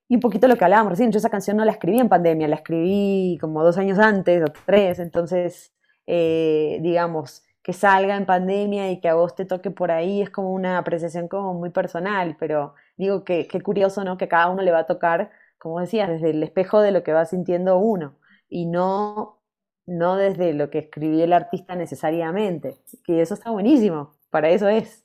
Y 0.09 0.15
un 0.15 0.21
poquito 0.21 0.47
lo 0.47 0.57
que 0.57 0.65
hablábamos 0.65 0.93
recién, 0.93 1.11
yo 1.11 1.19
esa 1.19 1.31
canción 1.31 1.57
no 1.57 1.65
la 1.65 1.73
escribí 1.73 1.99
en 1.99 2.09
pandemia, 2.09 2.47
la 2.47 2.57
escribí 2.57 3.39
como 3.41 3.65
dos 3.65 3.77
años 3.77 3.99
antes 3.99 4.43
o 4.43 4.53
tres, 4.65 5.01
entonces, 5.01 5.73
eh, 6.07 6.79
digamos, 6.81 7.43
que 7.67 7.73
salga 7.73 8.17
en 8.17 8.27
pandemia 8.27 8.93
y 8.93 9.01
que 9.01 9.09
a 9.09 9.15
vos 9.15 9.35
te 9.35 9.45
toque 9.45 9.73
por 9.73 9.91
ahí 9.91 10.23
es 10.23 10.31
como 10.31 10.53
una 10.53 10.79
apreciación 10.79 11.27
como 11.27 11.55
muy 11.55 11.71
personal, 11.71 12.37
pero 12.39 12.75
digo 12.97 13.25
que 13.25 13.49
qué 13.49 13.61
curioso, 13.61 14.05
¿no? 14.05 14.17
Que 14.17 14.29
cada 14.29 14.49
uno 14.49 14.63
le 14.63 14.71
va 14.71 14.81
a 14.81 14.87
tocar, 14.87 15.33
como 15.59 15.81
decías, 15.81 16.09
desde 16.09 16.31
el 16.31 16.43
espejo 16.45 16.81
de 16.81 16.93
lo 16.93 17.03
que 17.03 17.13
va 17.13 17.25
sintiendo 17.25 17.79
uno 17.79 18.21
y 18.49 18.67
no, 18.67 19.43
no 19.85 20.15
desde 20.15 20.55
lo 20.55 20.71
que 20.71 20.79
escribió 20.79 21.25
el 21.25 21.33
artista 21.33 21.75
necesariamente, 21.75 22.77
que 23.05 23.21
eso 23.21 23.35
está 23.35 23.51
buenísimo, 23.51 24.15
para 24.31 24.51
eso 24.51 24.69
es. 24.69 25.05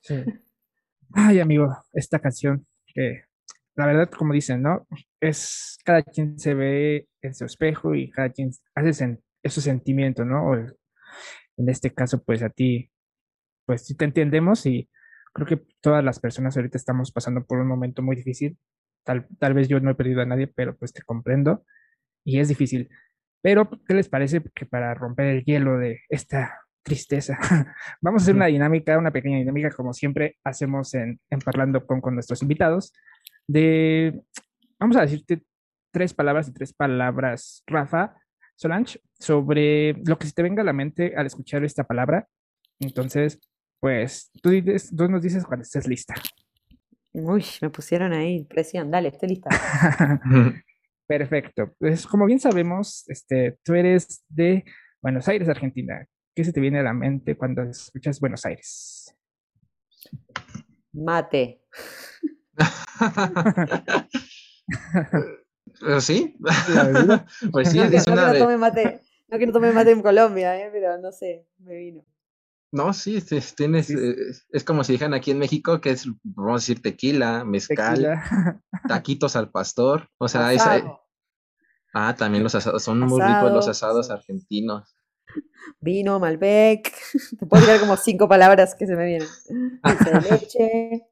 Ay, 1.15 1.39
amigo, 1.39 1.75
esta 1.93 2.19
canción 2.19 2.67
que 2.85 3.23
la 3.75 3.85
verdad, 3.85 4.09
como 4.09 4.33
dicen, 4.33 4.61
¿no? 4.61 4.87
Es 5.19 5.77
cada 5.85 6.03
quien 6.03 6.37
se 6.39 6.53
ve 6.53 7.07
en 7.21 7.33
su 7.33 7.45
espejo 7.45 7.95
y 7.95 8.09
cada 8.09 8.29
quien 8.29 8.51
hace 8.75 9.19
esos 9.43 9.63
sentimientos, 9.63 10.25
¿no? 10.25 10.53
en 11.57 11.69
este 11.69 11.93
caso, 11.93 12.23
pues 12.23 12.41
a 12.43 12.49
ti, 12.49 12.91
pues 13.65 13.85
sí 13.85 13.95
te 13.95 14.05
entendemos 14.05 14.65
y 14.65 14.89
creo 15.33 15.47
que 15.47 15.61
todas 15.81 16.03
las 16.03 16.19
personas 16.19 16.57
ahorita 16.57 16.77
estamos 16.77 17.11
pasando 17.11 17.45
por 17.45 17.59
un 17.59 17.67
momento 17.67 18.01
muy 18.01 18.15
difícil. 18.15 18.57
Tal, 19.03 19.27
tal 19.39 19.53
vez 19.53 19.67
yo 19.67 19.79
no 19.79 19.91
he 19.91 19.95
perdido 19.95 20.21
a 20.21 20.25
nadie, 20.25 20.47
pero 20.47 20.75
pues 20.77 20.93
te 20.93 21.01
comprendo 21.03 21.65
y 22.23 22.39
es 22.39 22.49
difícil. 22.49 22.89
Pero, 23.41 23.69
¿qué 23.87 23.93
les 23.93 24.09
parece 24.09 24.41
que 24.53 24.65
para 24.65 24.93
romper 24.93 25.27
el 25.27 25.43
hielo 25.43 25.77
de 25.77 26.01
esta 26.09 26.59
tristeza, 26.83 27.37
vamos 28.01 28.21
a 28.21 28.23
hacer 28.23 28.35
una 28.35 28.47
dinámica, 28.47 28.97
una 28.97 29.11
pequeña 29.11 29.37
dinámica, 29.37 29.69
como 29.71 29.93
siempre 29.93 30.37
hacemos 30.43 30.93
en, 30.93 31.19
en 31.29 31.39
Parlando 31.39 31.85
con, 31.85 32.01
con 32.01 32.15
nuestros 32.15 32.41
invitados, 32.41 32.93
de, 33.47 34.21
vamos 34.79 34.97
a 34.97 35.01
decirte 35.01 35.43
tres 35.91 36.13
palabras 36.13 36.47
y 36.47 36.53
tres 36.53 36.73
palabras, 36.73 37.63
Rafa, 37.67 38.15
Solange, 38.55 39.01
sobre 39.19 39.93
lo 40.05 40.17
que 40.17 40.27
se 40.27 40.33
te 40.33 40.43
venga 40.43 40.61
a 40.61 40.65
la 40.65 40.73
mente 40.73 41.13
al 41.15 41.25
escuchar 41.25 41.63
esta 41.63 41.83
palabra. 41.83 42.27
Entonces, 42.79 43.39
pues 43.79 44.31
tú, 44.41 44.49
dices, 44.49 44.93
tú 44.95 45.07
nos 45.07 45.21
dices 45.21 45.45
cuando 45.45 45.63
estés 45.63 45.87
lista. 45.87 46.13
Uy, 47.13 47.43
me 47.61 47.69
pusieron 47.69 48.13
ahí 48.13 48.45
presión. 48.45 48.89
Dale, 48.89 49.09
estoy 49.09 49.29
lista. 49.29 49.49
Perfecto. 51.07 51.75
Pues 51.77 52.07
como 52.07 52.25
bien 52.25 52.39
sabemos, 52.39 53.03
este, 53.09 53.57
tú 53.63 53.73
eres 53.73 54.23
de 54.29 54.63
Buenos 55.01 55.27
Aires, 55.27 55.49
Argentina. 55.49 56.05
¿Qué 56.33 56.43
se 56.43 56.53
te 56.53 56.61
viene 56.61 56.79
a 56.79 56.83
la 56.83 56.93
mente 56.93 57.35
cuando 57.35 57.63
escuchas 57.63 58.19
Buenos 58.19 58.45
Aires? 58.45 59.13
Mate. 60.93 61.61
Pero 65.79 66.01
sí, 66.01 66.37
pues 67.51 67.71
sí, 67.71 67.79
es 67.79 68.07
no, 68.07 68.13
una 68.13 68.31
que 68.31 68.39
no, 68.39 68.45
tome 68.45 68.57
mate, 68.57 69.01
no 69.27 69.39
que 69.39 69.47
no 69.47 69.53
tome 69.53 69.71
mate 69.71 69.91
en 69.91 70.01
Colombia, 70.01 70.57
¿eh? 70.57 70.69
pero 70.71 70.97
no 70.99 71.11
sé, 71.11 71.47
me 71.59 71.75
vino. 71.75 72.05
No, 72.71 72.93
sí, 72.93 73.21
tienes, 73.55 73.89
eh, 73.89 74.15
es 74.49 74.63
como 74.63 74.83
si 74.83 74.93
dijeran 74.93 75.13
aquí 75.13 75.31
en 75.31 75.39
México 75.39 75.81
que 75.81 75.89
es, 75.89 76.07
vamos 76.23 76.51
a 76.51 76.63
decir, 76.63 76.81
tequila, 76.81 77.43
mezcal, 77.43 78.21
taquitos 78.87 79.35
al 79.35 79.51
pastor, 79.51 80.09
o 80.17 80.29
sea, 80.29 80.51
ah, 81.93 82.15
también 82.15 82.43
los 82.43 82.55
asados, 82.55 82.83
son 82.83 82.99
muy 82.99 83.21
ricos 83.21 83.51
los 83.51 83.67
asados. 83.67 84.09
argentinos. 84.09 84.95
Vino, 85.79 86.19
Malbec, 86.19 86.93
te 87.39 87.45
puedo 87.45 87.63
tirar 87.63 87.79
como 87.79 87.97
cinco 87.97 88.27
palabras 88.27 88.75
que 88.75 88.85
se 88.85 88.95
me 88.95 89.05
vienen. 89.05 89.27
de 89.83 90.21
leche, 90.29 91.07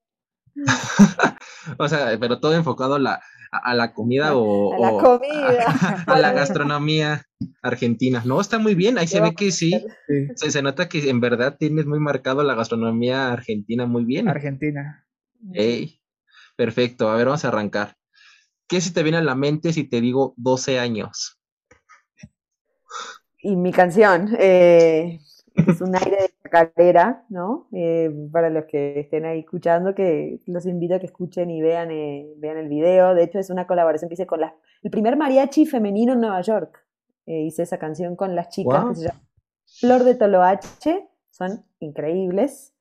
o 1.78 1.88
sea, 1.88 2.18
pero 2.20 2.40
todo 2.40 2.54
enfocado 2.54 2.96
a 2.96 3.00
la, 3.00 3.22
a 3.52 3.74
la 3.74 3.94
comida 3.94 4.36
o, 4.36 4.74
a 4.74 4.92
la, 4.92 5.04
comida. 5.04 6.04
A, 6.08 6.20
la 6.20 6.34
gastronomía 6.34 7.26
argentina. 7.62 8.22
No, 8.26 8.40
está 8.40 8.60
muy 8.60 8.76
bien, 8.76 8.98
ahí 8.98 9.08
se 9.08 9.22
ve 9.22 9.34
que 9.36 9.52
sí. 9.52 9.86
Se, 10.36 10.62
nota 10.62 10.90
que 10.90 11.10
en 11.10 11.20
verdad 11.20 11.58
tienes 11.58 11.86
muy 11.86 12.00
marcado 12.00 12.44
la 12.44 12.56
gastronomía 12.56 13.32
argentina 13.32 13.86
muy 13.86 14.06
bien. 14.06 14.28
Argentina. 14.30 15.06
perfecto, 16.56 17.10
a 17.10 17.16
ver, 17.16 17.26
vamos 17.26 17.46
a 17.46 17.50
arrancar. 17.50 17.96
¿Qué 18.68 18.82
se 18.82 18.92
te 18.92 19.02
viene 19.02 19.18
a 19.18 19.24
la 19.24 19.36
mente 19.36 19.74
si 19.74 19.84
te 19.84 20.00
digo 20.00 20.34
12 20.38 20.80
años? 20.80 21.42
Y 23.42 23.56
mi 23.56 23.72
canción, 23.72 24.36
eh, 24.38 25.20
es 25.56 25.82
un 25.82 25.96
aire 25.96 26.29
de 26.50 26.74
carrera, 26.74 27.26
¿no? 27.30 27.68
Eh, 27.72 28.10
para 28.32 28.50
los 28.50 28.66
que 28.66 29.00
estén 29.00 29.26
ahí 29.26 29.40
escuchando, 29.40 29.94
que 29.94 30.40
los 30.48 30.66
invito 30.66 30.96
a 30.96 31.00
que 31.00 31.06
escuchen 31.06 31.50
y 31.50 31.62
vean, 31.62 31.92
eh, 31.92 32.28
vean 32.38 32.58
el 32.58 32.68
video. 32.68 33.14
De 33.14 33.24
hecho, 33.24 33.40
es 33.40 33.50
una 33.50 33.68
colaboración 33.68 34.10
que 34.10 34.16
hice 34.16 34.26
con 34.26 34.42
la, 34.42 34.56
el 34.84 34.92
primer 34.92 35.18
mariachi 35.18 35.66
femenino 35.66 36.14
en 36.14 36.22
Nueva 36.22 36.42
York. 36.42 36.86
Eh, 37.26 37.44
hice 37.44 37.64
esa 37.64 37.78
canción 37.78 38.16
con 38.16 38.36
las 38.36 38.50
chicas 38.50 38.86
que 38.90 38.96
se 38.96 39.08
llama 39.08 39.22
Flor 39.80 40.04
de 40.04 40.16
Toloache, 40.16 41.08
son 41.30 41.64
increíbles. 41.80 42.74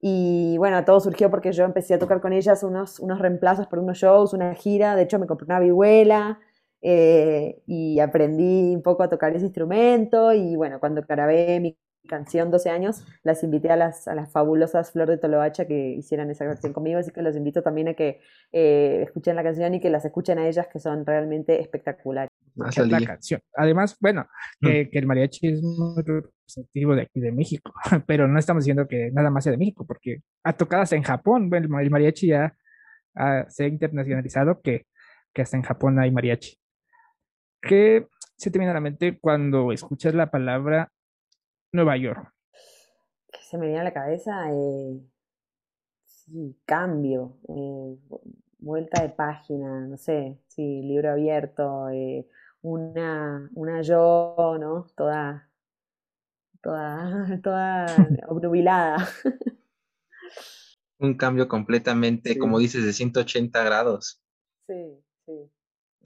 Y 0.00 0.56
bueno, 0.58 0.84
todo 0.84 1.00
surgió 1.00 1.30
porque 1.30 1.52
yo 1.52 1.64
empecé 1.64 1.94
a 1.94 1.98
tocar 1.98 2.20
con 2.20 2.34
ellas 2.34 2.62
unos, 2.62 3.00
unos 3.00 3.18
reemplazos 3.18 3.66
por 3.66 3.78
unos 3.78 3.96
shows, 3.96 4.34
una 4.34 4.54
gira. 4.54 4.94
De 4.96 5.02
hecho, 5.02 5.18
me 5.18 5.26
compré 5.26 5.46
una 5.46 5.60
vihuela. 5.60 6.38
y 6.82 7.98
aprendí 8.00 8.74
un 8.74 8.82
poco 8.82 9.02
a 9.02 9.08
tocar 9.08 9.34
ese 9.34 9.46
instrumento 9.46 10.34
y 10.34 10.54
bueno, 10.54 10.78
cuando 10.80 11.00
grabé 11.08 11.58
mi 11.58 11.78
canción 12.06 12.50
12 12.50 12.70
años, 12.70 13.04
las 13.22 13.42
invité 13.42 13.70
a 13.70 13.76
las, 13.76 14.08
a 14.08 14.14
las 14.14 14.30
fabulosas 14.30 14.92
Flor 14.92 15.08
de 15.08 15.18
Toloacha 15.18 15.66
que 15.66 15.90
hicieran 15.90 16.30
esa 16.30 16.44
canción 16.44 16.72
conmigo, 16.72 16.98
así 16.98 17.10
que 17.10 17.22
los 17.22 17.36
invito 17.36 17.62
también 17.62 17.88
a 17.88 17.94
que 17.94 18.20
eh, 18.52 19.02
escuchen 19.04 19.36
la 19.36 19.42
canción 19.42 19.74
y 19.74 19.80
que 19.80 19.90
las 19.90 20.04
escuchen 20.04 20.38
a 20.38 20.46
ellas, 20.46 20.68
que 20.72 20.78
son 20.78 21.04
realmente 21.06 21.60
espectaculares. 21.60 22.30
La 22.56 23.00
canción. 23.00 23.40
Además, 23.56 23.96
bueno, 24.00 24.26
mm. 24.60 24.66
que, 24.66 24.90
el 24.92 25.06
mariachi 25.06 25.48
es 25.48 25.62
muy 25.62 26.02
representativo 26.02 26.94
de 26.94 27.02
aquí 27.02 27.20
de 27.20 27.32
México, 27.32 27.72
pero 28.06 28.28
no 28.28 28.38
estamos 28.38 28.64
diciendo 28.64 28.86
que 28.86 29.10
nada 29.12 29.30
más 29.30 29.44
sea 29.44 29.50
de 29.50 29.58
México, 29.58 29.84
porque 29.86 30.18
ha 30.44 30.52
tocado 30.52 30.82
hasta 30.82 30.96
en 30.96 31.02
Japón, 31.02 31.50
el, 31.52 31.64
el 31.64 31.90
mariachi 31.90 32.28
ya 32.28 32.54
se 33.48 33.64
ha 33.64 33.68
internacionalizado 33.68 34.60
que, 34.60 34.86
que 35.32 35.42
hasta 35.42 35.56
en 35.56 35.62
Japón 35.62 35.98
hay 35.98 36.10
mariachi. 36.10 36.56
¿Qué 37.62 38.06
se 38.36 38.50
te 38.50 38.58
viene 38.58 38.72
a 38.72 38.74
la 38.74 38.80
mente 38.80 39.18
cuando 39.20 39.72
escuchas 39.72 40.14
la 40.14 40.30
palabra 40.30 40.90
Nueva 41.74 41.96
York. 41.96 42.32
¿Qué 43.32 43.40
se 43.42 43.58
me 43.58 43.66
viene 43.66 43.80
a 43.80 43.84
la 43.84 43.92
cabeza? 43.92 44.48
Eh, 44.52 45.00
sí, 46.04 46.56
cambio, 46.64 47.36
eh, 47.48 47.98
vuelta 48.58 49.02
de 49.02 49.08
página, 49.08 49.80
no 49.80 49.96
sé, 49.96 50.38
sí, 50.46 50.82
libro 50.82 51.10
abierto, 51.10 51.88
eh, 51.90 52.28
una, 52.62 53.50
una 53.54 53.82
yo, 53.82 54.56
¿no? 54.60 54.86
Toda, 54.96 55.50
toda, 56.62 57.40
toda 57.42 57.86
obnubilada. 58.28 59.08
Un 61.00 61.16
cambio 61.16 61.48
completamente, 61.48 62.38
como 62.38 62.60
dices, 62.60 62.84
de 62.84 62.92
180 62.92 63.64
grados. 63.64 64.22
Sí, 64.68 65.02
sí. 65.26 65.50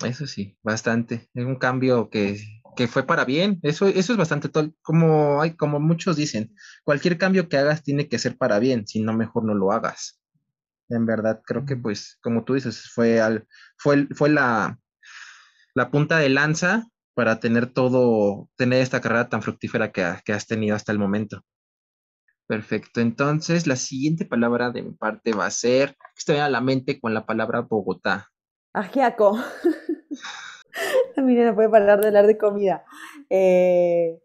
Eso 0.03 0.27
sí, 0.27 0.57
bastante. 0.63 1.29
Es 1.35 1.45
un 1.45 1.57
cambio 1.57 2.09
que 2.09 2.39
que 2.79 2.87
fue 2.87 3.03
para 3.03 3.25
bien. 3.25 3.59
Eso, 3.64 3.88
eso 3.88 4.12
es 4.12 4.17
bastante, 4.17 4.51
como, 4.83 5.43
hay, 5.43 5.57
como 5.57 5.81
muchos 5.81 6.14
dicen, 6.14 6.55
cualquier 6.85 7.19
cambio 7.19 7.49
que 7.49 7.59
hagas 7.59 7.83
tiene 7.83 8.09
que 8.09 8.21
ser 8.21 8.38
para 8.38 8.61
bien, 8.61 8.87
si 8.87 9.01
no, 9.03 9.12
mejor 9.12 9.45
no 9.45 9.53
lo 9.53 9.73
hagas. 9.73 10.21
En 10.88 11.05
verdad, 11.05 11.43
creo 11.45 11.67
que 11.67 11.77
pues, 11.77 12.21
como 12.23 12.45
tú 12.45 12.55
dices, 12.55 12.88
fue, 12.95 13.21
al, 13.21 13.49
fue, 13.79 14.07
fue 14.14 14.29
la, 14.29 14.79
la 15.75 15.91
punta 15.91 16.19
de 16.19 16.29
lanza 16.29 16.87
para 17.14 17.41
tener 17.41 17.67
todo, 17.67 18.49
tener 18.55 18.81
esta 18.81 19.01
carrera 19.01 19.29
tan 19.29 19.43
fructífera 19.43 19.91
que, 19.91 20.14
que 20.24 20.33
has 20.33 20.47
tenido 20.47 20.76
hasta 20.76 20.93
el 20.93 21.01
momento. 21.01 21.45
Perfecto. 22.47 23.01
Entonces, 23.01 23.66
la 23.66 23.74
siguiente 23.74 24.24
palabra 24.24 24.70
de 24.70 24.83
mi 24.83 24.93
parte 24.93 25.33
va 25.33 25.47
a 25.47 25.51
ser, 25.51 25.97
estoy 26.16 26.37
a 26.37 26.49
la 26.49 26.61
mente 26.61 27.01
con 27.01 27.12
la 27.12 27.26
palabra 27.26 27.62
Bogotá. 27.62 28.29
Ajiaco. 28.72 29.37
Mira, 31.23 31.45
no 31.45 31.55
puede 31.55 31.69
parar 31.69 32.01
de 32.01 32.09
hablar 32.09 32.27
de 32.27 32.39
comida. 32.39 32.85
Eh, 33.31 34.19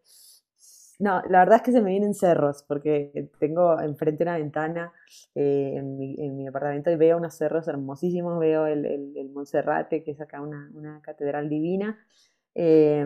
no, 0.99 1.21
la 1.29 1.39
verdad 1.39 1.57
es 1.57 1.61
que 1.63 1.71
se 1.71 1.81
me 1.81 1.89
vienen 1.89 2.13
cerros, 2.13 2.63
porque 2.67 3.29
tengo 3.39 3.79
enfrente 3.81 4.23
una 4.23 4.37
ventana 4.37 4.93
eh, 5.35 5.73
en, 5.75 6.37
mi, 6.37 6.47
apartamento 6.47 6.91
y 6.91 6.95
veo 6.95 7.17
unos 7.17 7.35
cerros 7.35 7.67
hermosísimos, 7.67 8.39
veo 8.39 8.67
el, 8.67 8.85
el, 8.85 9.29
Monserrate, 9.33 10.03
que 10.03 10.11
es 10.11 10.21
acá 10.21 10.41
una, 10.41 11.01
catedral 11.01 11.49
divina. 11.49 11.97
Eh, 12.55 13.05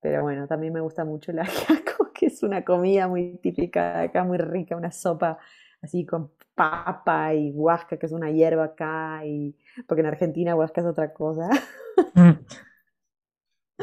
pero 0.00 0.22
bueno, 0.22 0.48
también 0.48 0.72
me 0.72 0.80
gusta 0.80 1.04
mucho 1.04 1.30
el 1.30 1.38
ajiaco, 1.38 2.10
que 2.14 2.26
es 2.26 2.42
una 2.42 2.64
comida 2.64 3.06
muy 3.06 3.36
típica 3.38 3.98
de 3.98 4.04
acá, 4.06 4.24
muy 4.24 4.38
rica, 4.38 4.76
una 4.76 4.90
sopa 4.90 5.38
así 5.80 6.04
con 6.04 6.32
papa 6.54 7.34
y 7.34 7.50
huasca, 7.52 7.98
que 7.98 8.06
es 8.06 8.12
una 8.12 8.30
hierba 8.30 8.64
acá, 8.64 9.24
y 9.24 9.56
porque 9.86 10.00
en 10.00 10.06
Argentina 10.06 10.56
huasca 10.56 10.80
es 10.80 10.86
otra 10.86 11.12
cosa. 11.12 11.48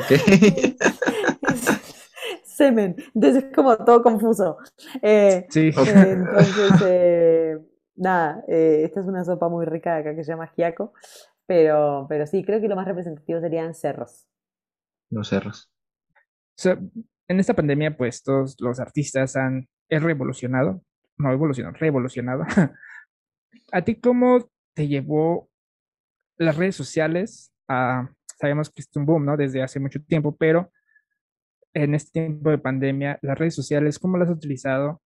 Semen, 2.44 2.96
entonces 3.16 3.46
es 3.46 3.56
como 3.56 3.78
todo 3.78 4.04
confuso. 4.04 4.58
Eh, 5.02 5.48
sí. 5.50 5.72
entonces, 5.76 6.72
eh, 6.86 7.58
nada, 7.96 8.44
eh, 8.48 8.82
esta 8.84 9.00
es 9.00 9.08
una 9.08 9.24
sopa 9.24 9.48
muy 9.48 9.66
rica 9.66 9.96
de 9.96 10.02
acá 10.02 10.16
que 10.16 10.24
se 10.24 10.32
llama 10.32 10.52
giaco, 10.56 10.94
pero, 11.46 12.06
pero 12.10 12.28
sí, 12.28 12.44
creo 12.44 12.60
que 12.60 12.68
lo 12.68 12.76
más 12.76 12.86
representativo 12.86 13.40
serían 13.40 13.74
cerros. 13.74 14.28
Los 15.10 15.30
cerros. 15.30 15.72
en 16.66 17.40
esta 17.40 17.54
pandemia, 17.54 17.96
pues 17.96 18.24
todos 18.24 18.58
los 18.60 18.80
artistas 18.80 19.36
han 19.36 19.68
revolucionado, 19.90 20.82
no 21.18 21.32
evolucionado, 21.32 21.76
revolucionado. 21.78 22.44
¿A 23.72 23.82
ti 23.84 23.96
cómo 23.96 24.50
te 24.74 24.88
llevó 24.88 25.50
las 26.38 26.58
redes 26.58 26.76
sociales 26.76 27.52
a, 27.68 28.10
sabemos 28.40 28.70
que 28.70 28.82
es 28.82 28.90
un 28.96 29.06
boom, 29.06 29.26
¿no? 29.26 29.38
Desde 29.38 29.62
hace 29.62 29.80
mucho 29.80 30.02
tiempo, 30.02 30.36
pero 30.36 30.72
en 31.74 31.94
este 31.94 32.22
tiempo 32.22 32.50
de 32.50 32.58
pandemia, 32.58 33.20
las 33.22 33.38
redes 33.38 33.56
sociales, 33.56 34.00
¿cómo 34.00 34.18
las 34.18 34.30
has 34.30 34.38
utilizado? 34.38 35.02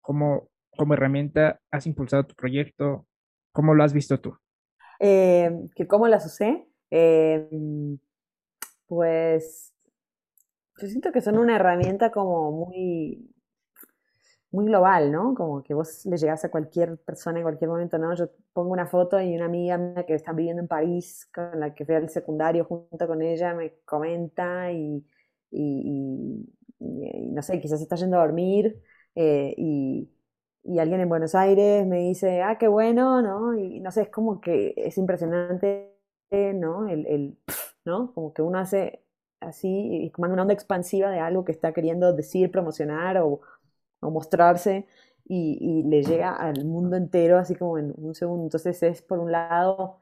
¿Cómo, 0.00 0.48
como 0.76 0.94
herramienta 0.94 1.60
has 1.70 1.86
impulsado 1.86 2.24
tu 2.24 2.34
proyecto? 2.34 3.06
¿Cómo 3.52 3.74
lo 3.74 3.82
has 3.82 3.92
visto 3.92 4.20
tú? 4.20 4.36
¿que 5.00 5.86
¿Cómo 5.88 6.08
las 6.08 6.26
usé? 6.26 6.66
Eh, 6.90 7.48
pues 8.86 9.74
yo 10.80 10.86
siento 10.86 11.12
que 11.12 11.20
son 11.20 11.38
una 11.38 11.56
herramienta 11.56 12.10
como 12.10 12.52
muy, 12.52 13.30
muy 14.50 14.66
global, 14.66 15.12
¿no? 15.12 15.34
Como 15.34 15.62
que 15.62 15.74
vos 15.74 16.06
le 16.06 16.16
llegás 16.16 16.44
a 16.44 16.50
cualquier 16.50 16.98
persona 16.98 17.38
en 17.38 17.44
cualquier 17.44 17.70
momento, 17.70 17.98
¿no? 17.98 18.14
Yo 18.14 18.30
pongo 18.52 18.72
una 18.72 18.86
foto 18.86 19.20
y 19.20 19.34
una 19.36 19.46
amiga 19.46 19.76
mía 19.78 20.04
que 20.06 20.14
está 20.14 20.32
viviendo 20.32 20.62
en 20.62 20.68
París, 20.68 21.28
con 21.34 21.60
la 21.60 21.74
que 21.74 21.84
fui 21.84 21.94
al 21.94 22.08
secundario 22.08 22.64
junto 22.64 23.06
con 23.06 23.22
ella, 23.22 23.54
me 23.54 23.74
comenta 23.84 24.72
y, 24.72 25.04
y, 25.50 26.46
no 26.80 27.42
sé, 27.42 27.60
quizás 27.60 27.80
está 27.80 27.96
yendo 27.96 28.16
a 28.18 28.20
dormir 28.20 28.80
eh, 29.14 29.54
y, 29.56 30.10
alguien 30.78 31.00
en 31.00 31.08
Buenos 31.08 31.34
Aires 31.34 31.86
me 31.86 31.98
dice, 32.00 32.42
ah, 32.42 32.58
qué 32.58 32.68
bueno, 32.68 33.22
¿no? 33.22 33.54
Y 33.58 33.80
no 33.80 33.90
sé, 33.90 34.02
es 34.02 34.10
como 34.10 34.40
que 34.40 34.74
es 34.76 34.98
impresionante, 34.98 35.94
¿no? 36.30 36.88
El, 36.88 37.06
el 37.06 37.38
¿no? 37.84 38.12
Como 38.14 38.32
que 38.32 38.42
uno 38.42 38.58
hace 38.58 39.02
así 39.40 39.68
y 39.68 40.12
manda 40.18 40.34
una 40.34 40.42
onda 40.42 40.54
expansiva 40.54 41.10
de 41.10 41.20
algo 41.20 41.44
que 41.44 41.52
está 41.52 41.72
queriendo 41.72 42.12
decir, 42.12 42.50
promocionar 42.50 43.18
o, 43.18 43.40
o 44.00 44.10
mostrarse 44.10 44.86
y, 45.24 45.58
y, 45.60 45.82
le 45.84 46.02
llega 46.02 46.32
al 46.34 46.64
mundo 46.64 46.96
entero 46.96 47.38
así 47.38 47.54
como 47.54 47.78
en 47.78 47.92
un 47.96 48.14
segundo. 48.14 48.44
Entonces 48.44 48.82
es 48.82 49.02
por 49.02 49.18
un 49.18 49.32
lado 49.32 49.98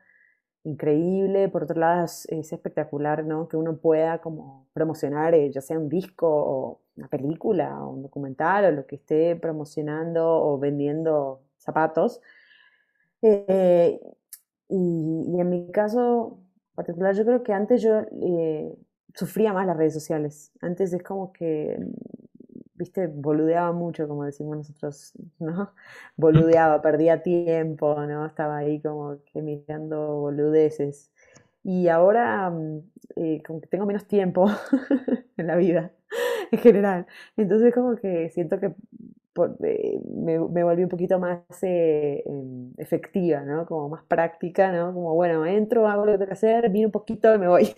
increíble, 0.66 1.48
por 1.48 1.62
otro 1.64 1.78
lado 1.80 2.04
es, 2.04 2.26
espectacular, 2.52 3.24
¿no? 3.24 3.48
Que 3.48 3.56
uno 3.56 3.76
pueda 3.76 4.18
como 4.20 4.66
promocionar, 4.72 5.34
eh, 5.34 5.50
ya 5.50 5.60
sea 5.60 5.78
un 5.78 5.88
disco 5.88 6.28
o 6.28 6.80
una 6.96 7.08
película 7.08 7.82
o 7.84 7.90
un 7.90 8.02
documental 8.02 8.64
o 8.66 8.70
lo 8.72 8.86
que 8.86 8.96
esté 8.96 9.36
promocionando 9.36 10.26
o 10.26 10.58
vendiendo 10.58 11.40
zapatos. 11.58 12.20
Eh, 13.22 14.00
y, 14.68 15.40
en 15.40 15.48
mi 15.48 15.70
caso 15.70 16.40
particular, 16.74 17.14
yo 17.14 17.24
creo 17.24 17.42
que 17.42 17.52
antes 17.52 17.82
yo 17.82 18.00
eh, 18.22 18.76
sufría 19.14 19.52
más 19.52 19.66
las 19.66 19.76
redes 19.76 19.94
sociales. 19.94 20.52
Antes 20.60 20.92
es 20.92 21.02
como 21.02 21.32
que 21.32 21.78
viste, 22.76 23.06
boludeaba 23.06 23.72
mucho, 23.72 24.08
como 24.08 24.24
decimos 24.24 24.56
nosotros, 24.58 25.12
¿no? 25.38 25.72
Boludeaba, 26.16 26.82
perdía 26.82 27.22
tiempo, 27.22 27.94
¿no? 28.06 28.26
Estaba 28.26 28.58
ahí 28.58 28.80
como 28.80 29.18
que 29.32 29.42
mirando 29.42 30.16
boludeces. 30.20 31.10
Y 31.64 31.88
ahora 31.88 32.50
mm, 32.50 32.80
eh, 33.16 33.42
como 33.46 33.60
que 33.60 33.66
tengo 33.66 33.86
menos 33.86 34.06
tiempo 34.06 34.48
en 35.36 35.46
la 35.46 35.56
vida, 35.56 35.92
en 36.52 36.58
general. 36.58 37.06
Entonces 37.36 37.74
como 37.74 37.96
que 37.96 38.30
siento 38.30 38.60
que 38.60 38.74
eh, 39.64 40.00
me, 40.14 40.38
me, 40.38 40.64
volví 40.64 40.82
un 40.82 40.88
poquito 40.88 41.18
más 41.18 41.40
eh, 41.62 42.22
em, 42.26 42.72
efectiva, 42.78 43.40
¿no? 43.42 43.66
Como 43.66 43.88
más 43.88 44.04
práctica, 44.04 44.72
¿no? 44.72 44.94
Como, 44.94 45.14
bueno, 45.14 45.44
entro, 45.44 45.88
hago 45.88 46.06
lo 46.06 46.12
que 46.12 46.18
tengo 46.18 46.28
que 46.28 46.34
hacer, 46.34 46.70
vino 46.70 46.88
un 46.88 46.92
poquito 46.92 47.34
y 47.34 47.38
me 47.38 47.48
voy. 47.48 47.74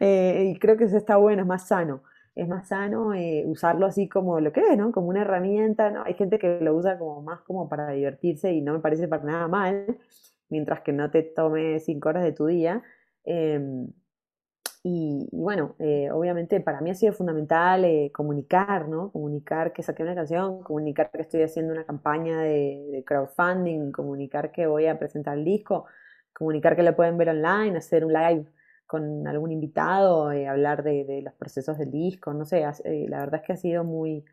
y 0.00 0.58
creo 0.58 0.76
que 0.76 0.84
eso 0.84 0.96
está 0.96 1.16
bueno, 1.16 1.42
es 1.42 1.48
más 1.48 1.68
sano 1.68 2.02
es 2.34 2.48
más 2.48 2.68
sano 2.68 3.14
eh, 3.14 3.44
usarlo 3.46 3.86
así 3.86 4.08
como 4.08 4.40
lo 4.40 4.52
que 4.52 4.60
es, 4.60 4.78
¿no? 4.78 4.92
Como 4.92 5.08
una 5.08 5.22
herramienta, 5.22 5.90
¿no? 5.90 6.04
Hay 6.04 6.14
gente 6.14 6.38
que 6.38 6.60
lo 6.60 6.74
usa 6.74 6.98
como 6.98 7.22
más 7.22 7.40
como 7.42 7.68
para 7.68 7.90
divertirse 7.90 8.52
y 8.52 8.62
no 8.62 8.74
me 8.74 8.80
parece 8.80 9.08
para 9.08 9.24
nada 9.24 9.48
mal, 9.48 9.98
mientras 10.48 10.80
que 10.82 10.92
no 10.92 11.10
te 11.10 11.22
tome 11.22 11.80
cinco 11.80 12.08
horas 12.10 12.24
de 12.24 12.32
tu 12.32 12.46
día. 12.46 12.82
Em, 13.24 13.88
y, 14.82 15.28
bueno, 15.32 15.76
eh, 15.78 16.10
obviamente 16.10 16.60
para 16.60 16.80
mí 16.80 16.90
ha 16.90 16.94
sido 16.94 17.12
fundamental 17.12 17.84
eh, 17.84 18.10
comunicar, 18.14 18.88
¿no? 18.88 19.12
Comunicar 19.12 19.72
que 19.72 19.82
saqué 19.82 20.02
una 20.02 20.14
canción, 20.14 20.62
comunicar 20.62 21.10
que 21.10 21.22
estoy 21.22 21.42
haciendo 21.42 21.72
una 21.74 21.84
campaña 21.84 22.40
de, 22.40 22.88
de, 22.90 23.04
crowdfunding, 23.04 23.92
comunicar 23.92 24.52
que 24.52 24.66
voy 24.66 24.86
a 24.86 24.98
presentar 24.98 25.36
el 25.36 25.44
disco, 25.44 25.86
comunicar 26.32 26.76
que 26.76 26.82
lo 26.82 26.96
pueden 26.96 27.18
ver 27.18 27.30
online, 27.30 27.76
hacer 27.76 28.04
un 28.04 28.12
live 28.14 28.46
con 28.90 29.28
algún 29.28 29.52
invitado, 29.52 30.32
eh, 30.32 30.48
hablar 30.48 30.82
de, 30.82 31.22
los 31.22 31.32
procesos 31.34 31.78
del 31.78 31.92
disco, 31.92 32.34
no 32.34 32.44
sé, 32.44 32.64
eh, 32.84 33.06
la 33.08 33.20
verdad 33.20 33.40
es 33.40 33.46
que 33.46 33.52
ha 33.52 33.56
sido 33.56 33.84
muy, 33.84 34.24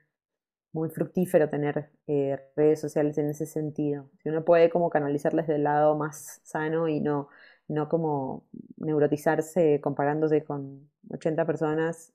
muy 0.74 0.90
fructífero 0.90 1.48
tener 1.48 1.92
eh, 2.08 2.40
redes 2.56 2.82
sociales 2.82 3.20
en 3.20 3.30
ese 3.30 3.46
sentido. 3.46 4.10
Si 4.24 4.30
uno 4.30 4.44
puede 4.44 4.72
como 4.72 4.90
canalizarles 4.90 5.46
del 5.46 5.64
lado 5.64 5.96
más 5.96 6.42
sano 6.44 6.88
y 6.88 7.00
no, 7.00 7.30
no 7.68 7.88
como 7.88 8.48
neurotizarse 8.78 9.80
comparándose 9.80 10.44
con 10.44 10.90
80 11.12 11.46
personas, 11.46 12.12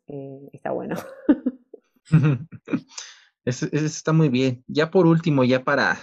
está 0.53 0.73
bueno. 0.73 0.97
eso, 3.45 3.69
está 3.71 4.13
muy 4.13 4.31
bien. 4.31 4.65
Ya 4.67 4.91
por 4.91 5.07
último, 5.07 5.45
ya 5.45 5.63
para, 5.63 5.97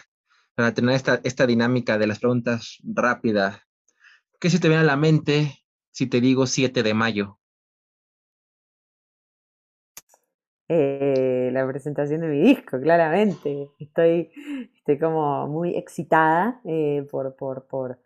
para 0.55 0.73
tener 0.73 0.95
esta, 0.95 1.19
esta 1.25 1.45
dinámica 1.45 1.97
de 1.97 2.07
las 2.07 2.19
preguntas 2.19 2.77
rápidas, 2.85 3.59
¿qué 4.39 4.49
se 4.49 4.59
te 4.59 4.69
viene 4.69 4.83
a 4.83 4.85
la 4.85 4.95
mente 4.95 5.58
si 5.99 6.07
te 6.07 6.21
digo 6.21 6.47
7 6.47 6.81
de 6.81 6.93
mayo? 6.93 7.39
Eh, 10.69 11.49
la 11.51 11.67
presentación 11.67 12.21
de 12.21 12.27
mi 12.27 12.39
disco, 12.39 12.79
claramente. 12.79 13.67
Estoy, 13.79 14.31
estoy 14.77 14.97
como 14.97 15.47
muy 15.49 15.75
excitada 15.75 16.61
eh, 16.63 17.05
por, 17.11 17.99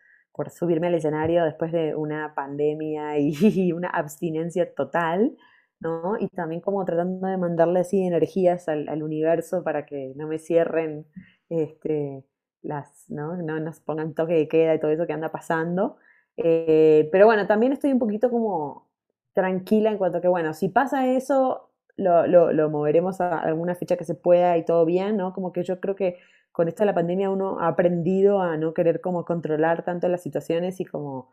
subirme 0.49 0.87
al 0.87 0.95
escenario 0.95 1.45
después 1.45 1.71
de 1.71 1.93
una 1.93 2.33
pandemia 2.33 3.19
y 3.19 3.73
una 3.73 3.89
abstinencia 3.89 4.73
total, 4.73 5.37
¿no? 5.79 6.17
Y 6.19 6.29
también 6.29 6.61
como 6.61 6.83
tratando 6.85 7.27
de 7.27 7.37
mandarle 7.37 7.81
así 7.81 8.01
energías 8.01 8.69
al, 8.69 8.89
al 8.89 9.03
universo 9.03 9.63
para 9.63 9.85
que 9.85 10.13
no 10.15 10.27
me 10.27 10.39
cierren 10.39 11.05
este, 11.47 12.25
las, 12.63 13.05
¿no? 13.09 13.37
No 13.37 13.59
nos 13.59 13.81
pongan 13.81 14.15
toque 14.15 14.33
de 14.33 14.47
queda 14.47 14.73
y 14.73 14.79
todo 14.79 14.89
eso 14.89 15.05
que 15.05 15.13
anda 15.13 15.31
pasando. 15.31 15.97
Eh, 16.38 17.09
pero 17.11 17.25
bueno, 17.25 17.47
también 17.47 17.73
estoy 17.73 17.91
un 17.91 17.99
poquito 17.99 18.29
como 18.29 18.89
tranquila 19.34 19.91
en 19.91 19.97
cuanto 19.97 20.19
a 20.19 20.21
que, 20.21 20.27
bueno, 20.27 20.53
si 20.53 20.69
pasa 20.69 21.07
eso, 21.07 21.71
lo, 21.95 22.27
lo, 22.27 22.69
moveremos 22.69 23.21
a 23.21 23.39
alguna 23.39 23.75
fecha 23.75 23.97
que 23.97 24.05
se 24.05 24.15
pueda 24.15 24.57
y 24.57 24.65
todo 24.65 24.86
bien, 24.86 25.17
¿no? 25.17 25.34
Como 25.34 25.51
que 25.51 25.63
yo 25.63 25.79
creo 25.79 25.95
que 25.95 26.17
con 26.51 26.67
esto 26.67 26.84
de 26.84 26.88
la 26.88 26.95
pandemia 26.95 27.29
uno 27.29 27.59
ha 27.59 27.67
aprendido 27.67 28.41
a 28.41 28.57
no 28.57 28.73
querer 28.73 29.01
como 29.01 29.25
controlar 29.25 29.84
tanto 29.84 30.07
las 30.07 30.21
situaciones 30.21 30.79
y 30.79 30.86
como 30.86 31.31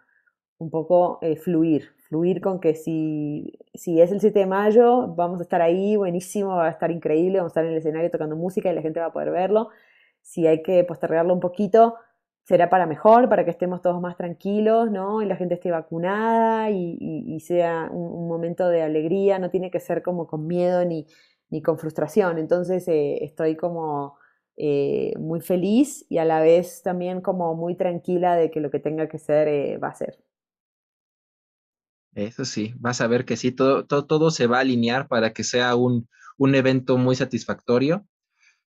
un 0.58 0.70
poco 0.70 1.18
eh, 1.22 1.36
fluir, 1.36 1.90
fluir 2.08 2.40
con 2.42 2.60
que 2.60 2.74
si, 2.74 3.58
si 3.74 4.00
es 4.00 4.12
el 4.12 4.20
7 4.20 4.40
de 4.40 4.46
mayo, 4.46 5.08
vamos 5.08 5.40
a 5.40 5.42
estar 5.42 5.62
ahí, 5.62 5.96
buenísimo, 5.96 6.50
va 6.56 6.66
a 6.68 6.70
estar 6.70 6.90
increíble, 6.90 7.38
vamos 7.38 7.50
a 7.50 7.52
estar 7.52 7.64
en 7.64 7.72
el 7.72 7.78
escenario 7.78 8.10
tocando 8.10 8.36
música 8.36 8.70
y 8.70 8.74
la 8.74 8.82
gente 8.82 9.00
va 9.00 9.06
a 9.06 9.12
poder 9.12 9.30
verlo. 9.30 9.70
Si 10.20 10.46
hay 10.46 10.62
que 10.62 10.84
postergarlo 10.84 11.32
un 11.32 11.40
poquito, 11.40 11.96
será 12.44 12.68
para 12.68 12.86
mejor, 12.86 13.28
para 13.28 13.44
que 13.44 13.50
estemos 13.50 13.80
todos 13.80 14.00
más 14.00 14.16
tranquilos, 14.16 14.90
¿no? 14.90 15.22
Y 15.22 15.26
la 15.26 15.36
gente 15.36 15.54
esté 15.54 15.70
vacunada 15.70 16.70
y, 16.70 17.38
sea 17.40 17.88
un, 17.90 18.28
momento 18.28 18.68
de 18.68 18.82
alegría, 18.82 19.38
no 19.38 19.50
tiene 19.50 19.70
que 19.70 19.80
ser 19.80 20.02
como 20.02 20.26
con 20.26 20.46
miedo 20.46 20.84
ni, 20.84 21.06
ni 21.50 21.62
con 21.62 21.78
frustración. 21.78 22.38
Entonces 22.38 22.86
eh, 22.88 23.24
estoy 23.24 23.56
como 23.56 24.18
eh, 24.56 25.12
muy 25.18 25.40
feliz 25.40 26.04
y 26.08 26.18
a 26.18 26.24
la 26.24 26.40
vez 26.40 26.82
también 26.82 27.20
como 27.20 27.54
muy 27.54 27.76
tranquila 27.76 28.36
de 28.36 28.50
que 28.50 28.60
lo 28.60 28.70
que 28.70 28.80
tenga 28.80 29.08
que 29.08 29.18
ser 29.18 29.48
eh, 29.48 29.78
va 29.78 29.88
a 29.88 29.94
ser. 29.94 30.18
Eso 32.14 32.44
sí, 32.44 32.74
vas 32.78 33.00
a 33.00 33.06
ver 33.06 33.24
que 33.24 33.36
sí, 33.36 33.52
todo, 33.52 33.86
todo, 33.86 34.06
todo 34.06 34.30
se 34.30 34.48
va 34.48 34.58
a 34.58 34.60
alinear 34.60 35.06
para 35.06 35.32
que 35.32 35.44
sea 35.44 35.76
un, 35.76 36.08
un 36.36 36.54
evento 36.54 36.98
muy 36.98 37.14
satisfactorio 37.14 38.04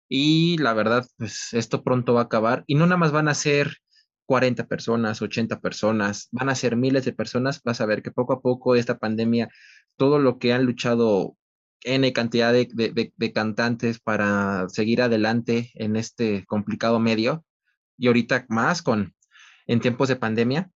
y 0.09 0.59
la 0.59 0.73
verdad, 0.75 1.07
pues 1.17 1.53
esto 1.53 1.83
pronto 1.83 2.15
va 2.15 2.23
a 2.23 2.25
acabar 2.25 2.65
y 2.67 2.75
no 2.75 2.87
nada 2.87 2.97
más 2.97 3.13
van 3.13 3.29
a 3.29 3.35
ser 3.35 3.79
40 4.29 4.67
personas, 4.67 5.23
80 5.23 5.61
personas, 5.61 6.29
van 6.33 6.51
a 6.51 6.55
ser 6.55 6.77
miles 6.77 7.07
de 7.07 7.15
personas. 7.15 7.63
Vas 7.65 7.81
a 7.81 7.87
ver 7.87 8.03
que 8.03 8.11
poco 8.11 8.35
a 8.35 8.41
poco 8.43 8.75
esta 8.75 8.99
pandemia, 8.99 9.49
todo 9.97 10.19
lo 10.19 10.39
que 10.39 10.53
han 10.53 10.65
luchado 10.65 11.37
N 11.83 12.13
cantidad 12.13 12.53
de, 12.53 12.69
de, 13.17 13.33
cantantes 13.33 14.01
para 14.01 14.69
seguir 14.69 15.01
adelante 15.01 15.71
en 15.75 15.97
este 15.97 16.45
complicado 16.47 17.01
medio. 17.01 17.45
Y 17.97 18.09
ahorita 18.09 18.45
más 18.51 18.83
con, 18.83 19.15
en 19.67 19.81
tiempos 19.81 20.09
de 20.09 20.17
pandemia, 20.17 20.71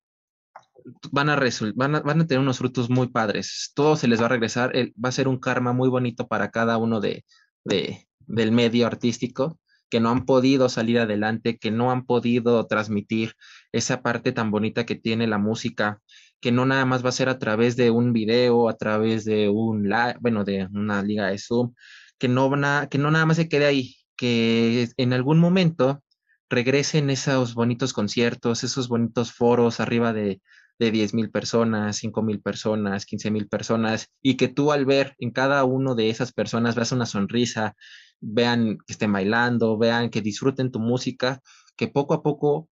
van 1.11 1.29
a, 1.29 1.39
van 1.75 1.95
a, 1.97 2.01
van 2.01 2.21
a 2.23 2.27
tener 2.27 2.41
unos 2.41 2.59
frutos 2.59 2.89
muy 2.89 3.09
padres. 3.09 3.73
Todo 3.75 3.97
se 3.97 4.09
les 4.09 4.21
va 4.21 4.27
a 4.27 4.31
regresar. 4.31 4.73
va 4.75 5.09
a 5.11 5.13
ser 5.13 5.29
un 5.29 5.39
karma 5.39 5.75
muy 5.75 5.91
bonito 5.91 6.27
para 6.27 6.51
cada 6.51 6.79
uno 6.79 7.01
de, 7.01 7.25
de, 7.65 8.07
del 8.27 8.53
medio 8.53 8.87
artístico 8.87 9.59
que 9.93 10.01
no 10.01 10.09
han 10.11 10.25
podido 10.25 10.71
salir 10.71 10.99
adelante, 10.99 11.59
que 11.59 11.71
no 11.71 11.91
han 11.91 12.07
podido 12.07 12.67
transmitir 12.67 13.35
esa 13.73 14.01
parte 14.01 14.33
tan 14.33 14.51
bonita 14.51 14.87
que 14.87 14.95
tiene 14.95 15.27
la 15.27 15.37
música, 15.37 16.01
que 16.41 16.51
no 16.51 16.65
nada 16.65 16.87
más 16.87 17.05
va 17.05 17.11
a 17.11 17.13
ser 17.13 17.29
a 17.29 17.39
través 17.39 17.77
de 17.77 17.91
un 17.91 18.15
video, 18.15 18.71
a 18.71 18.77
través 18.79 19.27
de 19.27 19.51
un 19.51 19.91
live, 19.91 20.17
bueno, 20.21 20.45
de 20.45 20.67
una 20.73 21.03
liga 21.03 21.27
de 21.27 21.39
Zoom, 21.39 21.75
que 22.19 22.27
no, 22.27 22.51
que 22.91 22.97
no 22.97 23.11
nada 23.11 23.27
más 23.27 23.37
se 23.37 23.51
quede 23.51 23.67
ahí, 23.67 23.97
que 24.17 24.89
en 24.97 25.13
algún 25.13 25.39
momento 25.39 26.03
regresen 26.49 27.11
esos 27.11 27.55
bonitos 27.55 27.93
conciertos, 27.93 28.65
esos 28.65 28.89
bonitos 28.89 29.33
foros 29.33 29.79
arriba 29.79 30.15
de, 30.15 30.41
de 30.79 30.91
10 30.91 31.15
mil 31.15 31.31
personas, 31.31 31.97
5 31.97 32.23
mil 32.23 32.41
personas, 32.41 33.07
15 33.07 33.31
mil 33.31 33.49
personas, 33.49 34.09
y 34.23 34.37
que 34.37 34.49
tú 34.49 34.73
al 34.73 34.87
ver 34.87 35.15
en 35.19 35.33
cada 35.33 35.65
uno 35.65 35.95
de 35.95 36.11
esas 36.11 36.33
personas 36.33 36.75
veas 36.75 36.93
una 36.93 37.07
sonrisa, 37.07 37.75
vean 38.23 38.79
que 38.87 38.93
estén 38.95 39.13
bailando, 39.13 39.77
vean 39.77 40.09
que 40.11 40.23
disfruten 40.23 40.71
tu 40.71 40.79
música, 40.79 41.41
que 41.77 41.89
poco 41.89 42.15
a 42.15 42.23
poco, 42.23 42.71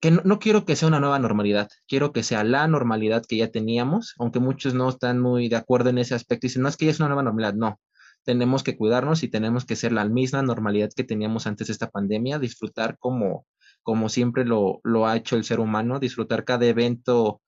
que 0.00 0.10
no, 0.10 0.38
quiero 0.38 0.64
que 0.64 0.76
sea 0.76 0.88
una 0.88 1.00
nueva 1.00 1.18
normalidad, 1.18 1.68
quiero 1.88 2.12
que 2.12 2.22
sea 2.22 2.44
la 2.44 2.68
normalidad 2.68 3.24
que 3.26 3.38
ya 3.38 3.50
teníamos, 3.50 4.14
aunque 4.18 4.40
muchos 4.40 4.74
no 4.74 4.88
están 4.88 5.20
muy 5.20 5.48
de 5.48 5.56
acuerdo 5.56 5.90
en 5.90 5.98
ese 5.98 6.14
aspecto 6.14 6.46
y 6.46 6.48
dicen, 6.48 6.62
no 6.62 6.68
es 6.68 6.76
que 6.76 6.86
ya 6.86 6.92
es 6.92 7.00
una 7.00 7.08
nueva 7.08 7.22
normalidad, 7.22 7.54
no, 7.54 7.80
tenemos 8.24 8.62
que 8.62 8.76
cuidarnos 8.76 9.22
y 9.22 9.28
tenemos 9.28 9.64
que 9.64 9.76
ser 9.76 9.92
la 9.92 10.04
misma 10.06 10.42
normalidad 10.42 10.90
que 10.94 11.04
teníamos 11.04 11.46
antes 11.46 11.66
de 11.68 11.72
esta 11.72 11.90
pandemia, 11.90 12.38
disfrutar 12.38 12.98
como, 12.98 13.46
como 13.82 14.08
siempre 14.08 14.44
lo, 14.44 14.80
lo 14.84 15.06
ha 15.06 15.16
hecho 15.16 15.36
el 15.36 15.44
ser 15.44 15.60
humano, 15.60 15.98
disfrutar 15.98 16.44
cada 16.44 16.66
evento, 16.66 17.42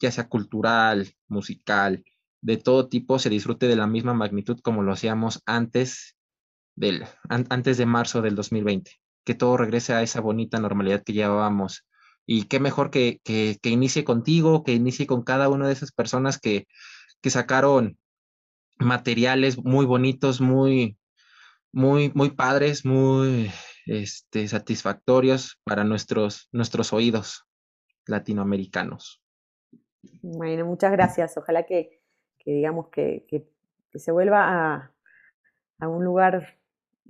ya 0.00 0.10
sea 0.10 0.28
cultural, 0.28 1.14
musical, 1.28 2.04
de 2.42 2.56
todo 2.56 2.88
tipo, 2.88 3.18
se 3.18 3.30
disfrute 3.30 3.68
de 3.68 3.76
la 3.76 3.86
misma 3.86 4.14
magnitud 4.14 4.60
como 4.60 4.82
lo 4.82 4.92
hacíamos 4.92 5.42
antes 5.46 6.16
del, 6.80 7.04
antes 7.28 7.76
de 7.76 7.84
marzo 7.84 8.22
del 8.22 8.34
2020, 8.34 8.90
que 9.24 9.34
todo 9.34 9.58
regrese 9.58 9.92
a 9.92 10.02
esa 10.02 10.20
bonita 10.20 10.58
normalidad 10.58 11.04
que 11.04 11.12
llevábamos. 11.12 11.86
Y 12.26 12.44
qué 12.44 12.58
mejor 12.58 12.90
que, 12.90 13.20
que, 13.22 13.58
inicie 13.68 14.02
contigo, 14.02 14.64
que 14.64 14.72
inicie 14.72 15.06
con 15.06 15.22
cada 15.22 15.48
una 15.50 15.66
de 15.66 15.74
esas 15.74 15.92
personas 15.92 16.38
que, 16.38 16.66
que 17.20 17.30
sacaron 17.30 17.98
materiales 18.78 19.62
muy 19.62 19.84
bonitos, 19.84 20.40
muy, 20.40 20.96
muy, 21.70 22.12
muy 22.14 22.30
padres, 22.30 22.86
muy 22.86 23.50
este, 23.84 24.48
satisfactorios 24.48 25.60
para 25.64 25.84
nuestros, 25.84 26.48
nuestros 26.50 26.94
oídos 26.94 27.44
latinoamericanos. 28.06 29.22
Bueno, 30.22 30.64
muchas 30.64 30.92
gracias. 30.92 31.36
Ojalá 31.36 31.64
que, 31.66 32.00
que 32.38 32.52
digamos 32.52 32.88
que, 32.88 33.26
que, 33.28 33.46
se 33.98 34.12
vuelva 34.12 34.44
a, 34.48 34.94
a, 35.80 35.88
un 35.88 36.04
lugar 36.04 36.59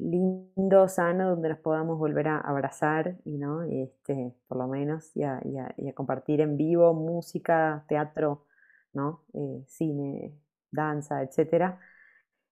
lindo, 0.00 0.88
sano, 0.88 1.30
donde 1.30 1.48
nos 1.50 1.58
podamos 1.58 1.98
volver 1.98 2.28
a 2.28 2.38
abrazar 2.38 3.16
y 3.24 3.38
no, 3.38 3.62
este, 3.62 4.34
por 4.48 4.58
lo 4.58 4.68
menos, 4.68 5.16
y 5.16 5.22
a, 5.24 5.40
compartir 5.94 6.40
en 6.40 6.56
vivo 6.56 6.94
música, 6.94 7.84
teatro, 7.88 8.46
¿no? 8.92 9.24
Eh, 9.34 9.64
cine, 9.66 10.34
danza, 10.70 11.22
etcétera. 11.22 11.78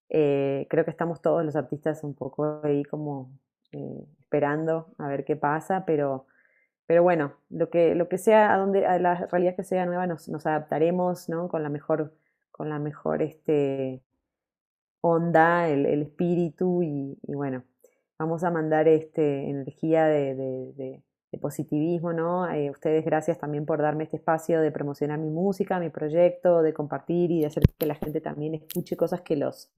Eh, 0.09 0.67
creo 0.71 0.85
que 0.85 0.91
estamos 0.91 1.21
todos 1.21 1.45
los 1.45 1.57
artistas 1.57 2.03
un 2.05 2.15
poco 2.15 2.61
ahí 2.65 2.83
como 2.85 3.31
eh, 3.73 4.07
esperando 4.21 4.95
a 4.99 5.09
ver 5.09 5.25
qué 5.25 5.37
pasa, 5.37 5.85
pero, 5.87 6.27
pero 6.87 7.03
bueno, 7.03 7.35
lo 7.51 7.71
que, 7.71 7.95
lo 7.95 8.09
que 8.09 8.19
sea, 8.19 8.55
a 8.55 8.59
donde 8.59 8.87
a 8.87 8.99
la 8.99 9.27
realidad 9.27 9.57
que 9.57 9.65
sea 9.65 9.87
nueva, 9.87 10.07
nos, 10.07 10.29
nos 10.29 10.47
adaptaremos, 10.47 11.29
¿no? 11.29 11.49
Con 11.49 11.63
la 11.63 11.69
mejor, 11.69 12.15
con 12.51 12.69
la 12.71 12.79
mejor 12.79 13.23
este, 13.23 14.03
onda, 15.01 15.69
el, 15.69 15.87
el 15.87 16.03
espíritu 16.03 16.83
y, 16.83 17.17
bueno, 17.27 17.65
vamos 18.19 18.45
a 18.45 18.51
mandar 18.51 18.89
este, 18.89 19.49
energía 19.51 20.07
de, 20.07 20.35
de, 20.35 21.03
de, 21.33 21.39
positivismo, 21.41 22.13
¿no? 22.13 22.51
Eh, 22.51 22.71
ustedes 22.71 23.05
gracias 23.05 23.39
también 23.39 23.65
por 23.67 23.81
darme 23.81 24.05
este 24.05 24.17
espacio 24.17 24.61
de 24.61 24.73
promocionar 24.73 25.19
mi 25.19 25.31
música, 25.31 25.79
mi 25.79 25.91
proyecto, 25.91 26.63
de 26.63 26.75
compartir 26.75 27.31
y 27.31 27.41
de 27.41 27.47
hacer 27.47 27.63
que 27.79 27.87
la 27.87 27.95
gente 27.95 28.21
también 28.21 28.55
escuche 28.55 28.97
cosas 28.97 29.21
que 29.21 29.37
los, 29.37 29.71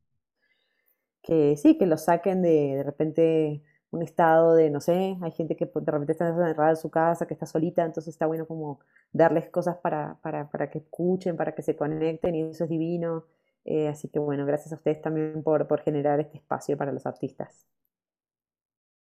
que 1.22 1.56
sí, 1.56 1.76
que 1.78 1.86
los 1.86 2.04
saquen 2.04 2.42
de 2.42 2.76
de 2.76 2.82
repente 2.82 3.62
un 3.90 4.02
estado 4.02 4.54
de, 4.54 4.70
no 4.70 4.80
sé, 4.80 5.16
hay 5.20 5.32
gente 5.32 5.56
que 5.56 5.66
de 5.66 5.92
repente 5.92 6.12
está 6.12 6.28
encerrada 6.28 6.70
en 6.70 6.76
su 6.76 6.90
casa, 6.90 7.26
que 7.26 7.34
está 7.34 7.46
solita, 7.46 7.84
entonces 7.84 8.14
está 8.14 8.26
bueno 8.26 8.46
como 8.46 8.80
darles 9.12 9.50
cosas 9.50 9.76
para, 9.78 10.16
para, 10.22 10.48
para 10.50 10.70
que 10.70 10.78
escuchen, 10.78 11.36
para 11.36 11.54
que 11.54 11.62
se 11.62 11.76
conecten 11.76 12.34
y 12.34 12.42
eso 12.42 12.64
es 12.64 12.70
divino. 12.70 13.24
Eh, 13.64 13.88
así 13.88 14.08
que 14.08 14.18
bueno, 14.18 14.46
gracias 14.46 14.72
a 14.72 14.76
ustedes 14.76 15.02
también 15.02 15.42
por, 15.42 15.66
por 15.66 15.82
generar 15.82 16.20
este 16.20 16.38
espacio 16.38 16.76
para 16.76 16.92
los 16.92 17.06
artistas. 17.06 17.66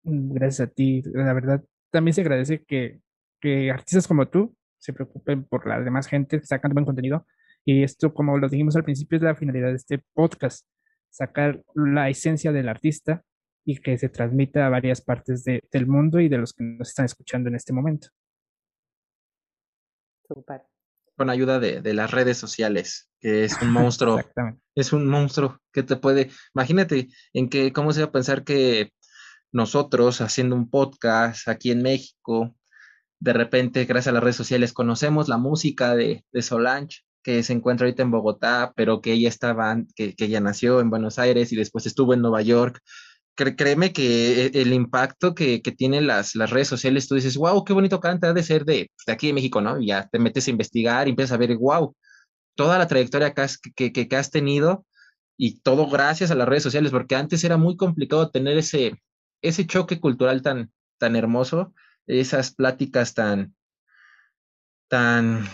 Gracias 0.05 0.69
a 0.69 0.73
ti, 0.73 1.03
la 1.07 1.33
verdad. 1.33 1.63
También 1.91 2.15
se 2.15 2.23
agradece 2.23 2.65
que, 2.65 3.01
que 3.41 3.71
artistas 3.71 4.09
como 4.09 4.29
tú 4.29 4.55
se 4.79 4.93
preocupen 4.93 5.45
por 5.45 5.67
la 5.67 5.81
demás 5.81 6.09
gente, 6.09 6.41
que 6.41 6.47
sacan 6.47 6.73
buen 6.73 6.85
contenido. 6.85 7.27
Y 7.65 7.85
esto, 7.85 8.13
como 8.13 8.37
lo 8.39 8.49
dijimos 8.49 8.75
al 8.75 8.83
principio, 8.83 9.17
es 9.17 9.23
la 9.23 9.37
finalidad 9.37 9.69
de 9.69 9.77
este 9.77 10.03
podcast, 10.13 10.67
sacar 11.09 11.63
la 11.75 12.09
esencia 12.09 12.51
del 12.51 12.69
artista 12.69 13.23
y 13.65 13.81
que 13.81 13.97
se 13.97 14.09
transmita 14.09 14.67
a 14.67 14.71
varias 14.71 15.01
partes 15.01 15.45
del 15.45 15.87
mundo 15.87 16.19
y 16.19 16.29
de 16.29 16.39
los 16.39 16.53
que 16.53 16.65
nos 16.65 16.89
están 16.89 17.05
escuchando 17.05 17.49
en 17.49 17.55
este 17.55 17.73
momento. 17.73 18.09
Super 20.27 20.72
con 21.17 21.31
ayuda 21.31 21.59
de, 21.61 21.95
las 21.95 22.11
redes 22.11 22.39
sociales, 22.39 23.09
que 23.21 23.45
es 23.45 23.61
un 23.61 23.71
monstruo. 23.71 24.21
es 24.75 24.93
un 24.93 25.07
monstruo 25.07 25.59
que 25.73 25.83
te 25.83 25.97
puede. 25.97 26.31
Imagínate 26.55 27.09
en 27.33 27.49
que, 27.49 27.73
¿cómo 27.73 27.93
se 27.93 28.01
va 28.01 28.07
a 28.07 28.13
pensar 28.13 28.45
que 28.45 28.93
nosotros 29.53 30.21
haciendo 30.21 30.57
un 30.57 30.71
podcast 30.71 31.49
aquí 31.49 31.71
en 31.71 31.83
México, 31.83 32.57
de 33.21 33.33
repente, 33.33 33.85
gracias 33.85 34.09
a 34.09 34.13
las 34.13 34.23
redes 34.23 34.37
sociales, 34.37 34.73
conocemos 34.73 35.29
la 35.29 35.37
música 35.37 35.95
de, 35.95 36.25
de 36.33 36.43
Solange, 36.43 37.03
que 37.23 37.43
se 37.43 37.53
encuentra 37.53 37.87
ahorita 37.87 38.03
en 38.03 38.11
Bogotá, 38.11 38.73
pero 38.75 39.01
que 39.01 39.13
ella 39.13 39.29
estaba, 39.29 39.77
que, 39.95 40.15
que 40.17 40.25
ella 40.25 40.41
nació 40.41 40.81
en 40.81 40.91
Buenos 40.91 41.19
Aires 41.19 41.53
y 41.53 41.57
después 41.57 41.87
estuvo 41.87 42.15
en 42.15 42.23
Nueva 42.23 42.43
York 42.43 42.81
créeme 43.35 43.93
que 43.93 44.47
e, 44.47 44.63
el 44.63 44.73
impacto 44.73 45.35
que, 45.35 45.63
que 45.63 45.73
tienen 45.73 46.07
las, 46.07 46.35
las, 46.35 46.51
redes 46.51 46.69
sociales, 46.69 47.09
tú 47.09 47.15
dices, 47.15 47.37
wow, 47.37 47.65
qué 47.65 47.73
bonito 47.73 48.01
canta, 48.01 48.29
ha 48.29 48.33
de 48.33 48.43
ser 48.43 48.65
de, 48.65 48.91
de, 49.07 49.13
aquí 49.13 49.29
de 49.29 49.33
México, 49.33 49.61
¿no? 49.61 49.81
Y 49.81 49.89
ya 49.89 50.09
te 50.09 50.19
metes 50.19 50.47
a 50.47 50.51
investigar 50.51 51.07
y 51.07 51.11
empiezas 51.11 51.35
a 51.35 51.39
ver, 51.39 51.57
wow, 51.57 51.95
toda 52.55 52.79
la 52.79 52.87
trayectoria 52.87 53.33
que 53.33 53.41
has, 53.41 53.59
que, 53.59 53.93
que, 53.93 54.17
has 54.17 54.31
tenido 54.31 54.87
y 55.37 55.61
todo 55.61 55.89
gracias 55.89 56.31
a 56.31 56.35
las 56.35 56.49
redes 56.49 56.63
sociales, 56.63 56.91
porque 56.91 57.17
antes 57.17 57.43
era 57.45 57.57
muy 57.57 57.77
complicado 57.77 58.31
tener 58.31 58.59
ese, 58.59 59.01
ese 59.43 59.67
choque 59.67 60.01
cultural 60.01 60.43
tan, 60.43 60.71
tan 60.99 61.17
hermoso, 61.17 61.75
esas 62.07 62.55
pláticas 62.55 63.15
tan, 63.15 63.55
tan, 64.89 65.47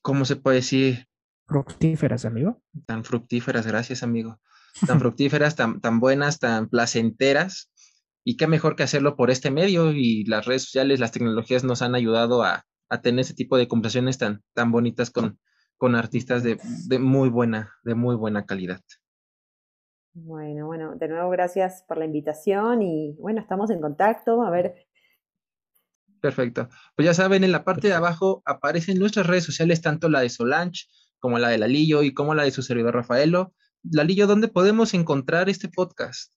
¿cómo 0.00 0.24
se 0.24 0.36
puede 0.36 0.56
decir? 0.56 1.06
Fructíferas, 1.46 2.24
amigo. 2.24 2.62
Tan 2.86 3.04
fructíferas, 3.04 3.66
gracias, 3.66 4.02
amigo 4.02 4.40
tan 4.86 4.98
fructíferas, 4.98 5.56
tan, 5.56 5.80
tan 5.80 6.00
buenas, 6.00 6.38
tan 6.38 6.68
placenteras. 6.68 7.70
Y 8.24 8.36
qué 8.36 8.48
mejor 8.48 8.74
que 8.74 8.82
hacerlo 8.82 9.14
por 9.14 9.30
este 9.30 9.50
medio 9.50 9.92
y 9.92 10.24
las 10.24 10.46
redes 10.46 10.64
sociales, 10.64 10.98
las 10.98 11.12
tecnologías 11.12 11.62
nos 11.62 11.80
han 11.82 11.94
ayudado 11.94 12.42
a, 12.42 12.64
a 12.88 13.00
tener 13.00 13.20
ese 13.20 13.34
tipo 13.34 13.56
de 13.56 13.68
conversaciones 13.68 14.18
tan, 14.18 14.42
tan 14.52 14.72
bonitas 14.72 15.10
con, 15.10 15.38
con 15.76 15.94
artistas 15.94 16.42
de, 16.42 16.58
de, 16.88 16.98
muy 16.98 17.28
buena, 17.28 17.72
de 17.84 17.94
muy 17.94 18.16
buena 18.16 18.44
calidad. 18.44 18.80
Bueno, 20.14 20.66
bueno, 20.66 20.96
de 20.96 21.08
nuevo 21.08 21.28
gracias 21.30 21.84
por 21.86 21.98
la 21.98 22.06
invitación 22.06 22.82
y 22.82 23.14
bueno, 23.20 23.40
estamos 23.40 23.70
en 23.70 23.80
contacto, 23.80 24.42
a 24.42 24.50
ver. 24.50 24.86
Perfecto. 26.20 26.68
Pues 26.96 27.04
ya 27.06 27.14
saben, 27.14 27.44
en 27.44 27.52
la 27.52 27.64
parte 27.64 27.88
de 27.88 27.94
abajo 27.94 28.42
aparecen 28.46 28.98
nuestras 28.98 29.26
redes 29.26 29.44
sociales, 29.44 29.82
tanto 29.82 30.08
la 30.08 30.20
de 30.20 30.30
Solange 30.30 30.86
como 31.18 31.38
la 31.38 31.48
de 31.50 31.58
Lalillo 31.58 32.02
y 32.02 32.14
como 32.14 32.34
la 32.34 32.44
de 32.44 32.50
su 32.50 32.62
servidor 32.62 32.94
Rafaelo. 32.94 33.52
Lalillo, 33.92 34.26
¿dónde 34.26 34.48
podemos 34.48 34.94
encontrar 34.94 35.48
este 35.48 35.68
podcast? 35.68 36.32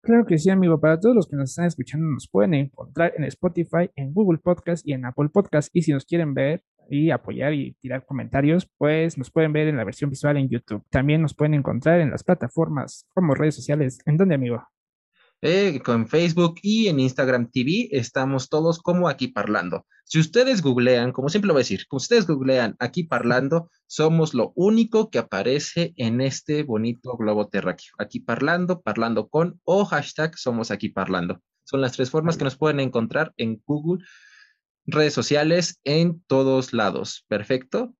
Claro 0.00 0.24
que 0.26 0.38
sí, 0.38 0.50
amigo. 0.50 0.80
Para 0.80 0.98
todos 0.98 1.14
los 1.14 1.26
que 1.26 1.36
nos 1.36 1.50
están 1.50 1.66
escuchando, 1.66 2.06
nos 2.06 2.28
pueden 2.28 2.54
encontrar 2.54 3.12
en 3.16 3.24
Spotify, 3.24 3.90
en 3.94 4.12
Google 4.12 4.38
Podcast 4.38 4.86
y 4.86 4.92
en 4.92 5.04
Apple 5.04 5.28
Podcast. 5.28 5.70
Y 5.74 5.82
si 5.82 5.92
nos 5.92 6.04
quieren 6.04 6.34
ver 6.34 6.64
y 6.88 7.10
apoyar 7.10 7.52
y 7.52 7.74
tirar 7.74 8.04
comentarios, 8.06 8.70
pues 8.78 9.18
nos 9.18 9.30
pueden 9.30 9.52
ver 9.52 9.68
en 9.68 9.76
la 9.76 9.84
versión 9.84 10.10
visual 10.10 10.36
en 10.36 10.48
YouTube. 10.48 10.82
También 10.90 11.20
nos 11.20 11.34
pueden 11.34 11.54
encontrar 11.54 12.00
en 12.00 12.10
las 12.10 12.24
plataformas 12.24 13.06
como 13.14 13.34
redes 13.34 13.56
sociales. 13.56 13.98
¿En 14.06 14.16
dónde, 14.16 14.34
amigo? 14.36 14.62
Eh, 15.40 15.80
con 15.84 16.08
Facebook 16.08 16.56
y 16.62 16.88
en 16.88 16.98
Instagram 16.98 17.50
TV 17.50 17.88
estamos 17.92 18.48
todos 18.48 18.80
como 18.80 19.08
aquí 19.08 19.28
parlando. 19.28 19.86
Si 20.04 20.18
ustedes 20.18 20.62
googlean, 20.62 21.12
como 21.12 21.28
siempre 21.28 21.46
lo 21.46 21.54
voy 21.54 21.60
a 21.60 21.64
decir, 21.64 21.86
como 21.86 21.98
ustedes 21.98 22.26
googlean 22.26 22.74
aquí 22.78 23.04
parlando, 23.04 23.70
somos 23.86 24.34
lo 24.34 24.52
único 24.56 25.10
que 25.10 25.18
aparece 25.18 25.92
en 25.96 26.20
este 26.20 26.62
bonito 26.62 27.16
globo 27.16 27.48
terráqueo. 27.48 27.92
Aquí 27.98 28.20
parlando, 28.20 28.80
parlando 28.80 29.28
con 29.28 29.60
o 29.64 29.84
hashtag 29.84 30.36
somos 30.36 30.70
aquí 30.70 30.88
parlando. 30.88 31.40
Son 31.64 31.80
las 31.80 31.92
tres 31.92 32.10
formas 32.10 32.36
que 32.36 32.44
nos 32.44 32.56
pueden 32.56 32.80
encontrar 32.80 33.32
en 33.36 33.62
Google, 33.66 34.04
redes 34.86 35.12
sociales, 35.12 35.78
en 35.84 36.22
todos 36.26 36.72
lados. 36.72 37.24
Perfecto. 37.28 37.94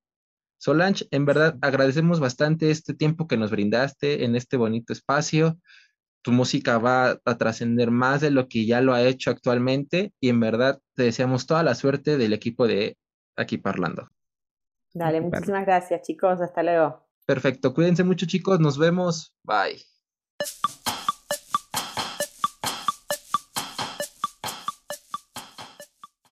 Solange, 0.56 1.06
en 1.12 1.24
verdad 1.24 1.56
agradecemos 1.60 2.18
bastante 2.18 2.70
este 2.70 2.94
tiempo 2.94 3.28
que 3.28 3.36
nos 3.36 3.50
brindaste 3.50 4.24
en 4.24 4.34
este 4.34 4.56
bonito 4.56 4.92
espacio 4.92 5.60
tu 6.22 6.32
música 6.32 6.78
va 6.78 7.20
a 7.24 7.38
trascender 7.38 7.90
más 7.90 8.20
de 8.20 8.30
lo 8.30 8.48
que 8.48 8.66
ya 8.66 8.80
lo 8.80 8.94
ha 8.94 9.02
hecho 9.02 9.30
actualmente 9.30 10.12
y 10.20 10.28
en 10.28 10.40
verdad 10.40 10.80
te 10.94 11.04
deseamos 11.04 11.46
toda 11.46 11.62
la 11.62 11.74
suerte 11.74 12.18
del 12.18 12.32
equipo 12.32 12.66
de 12.66 12.96
Aquí 13.36 13.58
Parlando. 13.58 14.08
Dale, 14.92 15.20
muchísimas 15.20 15.64
gracias 15.64 16.02
chicos, 16.02 16.40
hasta 16.40 16.62
luego. 16.62 17.06
Perfecto, 17.26 17.74
cuídense 17.74 18.04
mucho 18.04 18.26
chicos, 18.26 18.58
nos 18.58 18.78
vemos, 18.78 19.34
bye. 19.44 19.97